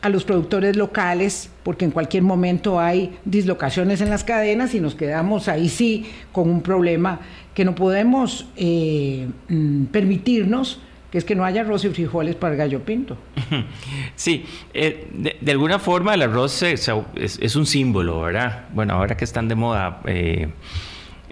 a 0.00 0.08
los 0.08 0.24
productores 0.24 0.76
locales, 0.76 1.50
porque 1.64 1.84
en 1.84 1.90
cualquier 1.90 2.22
momento 2.22 2.78
hay 2.78 3.18
dislocaciones 3.24 4.00
en 4.00 4.10
las 4.10 4.22
cadenas 4.22 4.74
y 4.74 4.80
nos 4.80 4.94
quedamos 4.94 5.48
ahí 5.48 5.68
sí 5.68 6.06
con 6.30 6.48
un 6.48 6.62
problema 6.62 7.20
que 7.52 7.64
no 7.64 7.74
podemos 7.74 8.46
eh, 8.56 9.26
mm, 9.48 9.86
permitirnos, 9.86 10.80
que 11.10 11.18
es 11.18 11.24
que 11.24 11.34
no 11.34 11.44
haya 11.44 11.62
arroz 11.62 11.84
y 11.84 11.88
frijoles 11.88 12.36
para 12.36 12.52
el 12.52 12.58
gallo 12.58 12.84
pinto. 12.84 13.16
Sí, 14.14 14.44
eh, 14.74 15.08
de, 15.40 15.52
alguna 15.52 15.78
forma 15.78 16.14
el 16.14 16.22
arroz 16.22 16.62
es, 16.62 16.90
es, 17.16 17.56
un 17.56 17.66
símbolo, 17.66 18.20
¿verdad? 18.20 18.66
Bueno, 18.72 18.94
ahora 18.94 19.16
que 19.16 19.24
están 19.24 19.48
de 19.48 19.54
moda... 19.56 20.00
Eh, 20.06 20.48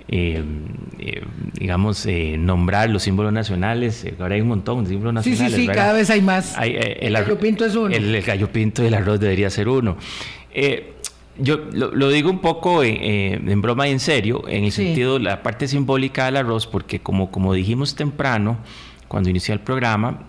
eh, 0.09 0.45
eh, 1.01 1.25
digamos, 1.55 2.07
eh, 2.07 2.37
nombrar 2.39 2.91
los 2.91 3.03
símbolos 3.03 3.33
nacionales. 3.33 4.07
Ahora 4.21 4.37
hay 4.37 4.41
un 4.41 4.49
montón 4.49 4.85
de 4.85 4.91
símbolos 4.91 5.15
nacionales. 5.15 5.53
Sí, 5.53 5.57
sí, 5.57 5.67
sí, 5.67 5.73
cada 5.73 5.93
vez 5.93 6.11
hay 6.11 6.23
más. 6.23 6.55
el, 6.61 7.13
gallo 7.13 7.39
pinto 7.39 7.65
es 7.65 7.75
uno. 7.75 7.95
El, 7.95 8.23
gallo 8.23 8.51
pinto 8.53 8.85
y 8.85 8.87
el 8.87 8.95
arroz 8.95 9.19
debería 9.19 9.51
ser 9.51 9.69
uno. 9.69 9.97
yo 11.39 11.57
lo, 11.73 12.09
digo 12.09 12.31
un 12.31 12.41
poco 12.41 12.85
en, 12.85 13.61
broma 13.61 13.89
y 13.89 13.93
en 13.93 14.01
serio, 14.01 14.45
en 14.49 14.65
el 14.65 14.73
sentido, 14.73 15.19
la 15.19 15.43
parte 15.43 15.67
simbólica 15.67 16.27
del 16.27 16.37
arroz, 16.37 16.67
porque 16.67 17.01
como, 17.01 17.31
como 17.33 17.53
dijimos 17.53 17.97
temprano, 17.97 18.59
cuando 19.09 19.29
inició 19.29 19.55
el 19.55 19.61
programa, 19.61 20.21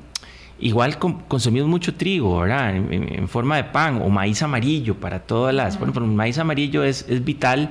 Igual 0.59 0.97
consumimos 0.97 1.69
mucho 1.69 1.93
trigo, 1.93 2.39
¿verdad? 2.39 2.75
En, 2.75 3.27
forma 3.27 3.57
de 3.57 3.65
pan 3.65 4.01
o 4.01 4.09
maíz 4.09 4.41
amarillo 4.41 4.95
para 4.95 5.19
todas 5.19 5.53
las... 5.53 5.77
Bueno, 5.77 5.93
pero 5.93 6.07
el 6.07 6.11
maíz 6.11 6.39
amarillo 6.39 6.83
es, 6.83 7.05
es 7.07 7.23
vital 7.23 7.69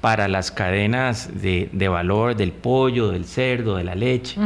para 0.00 0.28
las 0.28 0.50
cadenas 0.50 1.30
de, 1.42 1.88
valor 1.88 2.36
del 2.36 2.52
pollo, 2.52 3.10
del 3.10 3.24
cerdo, 3.24 3.76
de 3.76 3.84
la 3.84 3.94
leche, 3.94 4.40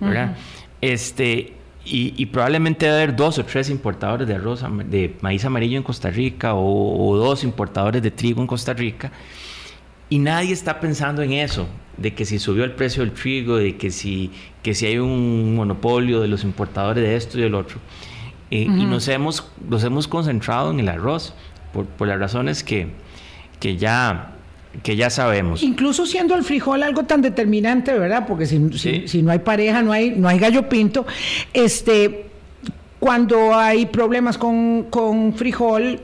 ¿verdad? 0.00 0.36
Este, 0.80 1.54
y, 1.86 2.26
probablemente 2.26 2.86
debe 2.86 3.02
haber 3.02 3.16
dos 3.16 3.38
o 3.38 3.44
tres 3.44 3.68
importadores 3.68 4.26
de 4.26 4.34
arroz, 4.34 4.64
de 4.86 5.16
maíz 5.20 5.44
amarillo 5.44 5.76
en 5.76 5.82
Costa 5.82 6.10
Rica 6.10 6.54
o, 6.54 7.16
dos 7.16 7.44
importadores 7.44 8.02
de 8.02 8.10
trigo 8.10 8.40
en 8.40 8.46
Costa 8.46 8.72
Rica. 8.72 9.12
Y 10.08 10.18
nadie 10.18 10.52
está 10.52 10.80
pensando 10.80 11.22
en 11.22 11.32
eso, 11.32 11.66
de 11.98 12.14
que 12.14 12.24
si 12.24 12.38
subió 12.38 12.64
el 12.64 12.72
precio 12.72 13.02
del 13.02 13.12
trigo, 13.12 13.56
de 13.56 13.76
que 13.76 13.90
si, 13.90 14.30
que 14.62 14.74
si 14.74 14.86
hay 14.86 14.98
un 14.98 15.54
monopolio 15.54 16.20
de 16.20 16.28
los 16.28 16.44
importadores 16.44 17.04
de 17.04 17.16
esto 17.16 17.38
y 17.38 17.42
del 17.42 17.54
otro. 17.54 17.78
Eh, 18.50 18.62
y 18.62 18.84
nos 18.86 19.08
hemos, 19.08 19.50
nos 19.68 19.84
hemos 19.84 20.08
concentrado 20.08 20.70
en 20.70 20.80
el 20.80 20.88
arroz, 20.88 21.34
por, 21.72 21.86
por 21.86 22.08
las 22.08 22.18
razones 22.18 22.62
que, 22.62 22.88
que 23.60 23.76
ya 23.76 24.33
que 24.82 24.96
ya 24.96 25.10
sabemos. 25.10 25.62
Incluso 25.62 26.06
siendo 26.06 26.34
el 26.34 26.44
frijol 26.44 26.82
algo 26.82 27.04
tan 27.04 27.22
determinante, 27.22 27.96
¿verdad? 27.96 28.26
Porque 28.26 28.46
si, 28.46 29.06
si, 29.06 29.22
no 29.22 29.30
hay 29.30 29.38
pareja, 29.38 29.82
no 29.82 29.92
hay, 29.92 30.10
no 30.10 30.28
hay 30.28 30.38
gallo 30.38 30.68
pinto. 30.68 31.06
Este, 31.52 32.26
cuando 32.98 33.54
hay 33.54 33.86
problemas 33.86 34.38
con, 34.38 34.84
con 34.90 35.34
frijol, 35.34 36.00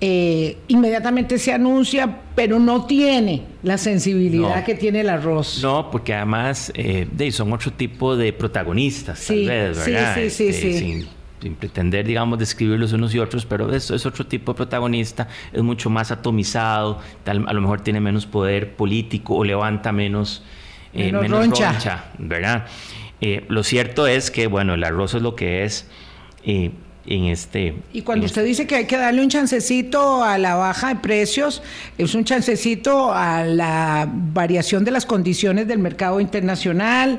eh, 0.00 0.56
inmediatamente 0.68 1.38
se 1.38 1.52
anuncia, 1.52 2.20
pero 2.34 2.58
no 2.58 2.86
tiene 2.86 3.42
la 3.62 3.76
sensibilidad 3.76 4.64
que 4.64 4.74
tiene 4.74 5.00
el 5.00 5.08
arroz. 5.10 5.60
No, 5.62 5.90
porque 5.90 6.14
además 6.14 6.72
eh, 6.74 7.06
son 7.32 7.52
otro 7.52 7.72
tipo 7.72 8.16
de 8.16 8.32
protagonistas, 8.32 9.18
sí, 9.18 9.46
tal 9.46 9.68
vez, 9.68 9.86
¿verdad? 9.86 10.14
Sí, 10.14 10.30
sí, 10.30 10.52
sí. 10.52 10.68
Este, 10.68 10.78
sin 10.78 11.19
pretender, 11.58 12.06
digamos, 12.06 12.38
describirlos 12.38 12.92
unos 12.92 13.14
y 13.14 13.18
otros, 13.18 13.46
pero 13.46 13.72
eso 13.72 13.94
es 13.94 14.06
otro 14.06 14.26
tipo 14.26 14.52
de 14.52 14.56
protagonista, 14.56 15.28
es 15.52 15.62
mucho 15.62 15.90
más 15.90 16.10
atomizado, 16.10 17.00
tal, 17.24 17.44
a 17.48 17.52
lo 17.52 17.60
mejor 17.60 17.80
tiene 17.80 18.00
menos 18.00 18.26
poder 18.26 18.74
político 18.74 19.34
o 19.34 19.44
levanta 19.44 19.92
menos, 19.92 20.42
eh, 20.92 21.12
menos, 21.12 21.46
roncha. 21.46 22.04
¿verdad? 22.18 22.66
Eh, 23.20 23.44
lo 23.48 23.62
cierto 23.62 24.06
es 24.06 24.30
que, 24.30 24.46
bueno, 24.46 24.74
el 24.74 24.84
arroz 24.84 25.14
es 25.14 25.22
lo 25.22 25.34
que 25.34 25.64
es. 25.64 25.88
Eh, 26.44 26.70
en 27.06 27.24
este. 27.24 27.74
Y 27.92 28.02
cuando 28.02 28.26
usted 28.26 28.44
dice 28.44 28.66
que 28.66 28.76
hay 28.76 28.86
que 28.86 28.96
darle 28.96 29.22
un 29.22 29.28
chancecito 29.28 30.22
a 30.22 30.38
la 30.38 30.54
baja 30.54 30.88
de 30.88 30.96
precios, 30.96 31.62
es 31.98 32.14
un 32.14 32.24
chancecito 32.24 33.12
a 33.12 33.44
la 33.44 34.08
variación 34.10 34.84
de 34.84 34.90
las 34.90 35.06
condiciones 35.06 35.66
del 35.66 35.78
mercado 35.78 36.20
internacional. 36.20 37.18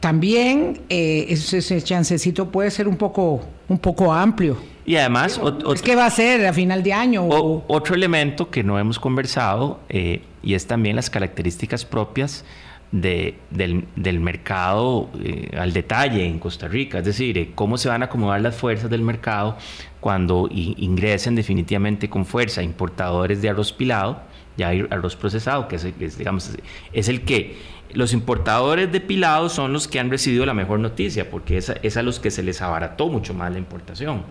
También 0.00 0.80
eh, 0.88 1.26
ese, 1.28 1.82
chancecito 1.82 2.50
puede 2.50 2.70
ser 2.70 2.88
un 2.88 2.96
poco, 2.96 3.40
un 3.68 3.78
poco 3.78 4.12
amplio. 4.12 4.56
Y 4.84 4.96
además... 4.96 5.40
es 5.72 5.82
que 5.82 5.94
va 5.94 6.06
a 6.06 6.10
ser 6.10 6.44
a 6.44 6.52
final 6.52 6.82
de 6.82 6.92
año. 6.92 7.24
otro 7.28 7.94
elemento 7.94 8.50
que 8.50 8.64
no 8.64 8.78
hemos 8.78 8.98
conversado 8.98 9.78
eh, 9.88 10.22
y 10.42 10.54
es 10.54 10.66
también 10.66 10.96
las 10.96 11.08
características 11.08 11.84
propias 11.84 12.44
de, 12.92 13.38
del, 13.50 14.20
mercado 14.20 15.10
eh, 15.18 15.50
al 15.58 15.72
detalle 15.72 16.26
en 16.26 16.38
Costa 16.38 16.68
Rica, 16.68 16.98
es 16.98 17.04
decir, 17.06 17.38
eh, 17.38 17.50
cómo 17.54 17.78
se 17.78 17.88
van 17.88 18.02
a 18.02 18.06
acomodar 18.06 18.42
las 18.42 18.54
fuerzas 18.54 18.90
del 18.90 19.00
mercado 19.00 19.56
cuando 20.00 20.48
ingresen 20.50 21.34
definitivamente 21.34 22.10
con 22.10 22.26
fuerza 22.26 22.62
importadores 22.62 23.40
de 23.40 23.48
arroz 23.48 23.72
pilado, 23.72 24.20
ya 24.56 24.68
hay 24.68 24.86
arroz 24.90 25.16
procesado, 25.16 25.68
que 25.68 25.76
es, 25.76 26.18
digamos, 26.18 26.50
es 26.92 27.08
el 27.08 27.22
que 27.22 27.56
los 27.94 28.12
importadores 28.12 28.92
de 28.92 29.00
pilado 29.00 29.48
son 29.48 29.72
los 29.72 29.88
que 29.88 29.98
han 29.98 30.10
recibido 30.10 30.44
la 30.44 30.54
mejor 30.54 30.78
noticia, 30.78 31.30
porque 31.30 31.56
es, 31.56 31.72
es 31.82 31.96
a 31.96 32.02
los 32.02 32.20
que 32.20 32.30
se 32.30 32.42
les 32.42 32.60
abarató 32.60 33.08
mucho 33.08 33.32
más 33.32 33.52
la 33.52 33.58
importación, 33.58 34.22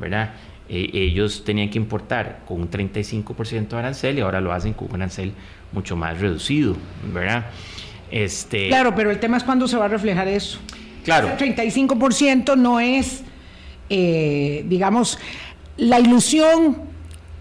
¿verdad? 0.00 0.34
Eh, 0.68 0.90
ellos 0.92 1.44
tenían 1.44 1.70
que 1.70 1.78
importar 1.78 2.42
con 2.46 2.60
un 2.60 2.70
35% 2.70 3.68
de 3.68 3.76
arancel 3.76 4.18
y 4.18 4.20
ahora 4.20 4.40
lo 4.40 4.52
hacen 4.52 4.72
con 4.72 4.88
un 4.88 4.96
arancel 4.96 5.32
mucho 5.72 5.96
más 5.96 6.18
reducido, 6.20 6.76
¿verdad? 7.12 7.46
Este, 8.10 8.68
claro, 8.68 8.94
pero 8.94 9.10
el 9.10 9.18
tema 9.18 9.36
es 9.36 9.44
cuándo 9.44 9.66
se 9.66 9.76
va 9.76 9.86
a 9.86 9.88
reflejar 9.88 10.28
eso. 10.28 10.58
Claro. 11.04 11.28
El 11.28 11.56
35% 11.56 12.56
no 12.56 12.80
es, 12.80 13.22
eh, 13.88 14.64
digamos, 14.66 15.18
la 15.76 16.00
ilusión 16.00 16.78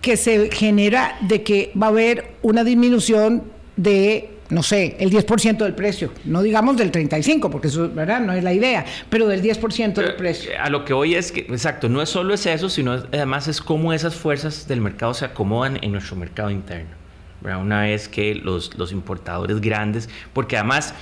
que 0.02 0.18
se 0.18 0.52
genera 0.52 1.18
de 1.22 1.42
que 1.44 1.72
va 1.82 1.88
a 1.88 1.90
haber 1.90 2.36
una 2.44 2.64
disminución 2.64 3.44
de, 3.76 4.30
no 4.50 4.62
sé, 4.62 4.96
el 5.00 5.10
10% 5.10 5.58
del 5.58 5.74
precio. 5.74 6.12
No 6.26 6.44
digamos 6.44 6.78
del 6.78 6.92
35%, 6.92 7.50
porque 7.50 7.70
eso, 7.70 7.90
¿verdad? 7.90 8.20
No 8.20 8.34
es 8.34 8.44
la 8.44 8.54
idea, 8.54 8.86
pero 9.10 9.28
del 9.28 9.42
10% 9.42 9.94
del 9.94 10.16
precio. 10.16 10.52
A 10.60 10.70
lo 10.70 10.86
que 10.86 10.94
hoy 10.94 11.16
es 11.16 11.32
que, 11.32 11.42
exacto, 11.42 11.90
no 11.90 12.04
es 12.04 12.10
solo 12.10 12.36
es 12.36 12.46
eso, 12.46 12.70
sino 12.70 12.92
además 12.92 13.48
es 13.48 13.62
cómo 13.62 13.94
esas 13.94 14.16
fuerzas 14.16 14.68
del 14.68 14.82
mercado 14.82 15.16
se 15.16 15.26
acomodan 15.26 15.80
en 15.82 15.92
nuestro 15.92 16.16
mercado 16.16 16.52
interno 16.52 17.05
una 17.54 17.82
vez 17.82 18.08
que 18.08 18.36
los, 18.36 18.92
importadores 18.92 19.62
grandes, 19.62 20.10
porque 20.34 20.58
además 20.58 20.94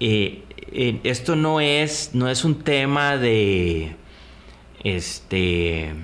eh, 0.00 0.42
esto 1.04 1.36
no 1.36 1.60
es, 1.60 2.10
no 2.14 2.28
es 2.28 2.44
un 2.44 2.62
tema 2.62 3.16
de, 3.16 3.94
este, 4.82 5.94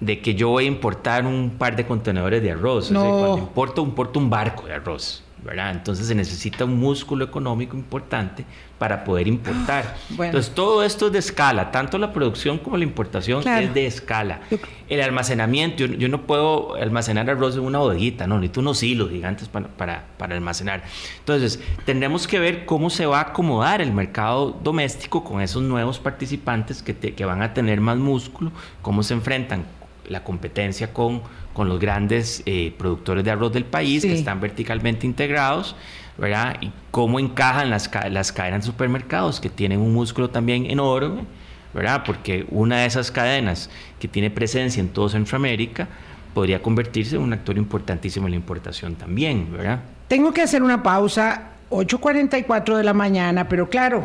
de 0.00 0.20
que 0.20 0.34
yo 0.34 0.48
voy 0.48 0.64
a 0.64 0.68
importar 0.68 1.26
un 1.26 1.50
par 1.58 1.76
de 1.76 1.86
contenedores 1.86 2.42
de 2.42 2.52
arroz. 2.52 2.90
No. 2.90 3.00
cuando 3.00 3.38
importo, 3.38 3.82
importo 3.82 4.18
un 4.18 4.30
barco 4.30 4.66
de 4.66 4.74
arroz. 4.74 5.22
¿Verdad? 5.44 5.70
Entonces 5.70 6.06
se 6.06 6.14
necesita 6.14 6.64
un 6.64 6.78
músculo 6.78 7.24
económico 7.24 7.76
importante 7.76 8.44
para 8.78 9.04
poder 9.04 9.28
importar. 9.28 9.96
Entonces 10.10 10.54
todo 10.54 10.82
esto 10.82 11.06
es 11.06 11.12
de 11.12 11.18
escala, 11.18 11.70
tanto 11.70 11.98
la 11.98 12.12
producción 12.12 12.58
como 12.58 12.76
la 12.76 12.84
importación 12.84 13.46
es 13.46 13.74
de 13.74 13.86
escala. 13.86 14.40
El 14.88 15.02
almacenamiento, 15.02 15.84
yo, 15.84 16.08
no 16.08 16.22
puedo 16.22 16.74
almacenar 16.76 17.28
arroz 17.28 17.56
en 17.56 17.62
una 17.62 17.78
bodeguita, 17.78 18.26
no, 18.26 18.36
necesito 18.36 18.60
unos 18.60 18.82
hilos 18.82 19.10
gigantes 19.10 19.48
para, 19.48 19.68
para, 19.68 20.04
para, 20.16 20.34
almacenar. 20.34 20.82
Entonces 21.18 21.60
tendremos 21.84 22.26
que 22.26 22.38
ver 22.38 22.64
cómo 22.64 22.90
se 22.90 23.06
va 23.06 23.18
a 23.18 23.22
acomodar 23.22 23.80
el 23.80 23.92
mercado 23.92 24.58
doméstico 24.62 25.24
con 25.24 25.40
esos 25.40 25.62
nuevos 25.62 25.98
participantes 25.98 26.82
que, 26.82 26.94
que 26.94 27.24
van 27.24 27.42
a 27.42 27.52
tener 27.54 27.80
más 27.80 27.98
músculo, 27.98 28.52
cómo 28.82 29.02
se 29.02 29.14
enfrentan 29.14 29.64
la 30.10 30.22
competencia 30.24 30.92
con, 30.92 31.22
con 31.54 31.68
los 31.68 31.80
grandes 31.80 32.42
eh, 32.44 32.74
productores 32.76 33.24
de 33.24 33.30
arroz 33.30 33.52
del 33.52 33.64
país 33.64 34.02
que 34.02 34.12
están 34.12 34.40
verticalmente 34.40 35.06
integrados 35.06 35.74
¿verdad? 36.20 36.56
Y 36.60 36.70
cómo 36.90 37.18
encajan 37.18 37.70
las, 37.70 37.90
las 38.10 38.30
cadenas 38.30 38.60
de 38.60 38.66
supermercados 38.66 39.40
que 39.40 39.48
tienen 39.48 39.80
un 39.80 39.94
músculo 39.94 40.28
también 40.28 40.66
enorme, 40.66 41.24
¿verdad? 41.72 42.02
Porque 42.04 42.46
una 42.50 42.80
de 42.80 42.86
esas 42.86 43.10
cadenas 43.10 43.70
que 43.98 44.06
tiene 44.06 44.30
presencia 44.30 44.80
en 44.80 44.90
todo 44.90 45.08
Centroamérica 45.08 45.88
podría 46.34 46.60
convertirse 46.60 47.16
en 47.16 47.22
un 47.22 47.32
actor 47.32 47.56
importantísimo 47.56 48.26
en 48.26 48.32
la 48.32 48.36
importación 48.36 48.96
también, 48.96 49.50
¿verdad? 49.50 49.80
Tengo 50.08 50.32
que 50.32 50.42
hacer 50.42 50.62
una 50.62 50.82
pausa, 50.82 51.52
8.44 51.70 52.76
de 52.76 52.84
la 52.84 52.92
mañana, 52.92 53.48
pero 53.48 53.70
claro, 53.70 54.04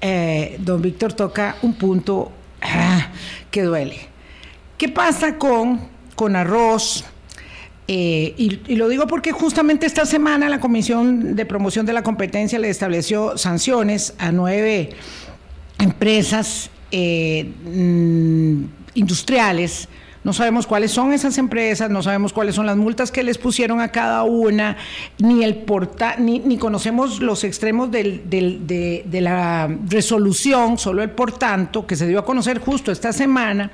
eh, 0.00 0.56
don 0.58 0.82
Víctor 0.82 1.12
toca 1.12 1.56
un 1.62 1.74
punto 1.74 2.32
ah, 2.62 3.08
que 3.50 3.62
duele. 3.62 4.13
¿Qué 4.76 4.88
pasa 4.88 5.38
con, 5.38 5.80
con 6.16 6.34
arroz? 6.34 7.04
Eh, 7.86 8.34
y, 8.38 8.76
lo 8.76 8.88
digo 8.88 9.06
porque 9.06 9.30
justamente 9.32 9.86
esta 9.86 10.06
semana 10.06 10.48
la 10.48 10.58
Comisión 10.58 11.36
de 11.36 11.44
Promoción 11.44 11.84
de 11.84 11.92
la 11.92 12.02
Competencia 12.02 12.58
le 12.58 12.70
estableció 12.70 13.36
sanciones 13.36 14.14
a 14.18 14.32
nueve 14.32 14.90
empresas 15.78 16.70
eh, 16.90 17.52
mm, 17.64 18.64
industriales. 18.94 19.88
No 20.24 20.32
sabemos 20.32 20.66
cuáles 20.66 20.90
son 20.90 21.12
esas 21.12 21.36
empresas, 21.36 21.90
no 21.90 22.02
sabemos 22.02 22.32
cuáles 22.32 22.54
son 22.54 22.64
las 22.64 22.78
multas 22.78 23.12
que 23.12 23.22
les 23.22 23.36
pusieron 23.36 23.82
a 23.82 23.88
cada 23.88 24.22
una, 24.22 24.78
ni 25.18 25.44
el 25.44 25.56
porta, 25.56 26.16
ni, 26.18 26.38
ni 26.38 26.56
conocemos 26.56 27.20
los 27.20 27.44
extremos 27.44 27.90
de, 27.90 28.22
de 29.04 29.20
la 29.20 29.68
resolución, 29.86 30.78
solo 30.78 31.02
el 31.02 31.10
por 31.10 31.32
tanto, 31.32 31.86
que 31.86 31.94
se 31.94 32.08
dio 32.08 32.18
a 32.18 32.24
conocer 32.24 32.58
justo 32.58 32.90
esta 32.90 33.12
semana. 33.12 33.70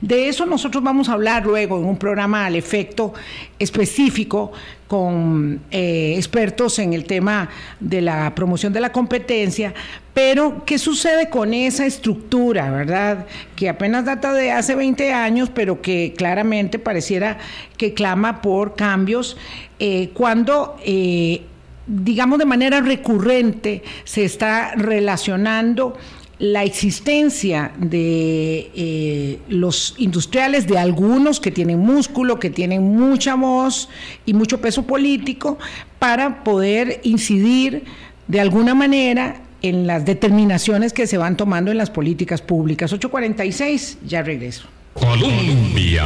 De 0.00 0.28
eso 0.28 0.46
nosotros 0.46 0.82
vamos 0.82 1.08
a 1.08 1.12
hablar 1.12 1.44
luego 1.44 1.78
en 1.78 1.84
un 1.84 1.96
programa 1.96 2.46
al 2.46 2.56
efecto 2.56 3.14
específico 3.58 4.52
con 4.86 5.60
eh, 5.70 6.14
expertos 6.16 6.78
en 6.78 6.94
el 6.94 7.04
tema 7.04 7.48
de 7.78 8.00
la 8.00 8.34
promoción 8.34 8.72
de 8.72 8.80
la 8.80 8.90
competencia, 8.90 9.74
pero 10.14 10.64
¿qué 10.64 10.78
sucede 10.78 11.28
con 11.28 11.52
esa 11.52 11.84
estructura, 11.84 12.70
verdad? 12.70 13.26
Que 13.54 13.68
apenas 13.68 14.06
data 14.06 14.32
de 14.32 14.50
hace 14.50 14.74
20 14.74 15.12
años, 15.12 15.50
pero 15.54 15.82
que 15.82 16.14
claramente 16.16 16.78
pareciera 16.78 17.38
que 17.76 17.92
clama 17.94 18.40
por 18.40 18.74
cambios 18.74 19.36
eh, 19.78 20.10
cuando... 20.14 20.76
Eh, 20.84 21.42
digamos 21.90 22.38
de 22.38 22.44
manera 22.44 22.82
recurrente, 22.82 23.82
se 24.04 24.22
está 24.22 24.74
relacionando 24.76 25.96
la 26.38 26.62
existencia 26.62 27.72
de 27.78 28.70
eh, 28.74 29.40
los 29.48 29.94
industriales, 29.98 30.66
de 30.68 30.78
algunos 30.78 31.40
que 31.40 31.50
tienen 31.50 31.80
músculo, 31.80 32.38
que 32.38 32.50
tienen 32.50 32.82
mucha 32.82 33.34
voz 33.34 33.88
y 34.24 34.34
mucho 34.34 34.60
peso 34.60 34.84
político, 34.84 35.58
para 35.98 36.44
poder 36.44 37.00
incidir 37.02 37.84
de 38.28 38.40
alguna 38.40 38.74
manera 38.74 39.40
en 39.62 39.88
las 39.88 40.04
determinaciones 40.04 40.92
que 40.92 41.08
se 41.08 41.18
van 41.18 41.36
tomando 41.36 41.72
en 41.72 41.78
las 41.78 41.90
políticas 41.90 42.40
públicas. 42.40 42.92
846, 42.92 43.98
ya 44.06 44.22
regreso. 44.22 44.68
Colombia. 44.94 46.04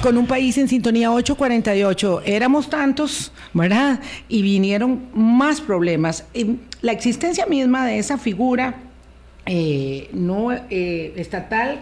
Con 0.00 0.16
un 0.16 0.26
país 0.26 0.56
en 0.58 0.66
sintonía 0.66 1.12
848, 1.12 2.22
éramos 2.24 2.70
tantos, 2.70 3.32
¿verdad? 3.52 4.00
Y 4.28 4.42
vinieron 4.42 5.02
más 5.14 5.60
problemas. 5.60 6.24
La 6.80 6.92
existencia 6.92 7.46
misma 7.46 7.86
de 7.86 7.98
esa 7.98 8.18
figura 8.18 8.74
eh, 9.46 10.08
no 10.12 10.52
eh, 10.52 11.12
estatal. 11.16 11.80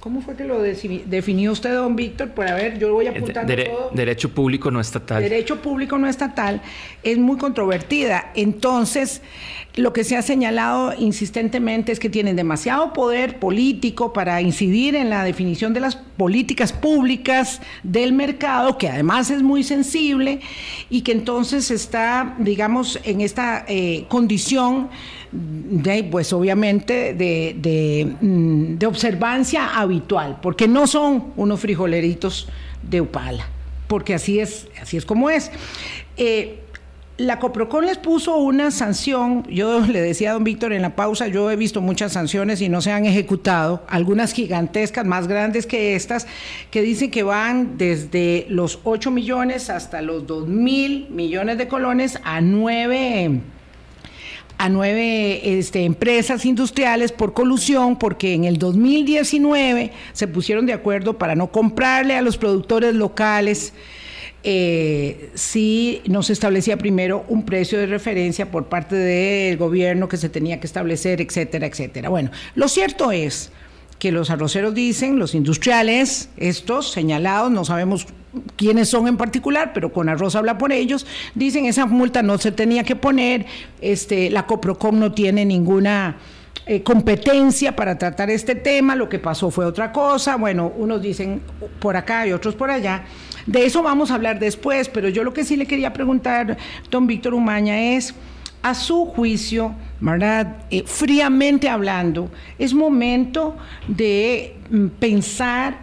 ¿Cómo 0.00 0.20
fue 0.20 0.36
que 0.36 0.44
lo 0.44 0.60
definió 0.60 1.52
usted, 1.52 1.72
don 1.74 1.96
Víctor? 1.96 2.32
Por 2.32 2.46
a 2.46 2.54
ver, 2.54 2.78
yo 2.78 2.92
voy 2.92 3.06
a 3.06 3.10
apuntar 3.10 3.46
todo. 3.46 3.90
Derecho 3.94 4.28
público 4.28 4.70
no 4.70 4.78
estatal. 4.78 5.22
Derecho 5.22 5.62
público 5.62 5.96
no 5.96 6.06
estatal 6.06 6.60
es 7.02 7.16
muy 7.16 7.38
controvertida. 7.38 8.30
Entonces, 8.34 9.22
lo 9.76 9.92
que 9.92 10.04
se 10.04 10.16
ha 10.16 10.22
señalado 10.22 10.94
insistentemente 10.96 11.90
es 11.90 11.98
que 11.98 12.08
tienen 12.08 12.36
demasiado 12.36 12.92
poder 12.92 13.40
político 13.40 14.12
para 14.12 14.40
incidir 14.40 14.94
en 14.94 15.10
la 15.10 15.24
definición 15.24 15.74
de 15.74 15.80
las 15.80 15.96
políticas 15.96 16.72
públicas 16.72 17.60
del 17.82 18.12
mercado, 18.12 18.78
que 18.78 18.88
además 18.88 19.30
es 19.30 19.42
muy 19.42 19.64
sensible 19.64 20.40
y 20.90 21.00
que 21.00 21.10
entonces 21.10 21.72
está, 21.72 22.36
digamos, 22.38 23.00
en 23.02 23.20
esta 23.20 23.64
eh, 23.66 24.04
condición 24.08 24.90
de, 25.34 26.04
pues 26.04 26.32
obviamente 26.32 27.12
de, 27.14 28.16
mm, 28.20 28.78
de, 28.78 28.86
observancia 28.86 29.78
habitual, 29.78 30.38
porque 30.40 30.68
no 30.68 30.86
son 30.86 31.32
unos 31.36 31.60
frijoleritos 31.60 32.48
de 32.82 33.00
Upala, 33.00 33.48
porque 33.88 34.14
así 34.14 34.38
es, 34.38 34.68
así 34.80 34.96
es 34.96 35.04
como 35.04 35.30
es. 35.30 35.50
Eh, 36.16 36.60
la 37.16 37.38
Coprocon 37.38 37.86
les 37.86 37.98
puso 37.98 38.36
una 38.36 38.70
sanción, 38.70 39.44
yo 39.48 39.80
le 39.86 40.00
decía 40.00 40.30
a 40.30 40.32
don 40.34 40.44
Víctor 40.44 40.72
en 40.72 40.82
la 40.82 40.94
pausa, 40.94 41.26
yo 41.26 41.50
he 41.50 41.56
visto 41.56 41.80
muchas 41.80 42.12
sanciones 42.12 42.60
y 42.60 42.68
no 42.68 42.80
se 42.80 42.92
han 42.92 43.04
ejecutado, 43.04 43.82
algunas 43.88 44.32
gigantescas, 44.32 45.04
más 45.04 45.26
grandes 45.26 45.66
que 45.66 45.96
estas, 45.96 46.28
que 46.70 46.82
dicen 46.82 47.10
que 47.10 47.24
van 47.24 47.76
desde 47.76 48.46
los 48.48 48.78
8 48.84 49.10
millones 49.10 49.68
hasta 49.68 50.00
los 50.00 50.28
2 50.28 50.46
mil 50.46 51.08
millones 51.10 51.58
de 51.58 51.66
colones 51.66 52.20
a 52.22 52.40
9 52.40 53.40
a 54.58 54.68
nueve 54.68 55.58
este, 55.58 55.84
empresas 55.84 56.44
industriales 56.44 57.12
por 57.12 57.32
colusión 57.32 57.98
porque 57.98 58.34
en 58.34 58.44
el 58.44 58.58
2019 58.58 59.92
se 60.12 60.28
pusieron 60.28 60.66
de 60.66 60.72
acuerdo 60.72 61.18
para 61.18 61.34
no 61.34 61.48
comprarle 61.48 62.14
a 62.14 62.22
los 62.22 62.38
productores 62.38 62.94
locales 62.94 63.72
eh, 64.46 65.30
si 65.34 66.02
no 66.06 66.22
se 66.22 66.34
establecía 66.34 66.76
primero 66.76 67.24
un 67.28 67.44
precio 67.44 67.78
de 67.78 67.86
referencia 67.86 68.50
por 68.50 68.66
parte 68.66 68.94
del 68.94 69.56
gobierno 69.56 70.06
que 70.06 70.18
se 70.18 70.28
tenía 70.28 70.60
que 70.60 70.66
establecer, 70.66 71.22
etcétera, 71.22 71.66
etcétera. 71.66 72.10
Bueno, 72.10 72.30
lo 72.54 72.68
cierto 72.68 73.10
es 73.10 73.50
que 73.98 74.12
los 74.12 74.28
arroceros 74.28 74.74
dicen, 74.74 75.18
los 75.18 75.34
industriales, 75.34 76.28
estos 76.36 76.90
señalados, 76.92 77.50
no 77.50 77.64
sabemos 77.64 78.06
quiénes 78.56 78.88
son 78.88 79.08
en 79.08 79.16
particular, 79.16 79.72
pero 79.72 79.92
con 79.92 80.08
arroz 80.08 80.34
habla 80.34 80.58
por 80.58 80.72
ellos, 80.72 81.06
dicen 81.34 81.66
esa 81.66 81.86
multa 81.86 82.22
no 82.22 82.38
se 82.38 82.52
tenía 82.52 82.84
que 82.84 82.96
poner, 82.96 83.46
este, 83.80 84.30
la 84.30 84.46
Coprocom 84.46 84.98
no 84.98 85.12
tiene 85.12 85.44
ninguna 85.44 86.16
eh, 86.66 86.82
competencia 86.82 87.76
para 87.76 87.98
tratar 87.98 88.30
este 88.30 88.54
tema, 88.54 88.96
lo 88.96 89.08
que 89.08 89.18
pasó 89.18 89.50
fue 89.50 89.66
otra 89.66 89.92
cosa, 89.92 90.36
bueno, 90.36 90.72
unos 90.76 91.02
dicen 91.02 91.42
por 91.78 91.94
acá 91.94 92.26
y 92.26 92.32
otros 92.32 92.54
por 92.54 92.70
allá. 92.70 93.04
De 93.44 93.66
eso 93.66 93.82
vamos 93.82 94.10
a 94.10 94.14
hablar 94.14 94.38
después, 94.38 94.88
pero 94.88 95.10
yo 95.10 95.24
lo 95.24 95.34
que 95.34 95.44
sí 95.44 95.56
le 95.56 95.66
quería 95.66 95.92
preguntar, 95.92 96.56
don 96.90 97.06
Víctor 97.06 97.34
Umaña, 97.34 97.78
es, 97.78 98.14
a 98.62 98.74
su 98.74 99.04
juicio, 99.04 99.74
¿verdad? 100.00 100.56
Eh, 100.70 100.84
fríamente 100.86 101.68
hablando, 101.68 102.30
es 102.58 102.72
momento 102.72 103.56
de 103.86 104.56
mm, 104.70 104.86
pensar 104.98 105.80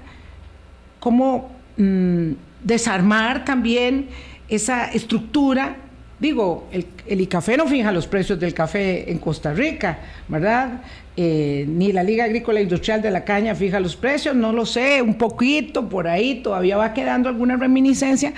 cómo 0.99 1.51
mm, 1.81 2.31
desarmar 2.63 3.45
también 3.45 4.07
esa 4.47 4.85
estructura. 4.85 5.77
Digo, 6.19 6.67
el, 6.71 6.85
el, 7.07 7.21
ICAFE 7.21 7.57
no 7.57 7.67
fija 7.67 7.91
los 7.91 8.05
precios 8.05 8.39
del 8.39 8.53
café 8.53 9.09
en 9.11 9.17
Costa 9.17 9.53
Rica, 9.53 9.97
¿verdad? 10.27 10.81
Eh, 11.17 11.65
ni 11.67 11.91
la 11.91 12.03
Liga 12.03 12.23
Agrícola 12.23 12.61
Industrial 12.61 13.01
de 13.01 13.11
la 13.11 13.25
Caña 13.25 13.53
fija 13.53 13.81
los 13.81 13.97
precios, 13.97 14.33
no 14.33 14.53
lo 14.53 14.65
sé, 14.65 15.01
un 15.01 15.15
poquito 15.15 15.89
por 15.89 16.07
ahí, 16.07 16.41
todavía 16.41 16.77
va 16.77 16.93
quedando 16.93 17.27
alguna 17.27 17.57
reminiscencia, 17.57 18.33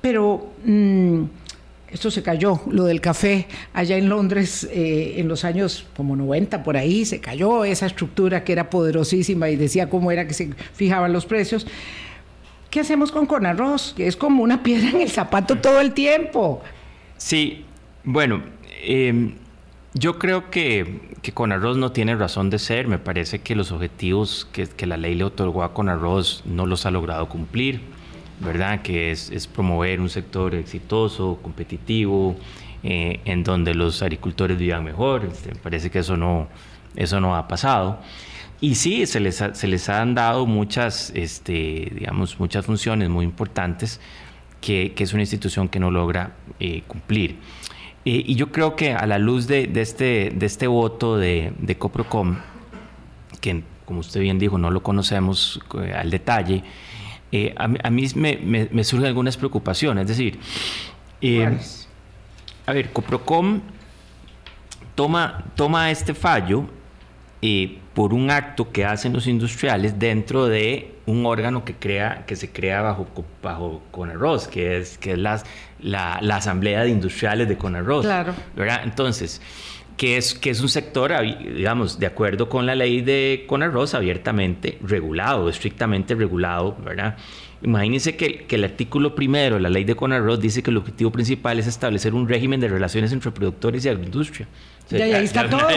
pero 0.00 0.52
mm, 0.64 1.24
esto 1.92 2.10
se 2.10 2.22
cayó, 2.22 2.62
lo 2.70 2.84
del 2.84 3.02
café 3.02 3.46
allá 3.74 3.98
en 3.98 4.08
Londres 4.08 4.66
eh, 4.72 5.16
en 5.18 5.28
los 5.28 5.44
años 5.44 5.86
como 5.96 6.16
90 6.16 6.62
por 6.62 6.78
ahí, 6.78 7.04
se 7.04 7.20
cayó 7.20 7.64
esa 7.64 7.84
estructura 7.84 8.42
que 8.42 8.52
era 8.52 8.70
poderosísima 8.70 9.50
y 9.50 9.56
decía 9.56 9.90
cómo 9.90 10.10
era 10.10 10.26
que 10.26 10.34
se 10.34 10.50
fijaban 10.72 11.12
los 11.12 11.26
precios. 11.26 11.66
¿Qué 12.70 12.80
hacemos 12.80 13.12
con 13.12 13.26
Conarroz? 13.26 13.94
Que 13.96 14.06
es 14.06 14.16
como 14.16 14.42
una 14.42 14.62
piedra 14.62 14.90
en 14.90 15.00
el 15.00 15.10
zapato 15.10 15.56
todo 15.58 15.80
el 15.80 15.94
tiempo. 15.94 16.62
Sí, 17.16 17.64
bueno, 18.04 18.42
em, 18.82 19.34
yo 19.94 20.18
creo 20.18 20.50
que, 20.50 21.16
que 21.22 21.32
Conarroz 21.32 21.76
no 21.76 21.92
tiene 21.92 22.14
razón 22.14 22.50
de 22.50 22.58
ser. 22.58 22.86
Me 22.88 22.98
parece 22.98 23.40
que 23.40 23.54
los 23.54 23.72
objetivos 23.72 24.46
que, 24.52 24.86
la 24.86 24.96
ley 24.96 25.14
le 25.14 25.24
otorgó 25.24 25.62
a 25.62 25.72
Conarroz 25.72 26.42
no 26.44 26.66
los 26.66 26.84
ha 26.86 26.90
logrado 26.90 27.28
cumplir 27.28 27.80
¿verdad? 28.40 28.82
Que 28.82 29.10
es, 29.10 29.46
promover 29.46 30.00
un 30.00 30.08
sector 30.08 30.54
exitoso, 30.54 31.38
competitivo, 31.42 32.36
eh, 32.82 33.20
en 33.24 33.42
donde 33.42 33.74
los 33.74 34.02
agricultores 34.02 34.58
vivan 34.58 34.84
mejor. 34.84 35.24
Este, 35.24 35.54
parece 35.56 35.90
que 35.90 36.00
eso 36.00 36.16
no, 36.16 36.48
eso 36.96 37.20
no 37.20 37.36
ha 37.36 37.48
pasado. 37.48 38.00
Y 38.60 38.74
sí, 38.74 39.06
se 39.06 39.20
les, 39.20 39.36
se 39.52 39.68
les 39.68 39.88
han 39.88 40.14
dado 40.14 40.46
muchas, 40.46 41.12
este, 41.14 41.92
digamos, 41.94 42.40
muchas 42.40 42.66
funciones 42.66 43.08
muy 43.08 43.24
importantes 43.24 44.00
que, 44.60 44.92
que 44.94 45.04
es 45.04 45.12
una 45.12 45.22
institución 45.22 45.68
que 45.68 45.78
no 45.78 45.90
logra 45.90 46.32
eh, 46.58 46.82
cumplir. 46.88 47.36
Eh, 48.04 48.22
y 48.26 48.34
yo 48.34 48.50
creo 48.50 48.74
que 48.74 48.92
a 48.94 49.06
la 49.06 49.18
luz 49.18 49.46
de, 49.46 49.68
de, 49.68 49.80
este, 49.80 50.32
de 50.34 50.46
este 50.46 50.66
voto 50.66 51.16
de, 51.16 51.52
de 51.58 51.78
Coprocom, 51.78 52.36
que 53.40 53.62
como 53.84 54.00
usted 54.00 54.20
bien 54.20 54.38
dijo, 54.38 54.58
no 54.58 54.70
lo 54.70 54.82
conocemos 54.82 55.60
eh, 55.80 55.94
al 55.94 56.10
detalle, 56.10 56.62
a, 57.56 57.90
mí 57.90 58.06
me, 58.14 58.68
me, 58.72 58.84
surgen 58.84 59.06
algunas 59.06 59.36
preocupaciones. 59.36 60.10
Es 60.10 60.16
decir, 60.16 60.38
a 62.66 62.72
ver, 62.72 62.90
Coprocom 62.90 63.60
toma, 64.94 65.44
toma 65.54 65.90
este 65.90 66.14
fallo 66.14 66.64
por 67.98 68.14
un 68.14 68.30
acto 68.30 68.70
que 68.70 68.84
hacen 68.84 69.12
los 69.12 69.26
industriales 69.26 69.98
dentro 69.98 70.46
de 70.46 70.92
un 71.06 71.26
órgano 71.26 71.64
que 71.64 71.74
crea 71.74 72.22
que 72.28 72.36
se 72.36 72.52
crea 72.52 72.80
bajo 72.80 73.08
bajo 73.42 73.82
Conarroz, 73.90 74.46
que 74.46 74.78
es 74.78 74.98
que 74.98 75.14
es 75.14 75.18
la, 75.18 75.42
la, 75.80 76.36
asamblea 76.36 76.84
de 76.84 76.90
industriales 76.90 77.48
de 77.48 77.58
Conarroz, 77.58 78.06
claro. 78.06 78.34
¿verdad? 78.54 78.82
Entonces, 78.84 79.42
que 79.96 80.16
es 80.16 80.32
que 80.32 80.50
es 80.50 80.60
un 80.60 80.68
sector 80.68 81.12
digamos 81.20 81.98
de 81.98 82.06
acuerdo 82.06 82.48
con 82.48 82.66
la 82.66 82.76
ley 82.76 83.00
de 83.00 83.46
Conarroz 83.48 83.94
abiertamente 83.94 84.78
regulado, 84.80 85.48
estrictamente 85.48 86.14
regulado, 86.14 86.76
¿verdad? 86.84 87.16
Imagínense 87.62 88.16
que, 88.16 88.44
que, 88.46 88.56
el 88.56 88.64
artículo 88.64 89.14
primero 89.14 89.56
de 89.56 89.62
la 89.62 89.68
ley 89.68 89.84
de 89.84 89.96
Conarroz 89.96 90.40
dice 90.40 90.62
que 90.62 90.70
el 90.70 90.76
objetivo 90.76 91.10
principal 91.10 91.58
es 91.58 91.66
establecer 91.66 92.14
un 92.14 92.28
régimen 92.28 92.60
de 92.60 92.68
relaciones 92.68 93.12
entre 93.12 93.32
productores 93.32 93.84
y 93.84 93.88
agroindustria. 93.88 94.46
Y 94.90 95.02
ahí 95.02 95.24
está 95.24 95.48
todo. 95.50 95.68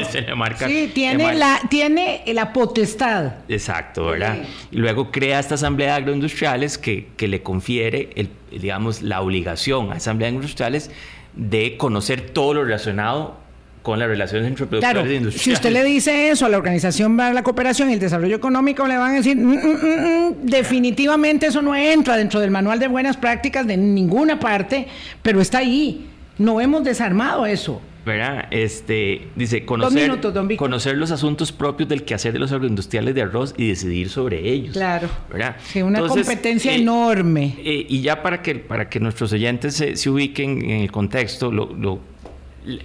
sí, 0.67 0.91
tiene, 0.93 1.33
la, 1.33 1.59
tiene 1.69 2.23
la 2.27 2.53
potestad. 2.53 3.33
Exacto, 3.49 4.05
¿verdad? 4.05 4.37
Y 4.71 4.77
luego 4.77 5.11
crea 5.11 5.39
esta 5.39 5.55
asamblea 5.55 5.89
de 5.89 5.93
agroindustriales 5.95 6.77
que, 6.77 7.09
que 7.17 7.27
le 7.27 7.41
confiere, 7.41 8.09
el, 8.15 8.29
digamos, 8.51 9.01
la 9.01 9.21
obligación 9.21 9.91
a 9.91 9.95
asambleas 9.95 10.33
industriales 10.33 10.91
de 11.33 11.77
conocer 11.77 12.29
todo 12.29 12.53
lo 12.53 12.63
relacionado 12.63 13.40
con 13.81 13.99
las 13.99 14.07
relaciones 14.07 14.47
entre 14.47 14.65
productores 14.65 15.07
e 15.07 15.15
industriales. 15.15 15.41
Si 15.41 15.51
usted 15.53 15.71
le 15.71 15.83
dice 15.83 16.29
eso 16.29 16.45
a 16.45 16.49
la 16.49 16.57
Organización 16.57 17.17
para 17.17 17.33
la 17.33 17.43
Cooperación 17.43 17.89
y 17.89 17.93
el 17.93 17.99
Desarrollo 17.99 18.35
Económico, 18.35 18.87
le 18.87 18.97
van 18.97 19.11
a 19.11 19.15
decir, 19.15 19.37
mm, 19.37 19.49
mm, 19.49 20.29
mm, 20.29 20.35
definitivamente 20.43 21.47
eso 21.47 21.61
no 21.61 21.75
entra 21.75 22.17
dentro 22.17 22.39
del 22.39 22.51
manual 22.51 22.79
de 22.79 22.87
buenas 22.87 23.17
prácticas 23.17 23.65
de 23.65 23.77
ninguna 23.77 24.39
parte, 24.39 24.87
pero 25.21 25.41
está 25.41 25.59
ahí. 25.59 26.07
No 26.37 26.61
hemos 26.61 26.83
desarmado 26.83 27.45
eso. 27.45 27.81
¿verdad? 28.05 28.47
Este, 28.49 29.27
dice, 29.35 29.63
conocer, 29.65 30.11
conocer 30.57 30.97
los 30.97 31.11
asuntos 31.11 31.51
propios 31.51 31.87
del 31.87 32.03
quehacer 32.03 32.33
de 32.33 32.39
los 32.39 32.51
agroindustriales 32.51 33.13
de 33.13 33.21
arroz 33.21 33.53
y 33.57 33.67
decidir 33.67 34.09
sobre 34.09 34.49
ellos. 34.49 34.73
Claro. 34.73 35.07
¿verdad? 35.31 35.55
una 35.83 36.07
competencia 36.07 36.71
eh, 36.71 36.81
enorme. 36.81 37.55
Eh, 37.59 37.85
y 37.87 38.01
ya 38.01 38.23
para 38.23 38.41
que, 38.41 38.55
para 38.55 38.89
que 38.89 38.99
nuestros 38.99 39.31
oyentes 39.33 39.75
se, 39.75 40.09
ubiquen 40.09 40.63
en 40.63 40.81
el 40.81 40.91
contexto, 40.91 41.51
lo, 41.51 41.99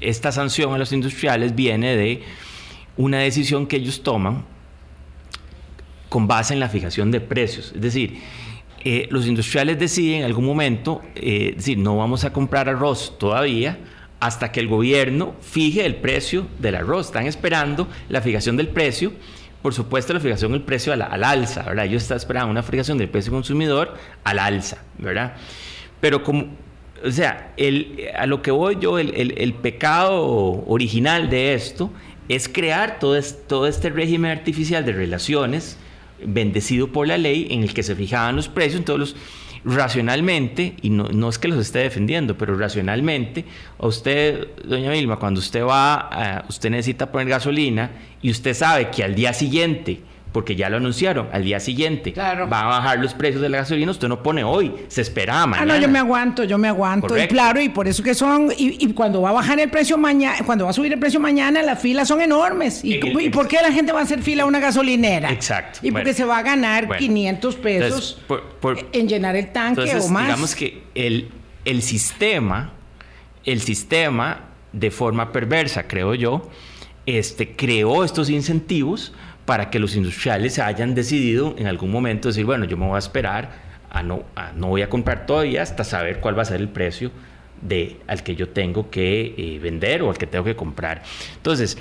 esta 0.01 0.33
sanción 0.33 0.75
a 0.75 0.79
los 0.79 0.93
industriales 0.93 1.55
viene 1.55 1.97
de 1.97 2.23
una 2.97 3.19
decisión 3.19 3.67
que 3.67 3.77
ellos 3.77 4.03
toman 4.03 4.45
con 6.09 6.27
base 6.27 6.55
en 6.55 6.61
la 6.61 6.69
fijación 6.69 7.11
de 7.11 7.21
precios. 7.21 7.73
Es 7.75 7.81
decir, 7.81 8.21
eh, 8.85 9.09
los 9.11 9.27
industriales 9.27 9.79
deciden 9.79 10.21
en 10.21 10.25
algún 10.25 10.45
momento, 10.45 11.03
decir, 11.15 11.79
no 11.79 11.97
vamos 11.97 12.25
a 12.25 12.33
comprar 12.33 12.69
arroz 12.69 13.19
todavía, 13.19 13.79
hasta 14.21 14.51
que 14.51 14.61
el 14.61 14.69
gobierno 14.69 15.35
fije 15.41 15.85
el 15.85 15.97
precio 15.97 16.47
del 16.59 16.77
arroz. 16.77 17.07
Están 17.07 17.27
esperando 17.27 17.89
la 18.09 18.21
fijación 18.21 18.57
del 18.57 18.69
precio, 18.69 19.13
por 19.63 19.75
supuesto 19.75 20.15
la 20.15 20.21
fijación 20.21 20.53
del 20.53 20.63
precio 20.63 20.93
al, 20.93 21.03
alza, 21.03 21.63
¿verdad? 21.65 21.87
Ellos 21.87 22.03
están 22.03 22.19
esperando 22.19 22.51
una 22.51 22.63
fijación 22.63 22.99
del 22.99 23.09
precio 23.09 23.33
consumidor 23.33 23.95
al 24.25 24.39
alza, 24.39 24.79
¿verdad? 24.99 25.35
Pero 26.01 26.23
como, 26.23 26.49
o 27.05 27.11
sea, 27.11 27.53
el, 27.57 28.09
a 28.17 28.27
lo 28.27 28.43
que 28.43 28.51
voy 28.51 28.79
yo, 28.81 28.99
el, 28.99 29.55
pecado 29.55 30.65
original 30.67 31.31
de 31.31 31.55
esto 31.55 31.91
es 32.29 32.49
crear 32.49 32.99
todo, 32.99 33.21
todo 33.47 33.67
este 33.67 33.91
régimen 33.91 34.31
artificial 34.31 34.85
de 34.85 34.93
relaciones 34.93 35.79
bendecido 36.25 36.89
por 36.89 37.07
la 37.07 37.19
ley 37.19 37.49
en 37.51 37.63
el 37.63 37.75
que 37.75 37.83
se 37.83 37.95
fijaban 37.95 38.37
los 38.37 38.49
precios, 38.49 38.81
en 38.81 38.85
todos 38.85 38.99
los 38.99 39.17
racionalmente, 39.65 40.77
y 40.81 40.91
no, 40.91 41.29
es 41.29 41.39
que 41.39 41.49
los 41.49 41.59
esté 41.59 41.81
defendiendo, 41.81 42.39
pero 42.39 42.57
racionalmente, 42.57 43.45
a 43.79 43.87
usted, 43.89 44.47
doña 44.65 44.93
Vilma, 44.93 45.19
cuando 45.19 45.41
usted 45.41 45.65
va, 45.65 46.45
usted 46.49 46.71
necesita 46.71 47.11
poner 47.11 47.29
gasolina 47.29 47.91
y 48.23 48.31
usted 48.31 48.55
sabe 48.55 48.91
que 48.91 49.03
al 49.03 49.17
día 49.17 49.33
siguiente 49.33 50.01
porque 50.37 50.55
ya 50.55 50.69
lo 50.69 50.77
anunciaron, 50.77 51.31
al 51.33 51.45
día 51.45 51.59
siguiente 51.61 52.13
va 52.15 52.61
a 52.61 52.67
bajar 52.67 52.99
los 52.99 53.15
precios 53.15 53.41
de 53.41 53.49
la 53.49 53.57
gasolina, 53.57 53.91
usted 53.91 54.07
no 54.07 54.23
pone 54.23 54.45
hoy, 54.45 54.71
se 54.89 55.01
espera 55.01 55.47
mañana. 55.47 55.73
Ah, 55.73 55.77
no, 55.79 55.83
yo 55.83 55.89
me 55.89 55.99
aguanto, 55.99 56.45
yo 56.45 56.59
me 56.59 56.69
aguanto. 56.69 57.17
Y 57.17 57.27
claro, 57.27 57.59
y 57.59 57.71
por 57.71 57.89
eso 57.89 58.03
que 58.03 58.15
son, 58.15 58.53
y, 58.55 58.93
cuando 58.93 59.23
va 59.23 59.31
a 59.31 59.33
bajar 59.33 59.59
el 59.61 59.71
precio 59.71 59.97
mañana, 59.97 60.37
cuando 60.45 60.67
va 60.67 60.73
a 60.73 60.75
subir 60.75 60.93
el 60.93 60.99
precio 60.99 61.21
mañana, 61.21 61.63
las 61.63 61.81
filas 61.81 62.07
son 62.09 62.21
enormes. 62.21 62.85
¿Y, 62.85 62.99
por 63.31 63.49
qué 63.49 63.63
la 63.63 63.73
gente 63.73 63.93
va 63.93 64.01
a 64.01 64.03
hacer 64.03 64.21
fila 64.21 64.43
a 64.43 64.47
una 64.47 64.61
gasolinera? 64.61 65.33
Exacto. 65.33 65.79
Y 65.83 65.91
porque 65.91 66.13
se 66.13 66.27
va 66.27 66.37
a 66.37 66.43
ganar 66.43 66.99
500 66.99 67.55
pesos 67.55 68.21
en 68.93 69.09
llenar 69.09 69.37
el 69.37 69.53
tanque 69.53 69.97
o 69.97 70.09
más. 70.09 70.27
Digamos 70.27 70.55
que 70.55 70.83
el, 70.95 71.31
el 71.65 71.81
sistema, 71.81 72.73
el 73.47 73.63
sistema, 73.63 74.41
de 74.75 74.91
forma 74.91 75.33
perversa, 75.33 75.89
creo 75.89 76.15
yo, 76.15 76.51
este, 77.07 77.57
creó 77.57 78.05
estos 78.05 78.29
incentivos 78.29 79.15
para 79.47 79.71
que 79.71 79.79
los 79.79 79.97
industriales 79.97 80.59
hayan 80.59 80.95
decidido 80.95 81.55
en 81.57 81.69
algún 81.69 81.91
momento 81.91 82.29
decir, 82.29 82.45
bueno, 82.45 82.65
yo 82.67 82.77
me 82.77 82.87
voy 82.87 82.97
a 82.97 82.99
esperar, 82.99 83.51
a 83.89 84.03
no, 84.03 84.25
no 84.57 84.67
voy 84.69 84.83
a 84.83 84.91
comprar 84.91 85.25
todavía 85.25 85.63
hasta 85.63 85.85
saber 85.85 86.21
cuál 86.21 86.37
va 86.37 86.43
a 86.43 86.47
ser 86.47 86.61
el 86.61 86.69
precio 86.69 87.13
de, 87.63 87.97
al 88.07 88.23
que 88.23 88.35
yo 88.35 88.49
tengo 88.49 88.91
que 88.91 89.35
eh, 89.37 89.59
vender 89.63 90.03
o 90.03 90.11
al 90.11 90.19
que 90.19 90.27
tengo 90.27 90.45
que 90.45 90.57
comprar. 90.57 91.03
Entonces, 91.37 91.79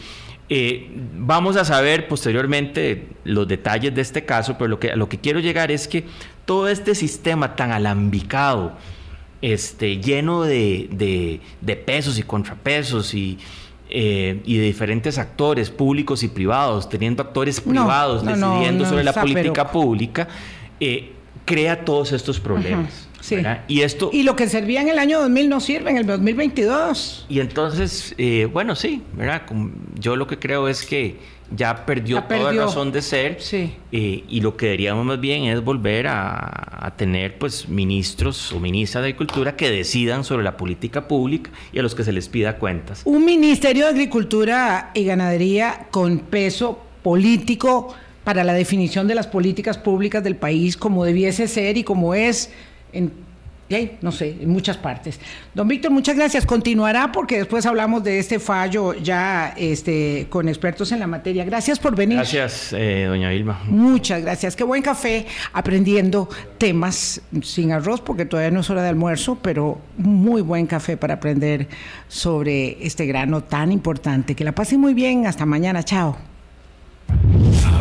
eh, 0.48 0.92
vamos 1.16 1.58
a 1.58 1.66
saber 1.66 2.08
posteriormente 2.08 3.08
los 3.24 3.48
detalles 3.48 3.94
de 3.96 4.02
este 4.02 4.26
caso, 4.26 4.56
pero 4.58 4.68
lo 4.68 4.80
que, 4.80 4.92
a 4.92 4.96
lo 4.96 5.10
que 5.10 5.20
quiero 5.20 5.40
llegar 5.40 5.72
es 5.72 5.88
que 5.88 6.06
todo 6.46 6.68
este 6.68 6.94
sistema 6.94 7.56
tan 7.56 7.72
alambicado, 7.72 8.74
este, 9.42 9.98
lleno 9.98 10.44
de, 10.44 10.88
de, 10.92 11.42
de 11.62 11.76
pesos 11.76 12.20
y 12.20 12.24
contrapesos 12.24 13.14
y 13.16 13.40
eh, 13.90 14.42
y 14.46 14.58
de 14.58 14.64
diferentes 14.64 15.18
actores 15.18 15.70
públicos 15.70 16.24
y 16.24 16.28
privados, 16.28 16.90
teniendo 16.90 17.22
actores 17.22 17.62
privados 17.62 18.26
decidiendo 18.26 18.86
sobre 18.86 19.04
la 19.04 19.14
política 19.14 19.72
pública, 19.72 20.28
eh, 20.80 21.14
crea 21.46 21.86
todos 21.86 22.12
estos 22.12 22.40
problemas. 22.40 23.08
Y, 23.68 23.82
esto, 23.82 24.10
y 24.14 24.24
lo 24.24 24.36
que 24.36 24.48
servía 24.48 24.82
en 24.82 24.90
el 24.90 25.00
año 25.00 25.20
2000 25.20 25.50
no 25.50 25.60
sirve 25.60 25.90
en 25.90 25.98
el 25.98 26.06
2022. 26.06 27.26
Y 27.28 27.40
entonces, 27.40 28.14
eh, 28.18 28.48
bueno, 28.52 28.76
sí, 28.76 29.02
¿verdad? 29.14 29.44
Yo 29.96 30.16
lo 30.16 30.28
que 30.28 30.38
creo 30.38 30.68
es 30.68 30.86
que 30.86 31.18
ya 31.56 31.86
perdió, 31.86 32.24
toda 32.24 32.52
razón 32.52 32.92
de 32.92 33.02
ser 33.02 33.38
sí. 33.40 33.74
Eh, 33.92 34.24
y 34.28 34.42
lo 34.42 34.58
que 34.58 34.68
deberíamos 34.68 35.06
más 35.06 35.20
bien 35.20 35.46
es 35.46 35.64
volver 35.64 36.08
a, 36.08 36.94
tener 36.98 37.38
pues 37.38 37.68
ministros 37.68 38.54
o 38.54 38.60
ministras 38.60 39.02
de 39.04 39.10
Agricultura 39.10 39.56
que 39.56 39.70
decidan 39.70 40.24
sobre 40.24 40.44
la 40.44 40.56
política 40.56 41.08
pública 41.08 41.50
y 41.74 41.80
a 41.80 41.82
los 41.82 41.96
que 41.96 42.04
se 42.04 42.14
les 42.14 42.30
pida 42.30 42.58
cuentas. 42.58 43.02
Un 43.06 43.26
Ministerio 43.26 43.86
de 43.86 43.92
Agricultura 43.92 44.92
y 44.94 45.04
Ganadería 45.04 45.88
con 45.92 46.20
peso 46.20 46.80
político 47.02 47.94
para 48.24 48.44
la 48.44 48.54
definición 48.54 49.08
de 49.08 49.16
las 49.16 49.28
políticas 49.28 49.78
públicas 49.78 50.24
del 50.24 50.36
país 50.36 50.78
como 50.78 51.04
debiese 51.04 51.48
ser 51.48 51.78
y 51.78 51.84
como 51.84 52.14
es 52.14 52.52
en 52.94 53.25
no 54.02 54.12
sé, 54.12 54.38
en 54.42 54.50
muchas 54.50 54.78
partes. 54.78 55.20
Don 55.54 55.68
Víctor, 55.68 55.92
muchas 55.92 56.16
gracias. 56.16 56.46
Continuará 56.46 57.12
porque 57.12 57.38
después 57.38 57.66
hablamos 57.66 58.04
de 58.04 58.20
este 58.20 58.40
fallo 58.40 58.94
ya 58.94 59.54
este, 59.58 60.28
con 60.30 60.48
expertos 60.48 60.92
en 60.92 61.00
la 61.00 61.08
materia. 61.08 61.44
Gracias 61.46 61.80
por 61.80 61.96
venir. 61.96 62.18
Gracias, 62.18 62.74
eh, 62.74 63.06
doña 63.08 63.30
Vilma. 63.30 63.62
Muchas 63.68 64.22
gracias. 64.22 64.56
Qué 64.56 64.64
buen 64.64 64.84
café 64.84 65.26
aprendiendo 65.52 66.30
temas 66.60 67.22
sin 67.42 67.72
arroz 67.72 68.02
porque 68.02 68.26
todavía 68.26 68.52
no 68.52 68.60
es 68.60 68.70
hora 68.70 68.84
de 68.84 68.90
almuerzo, 68.90 69.40
pero 69.42 69.80
muy 69.98 70.42
buen 70.42 70.68
café 70.68 70.96
para 70.96 71.16
aprender 71.16 71.68
sobre 72.08 72.86
este 72.86 73.08
grano 73.08 73.42
tan 73.42 73.72
importante. 73.72 74.36
Que 74.36 74.44
la 74.44 74.54
pasen 74.54 74.80
muy 74.80 74.94
bien. 74.94 75.26
Hasta 75.26 75.46
mañana. 75.46 75.82
Chao. 75.84 76.18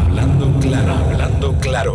Hablando 0.06 0.58
claro, 0.60 0.92
hablando 0.94 1.58
claro. 1.60 1.92